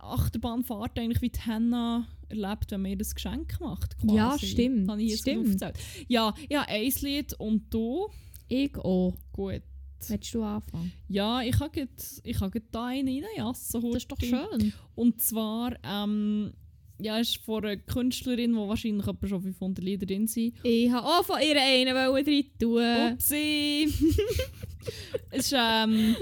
Achterbahnfahrt 0.00 0.98
eigentlich 0.98 1.22
wie 1.22 1.30
die 1.30 1.40
Hannah 1.40 2.06
erlebt, 2.28 2.70
wenn 2.70 2.82
man 2.82 2.90
ihr 2.92 2.98
das 2.98 3.14
Geschenk 3.14 3.60
macht. 3.60 3.96
Quasi. 3.98 4.16
Ja, 4.16 4.36
stimmt, 4.38 4.90
Habe 4.90 5.02
ich 5.02 5.10
jetzt 5.10 5.20
stimmt. 5.20 5.60
Ja, 6.08 6.34
ja, 6.48 6.64
ein 6.66 6.92
Lied 7.00 7.34
und 7.34 7.72
du. 7.72 8.08
Ich 8.48 8.76
auch. 8.76 9.14
Gut. 9.32 9.62
Willst 10.06 10.34
du 10.34 10.42
anfangen? 10.42 10.92
Ja, 11.08 11.40
ich 11.42 11.58
habe 11.58 11.70
grad- 11.70 12.20
ich 12.24 12.38
habe 12.40 12.60
da 12.70 12.86
einen 12.86 13.24
reinjassen. 13.24 13.80
Das 13.82 14.02
ist 14.02 14.12
doch 14.12 14.20
schön. 14.20 14.72
Und 14.94 15.22
zwar, 15.22 15.74
ähm, 15.82 16.52
ja, 16.98 17.18
ist 17.18 17.38
von 17.38 17.64
einer 17.64 17.76
Künstlerin, 17.78 18.52
die 18.52 18.58
wahrscheinlich 18.58 19.06
etwa 19.06 19.26
schon 19.26 19.42
500 19.42 19.82
Lieder 19.84 20.04
drin 20.06 20.26
sind. 20.26 20.54
Ich 20.62 20.92
wollte 20.92 21.04
auch 21.06 21.24
von 21.24 21.40
ihr 21.40 21.60
einen 21.60 21.96
rein 21.96 22.44
tun. 22.58 22.82
Upsi! 23.14 23.88
es 25.30 25.46
ist, 25.46 25.54
ähm, 25.58 26.16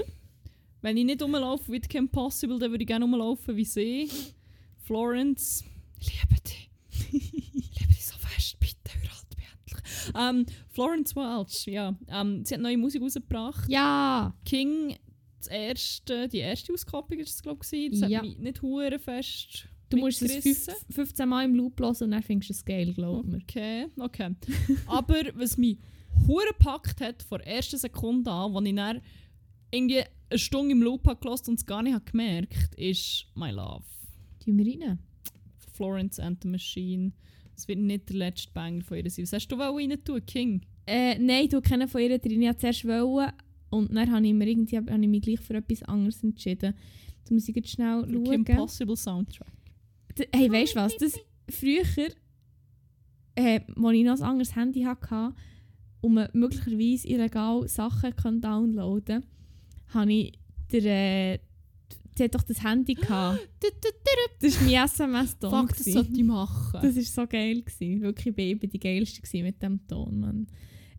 wenn 0.81 0.97
ich 0.97 1.05
nicht 1.05 1.21
rumlaufe 1.21 1.71
wie 1.71 1.79
Kim 1.81 2.07
Possible, 2.09 2.57
dann 2.59 2.71
würde 2.71 2.83
ich 2.83 2.87
gerne 2.87 3.03
rumlaufen 3.05 3.55
wie 3.57 3.65
sie. 3.65 4.09
Florence, 4.85 5.63
ich 5.99 6.07
liebe 6.21 6.41
dich. 6.41 6.69
ich 7.11 7.79
liebe 7.79 7.93
dich 7.93 8.05
so 8.05 8.15
fest, 8.17 8.57
bitte. 8.59 8.97
Ähm, 10.17 10.45
Florence 10.69 11.15
Welch, 11.15 11.65
ja. 11.67 11.95
Ähm, 12.07 12.43
sie 12.45 12.53
hat 12.55 12.61
neue 12.61 12.77
Musik 12.77 13.01
rausgebracht. 13.01 13.69
Ja! 13.69 14.33
King, 14.45 14.95
das 15.39 15.47
erste, 15.47 16.27
die 16.29 16.37
erste 16.39 16.73
Auskopplung 16.73 17.19
war 17.19 17.25
es, 17.25 17.41
glaube 17.41 17.59
ich. 17.71 17.91
Das 17.99 18.09
Ja. 18.09 18.19
hat 18.19 18.25
mich 18.25 18.37
nicht 18.37 18.61
hure 18.61 18.99
fest 18.99 19.67
Du 19.89 19.97
musst 19.97 20.21
es 20.23 20.33
mitgerissen. 20.33 20.73
fünf, 20.87 20.95
15 20.95 21.29
Mal 21.29 21.45
im 21.45 21.55
Loop 21.55 21.79
hören 21.79 21.95
und 22.01 22.11
dann 22.11 22.23
findest 22.23 22.49
du 22.49 22.53
es 22.53 22.65
geil, 22.65 22.93
glaub 22.93 23.25
mir. 23.25 23.37
Okay, 23.37 23.87
okay. 23.99 24.35
Aber 24.87 25.21
was 25.35 25.57
mich 25.57 25.77
hure 26.27 26.47
gepackt 26.47 26.99
hat, 27.01 27.21
von 27.21 27.39
der 27.39 27.47
ersten 27.55 27.77
Sekunde 27.77 28.31
an, 28.31 28.55
als 28.55 28.65
ich 28.67 28.75
dann 28.75 29.01
irgendwie 29.69 30.01
eine 30.29 30.39
Stunde 30.39 30.71
im 30.71 30.81
Loop 30.81 31.05
habe 31.07 31.29
und 31.29 31.59
es 31.59 31.65
gar 31.65 31.83
nicht 31.83 31.93
habe 31.93 32.05
gemerkt 32.05 32.73
ist 32.75 33.25
«My 33.35 33.51
Love». 33.51 33.83
Tun 34.43 34.57
wir 34.57 34.65
rein. 34.87 34.99
Florence 35.73 36.19
and 36.19 36.41
the 36.41 36.47
Machine. 36.49 37.11
Es 37.55 37.67
wird 37.67 37.79
nicht 37.79 38.09
der 38.09 38.15
letzte 38.17 38.51
Banger 38.51 38.81
von 38.83 38.97
ihr 38.97 39.09
sein. 39.09 39.23
Was 39.23 39.33
hast 39.33 39.47
du 39.47 39.55
rein 39.55 39.97
tun, 40.03 40.25
King? 40.25 40.61
Äh, 40.85 41.17
nein, 41.19 41.47
du 41.49 41.61
kenne 41.61 41.87
von 41.87 42.01
ihr 42.01 42.17
drin. 42.19 42.41
Ich 42.41 42.47
wollte 42.47 42.59
zuerst 42.59 42.85
wollen 42.87 43.31
und 43.69 43.93
dann 43.95 44.11
habe 44.11 44.25
ich, 44.27 44.33
mir 44.33 44.47
irgendwie, 44.47 44.77
habe 44.77 44.91
ich 45.01 45.07
mich 45.07 45.21
gleich 45.21 45.39
für 45.39 45.55
etwas 45.55 45.83
anderes 45.83 46.23
entschieden. 46.23 46.73
Da 47.25 47.33
muss 47.33 47.47
ich 47.47 47.55
jetzt 47.55 47.69
schnell 47.69 48.01
Der 48.05 48.21
Kim 48.23 48.45
schauen. 48.45 48.55
Possible 48.57 48.95
Soundtrack. 48.97 49.47
D- 50.17 50.27
Hey, 50.33 50.51
weißt 50.51 50.73
du 50.75 50.79
was? 50.79 50.97
Das, 50.97 51.19
früher, 51.49 51.83
äh, 53.35 53.59
als 53.61 53.93
ich 53.95 54.03
noch 54.03 54.17
ein 54.17 54.23
anderes 54.23 54.55
Handy 54.55 54.81
hatte, 54.83 55.33
um 56.01 56.19
möglicherweise 56.33 57.07
illegal 57.07 57.67
Sachen 57.67 58.15
kann 58.15 58.41
downloaden 58.41 59.21
konnte, 59.21 59.27
habe 59.93 60.13
ich 60.13 60.39
der, 60.71 60.83
äh, 61.35 61.39
sie 62.15 62.23
hat 62.23 62.35
doch 62.35 62.43
das 62.43 62.63
Handy 62.63 62.95
gehabt. 62.95 63.39
Das 64.41 64.59
war 64.59 64.67
mein 64.67 64.85
SMS-Ton. 64.85 65.49
Fuck, 65.49 65.69
das 65.69 65.77
gewesen. 65.79 65.93
sollte 65.93 66.13
ich 66.13 66.23
machen. 66.23 66.79
Das 66.81 66.95
war 66.95 67.03
so 67.03 67.27
geil. 67.27 67.61
Gewesen. 67.61 68.01
Wirklich, 68.01 68.37
eben 68.37 68.69
die 68.69 68.79
geilste 68.79 69.43
mit 69.43 69.61
dem 69.63 69.87
Ton, 69.87 70.19
Mann. 70.19 70.47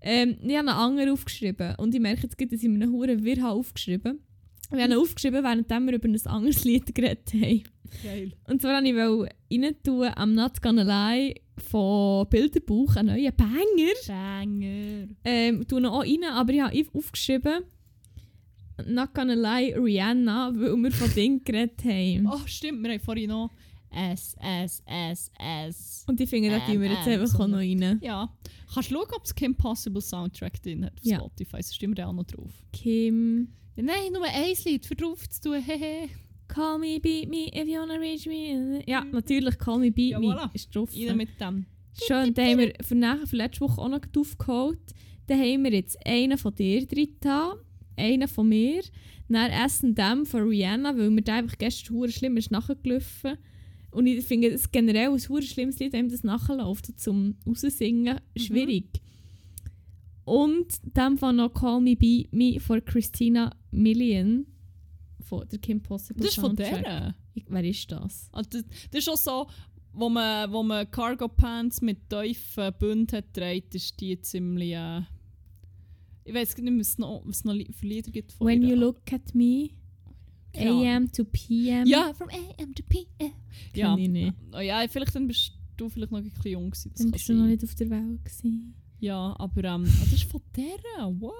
Ähm, 0.01 0.37
ich 0.43 0.57
habe 0.57 0.69
einen 0.69 0.69
anderen 0.69 1.11
aufgeschrieben 1.11 1.75
und 1.77 1.95
ich 1.95 2.01
merke 2.01 2.23
jetzt 2.23 2.39
dass 2.39 2.63
ich 2.63 2.69
mir 2.69 2.83
einen 2.83 2.93
Huren 2.93 3.25
Wirr 3.25 3.43
habe 3.43 3.59
aufgeschrieben 3.59 4.21
Wir 4.71 4.83
haben 4.83 4.93
ihn 4.93 4.99
aufgeschrieben, 4.99 5.43
während 5.43 5.71
wir 5.71 5.95
über 5.95 6.09
ein 6.09 6.27
anderes 6.27 6.65
Lied 6.65 6.95
geredet 6.95 7.33
haben. 7.33 7.63
Geil. 8.03 8.33
Und 8.49 8.61
zwar 8.61 8.83
wollte 8.83 9.35
ich 9.49 9.63
rein 9.63 9.77
tun, 9.83 10.07
«I'm 10.09 10.35
not 10.35 10.61
gonna 10.61 10.83
lie» 10.83 11.35
von 11.57 12.29
Bilderbuch, 12.29 12.97
einen 12.97 13.15
neuen 13.15 13.35
Banger. 13.37 13.95
Banger. 14.07 15.09
Ähm, 15.25 15.67
tue 15.67 15.81
ihn 15.81 15.87
auch 15.87 16.03
rein, 16.03 16.25
aber 16.25 16.53
ich 16.53 16.61
habe 16.61 16.89
aufgeschrieben 16.95 17.65
«Not 18.87 19.15
gonna 19.15 19.35
lie» 19.35 19.75
Rihanna, 19.79 20.53
weil 20.55 20.77
wir 20.77 20.91
von 20.93 21.13
Ding 21.15 21.43
geredet 21.45 21.85
haben. 21.85 22.27
Oh, 22.33 22.41
stimmt, 22.47 22.83
wir 22.83 22.93
haben 22.93 23.01
vorhin 23.01 23.29
noch 23.31 23.51
S, 23.91 24.35
S, 24.41 24.83
S, 24.87 25.31
S. 25.39 26.05
Und 26.09 26.21
ich 26.21 26.29
finde, 26.29 26.51
da 26.51 26.59
tun 26.61 26.81
wir 26.81 26.91
jetzt 26.91 27.07
einfach 27.07 27.39
auch 27.41 27.47
noch 27.47 27.59
rein. 27.59 28.01
Ja. 28.03 28.29
Kannst 28.73 28.91
du 28.91 28.95
schauen, 28.95 29.07
ob 29.15 29.25
es 29.25 29.33
Kim 29.35 29.55
Possible 29.55 30.01
Soundtrack 30.03 30.61
drin 30.63 30.85
hat 30.87 30.95
auf 30.99 31.05
Ja. 31.05 31.19
Spotify? 31.19 31.63
Sonst 31.63 31.77
stimmen 31.77 31.97
wir 31.97 32.09
auch 32.09 32.13
noch 32.13 32.25
drauf. 32.25 32.51
Kim... 32.73 33.49
Ja, 33.77 33.83
nein, 33.85 34.13
nur 34.13 34.25
ein 34.25 34.55
Lied 34.65 34.87
für 34.87 34.97
drauf 34.97 35.29
zu 35.29 35.41
tun. 35.41 35.63
Hehe. 35.63 36.09
Call 36.49 36.79
me, 36.79 36.99
beat 37.01 37.29
me, 37.29 37.47
if 37.55 37.67
you 37.69 37.81
wanna 37.81 37.95
reach 37.95 38.27
me. 38.27 38.83
Ja, 38.87 39.05
natürlich, 39.05 39.59
Call 39.59 39.79
me, 39.79 39.91
beat 39.93 40.11
Ja, 40.13 40.19
me. 40.21 40.27
voilà. 40.27 40.51
Ist 40.55 40.75
drauf. 40.75 40.91
Rein 40.93 41.17
mit 41.17 41.41
dem. 41.41 41.67
Schön, 42.07 42.35
dann 42.35 42.47
haben 42.47 42.59
wir 42.59 42.73
für, 42.83 42.95
nachher, 42.97 43.27
für 43.27 43.37
letzte 43.37 43.61
Woche 43.63 43.81
auch 43.81 43.89
noch 43.89 44.01
aufgeholt. 44.17 44.81
Dann 45.29 45.39
haben 45.39 45.65
wir 45.65 45.73
jetzt 45.73 45.97
einen 46.05 46.37
von 46.37 46.55
dir 46.55 46.85
drin, 46.87 47.07
getan, 47.07 47.55
einen 47.97 48.29
von 48.29 48.49
mir, 48.49 48.83
dann 49.29 49.51
S&M 49.51 50.27
von 50.27 50.49
Rihanna, 50.49 50.97
weil 50.97 51.11
mir 51.11 51.23
der 51.23 51.35
einfach 51.35 51.59
gestern 51.59 51.97
hure 51.97 52.11
schlimm 52.11 52.37
ist 52.37 52.51
nachgelaufen. 52.51 53.39
Und 53.91 54.07
ich 54.07 54.25
finde 54.25 54.49
es 54.49 54.71
generell 54.71 55.11
ein 55.11 55.19
super 55.19 55.43
schlimmes 55.43 55.79
Lied, 55.79 55.93
wenn 55.93 56.09
das 56.09 56.25
nachläuft, 56.25 56.99
zum 56.99 57.37
Raussingen 57.47 58.21
schwierig. 58.37 59.01
Und 60.25 60.67
dann 60.95 61.19
von 61.19 61.37
noch 61.37 61.53
Call 61.53 61.81
Me 61.81 61.97
Be 61.97 62.27
Me 62.31 62.59
von 62.59 62.85
Christina 62.85 63.55
Million 63.71 64.47
von 65.21 65.47
der 65.49 65.59
Kim 65.59 65.83
Possible 65.83 66.23
Das 66.25 66.37
ist 66.37 66.41
von 66.41 66.57
der. 66.57 67.15
Wer 67.47 67.65
ist 67.65 67.91
das? 67.91 68.29
Also 68.33 68.51
das, 68.51 68.65
das 68.91 69.01
ist 69.01 69.09
auch 69.09 69.17
so, 69.17 69.47
wo 69.93 70.09
man, 70.09 70.51
wo 70.53 70.63
man 70.63 70.91
Cargo 70.91 71.29
Pants 71.29 71.81
mit 71.81 72.09
tiefen 72.09 72.73
Bünden 72.79 73.23
trägt, 73.33 73.75
ist 73.75 74.01
die 74.01 74.21
ziemlich. 74.21 74.73
Äh, 74.73 75.03
ich 76.25 76.35
weiß 76.35 76.57
nicht 76.57 76.71
mehr, 76.71 76.81
was 76.81 76.89
es 76.89 76.99
noch, 76.99 77.23
was 77.25 77.45
noch 77.45 77.55
für 77.55 77.87
Lieder 77.87 78.11
gibt 78.11 78.33
von 78.33 78.47
When 78.47 78.63
ihr. 78.63 78.71
You 78.71 78.77
Look 78.77 79.13
at 79.13 79.35
Me. 79.35 79.71
AM 80.57 81.11
to 81.11 81.25
PM. 81.25 81.87
Ja, 81.87 82.13
from 82.15 82.29
AM 82.29 82.75
to 82.75 82.83
PM. 82.89 83.33
Ja. 83.75 83.97
Ich 83.97 84.09
nicht. 84.09 84.35
Oh, 84.53 84.61
ja, 84.61 84.85
vielleicht 84.89 85.15
dann 85.15 85.27
bist 85.27 85.53
du 85.77 85.89
vielleicht 85.89 86.13
noch 86.13 86.19
ein 86.21 86.31
bisschen 86.31 86.53
jung 86.53 86.71
gewesen. 86.71 86.93
Das 86.93 87.03
Dann 87.03 87.11
bist 87.11 87.29
du 87.29 87.35
noch 87.35 87.47
nicht 87.47 87.65
auf 87.65 87.75
der 87.75 87.91
Welt 87.91 88.25
gewesen. 88.25 88.75
Ja, 89.01 89.35
aber 89.39 89.65
ähm, 89.65 89.85
das 89.85 90.13
ist 90.13 90.25
von 90.25 90.41
der. 90.57 91.21
What? 91.21 91.35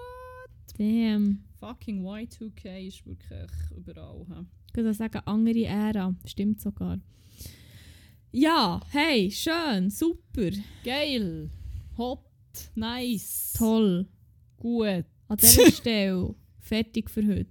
Damn. 0.77 1.45
Fucking 1.61 2.05
Y2K 2.05 2.89
ist 2.89 3.07
wirklich 3.07 3.51
überall. 3.77 4.27
He? 4.29 4.45
Ich 4.71 4.77
würde 4.77 4.95
sagen, 4.95 5.21
andere 5.25 5.65
Ära. 5.65 6.15
Stimmt 6.25 6.61
sogar. 6.61 6.99
Ja, 8.33 8.81
hey, 8.91 9.31
schön, 9.31 9.91
super, 9.91 10.51
Geil. 10.85 11.51
Hot. 11.97 12.19
Nice. 12.75 13.55
toll. 13.57 14.09
Gut. 14.65 15.05
An 15.29 15.37
dieser 15.41 15.71
Stelle 15.71 16.35
fertig 16.59 17.11
für 17.11 17.23
heute. 17.27 17.51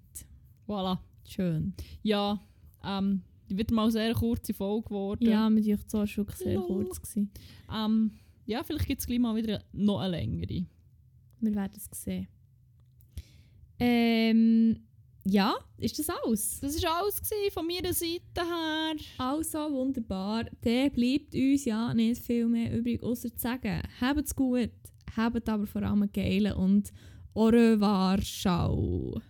Voilà. 0.67 0.97
Schön. 1.23 1.75
Ja, 2.01 2.41
ähm, 2.83 3.21
wird 3.49 3.69
mal 3.69 3.83
eine 3.83 3.91
sehr 3.91 4.15
kurze 4.15 4.51
Folge 4.51 4.87
geworden. 4.87 5.29
Ja, 5.29 5.47
mit 5.47 5.63
euch 5.67 5.77
war 5.93 6.07
wirklich 6.07 6.37
sehr 6.37 6.55
Lol. 6.55 6.65
kurz. 6.65 6.99
Gewesen. 6.99 7.29
Ähm, 7.71 8.13
ja, 8.47 8.63
vielleicht 8.63 8.87
gibt 8.87 9.01
es 9.01 9.05
gleich 9.05 9.19
mal 9.19 9.35
wieder 9.35 9.63
noch 9.73 9.99
eine 9.99 10.17
längere. 10.17 10.65
Wir 11.39 11.53
werden 11.53 11.73
es 11.77 12.01
sehen. 12.03 12.27
Ähm, 13.77 14.79
ja, 15.23 15.53
ist 15.77 15.99
das 15.99 16.09
alles? 16.09 16.61
Das 16.61 16.81
war 16.81 17.03
alles 17.03 17.21
von 17.53 17.67
meiner 17.67 17.93
Seite 17.93 18.21
her. 18.37 18.95
Also 19.19 19.71
wunderbar. 19.71 20.45
Dann 20.61 20.91
bleibt 20.91 21.35
uns 21.35 21.65
ja 21.65 21.93
nicht 21.93 22.23
viel 22.23 22.47
mehr 22.47 22.75
übrig, 22.75 23.03
außer 23.03 23.29
zu 23.29 23.39
sagen, 23.39 23.83
habt's 24.01 24.35
gut, 24.35 24.71
habt 25.15 25.49
aber 25.49 25.65
vor 25.65 25.83
allem 25.83 26.09
geile 26.11 26.55
und 26.55 26.91
au 27.33 27.47
revoir, 27.47 28.19
ciao. 28.21 29.21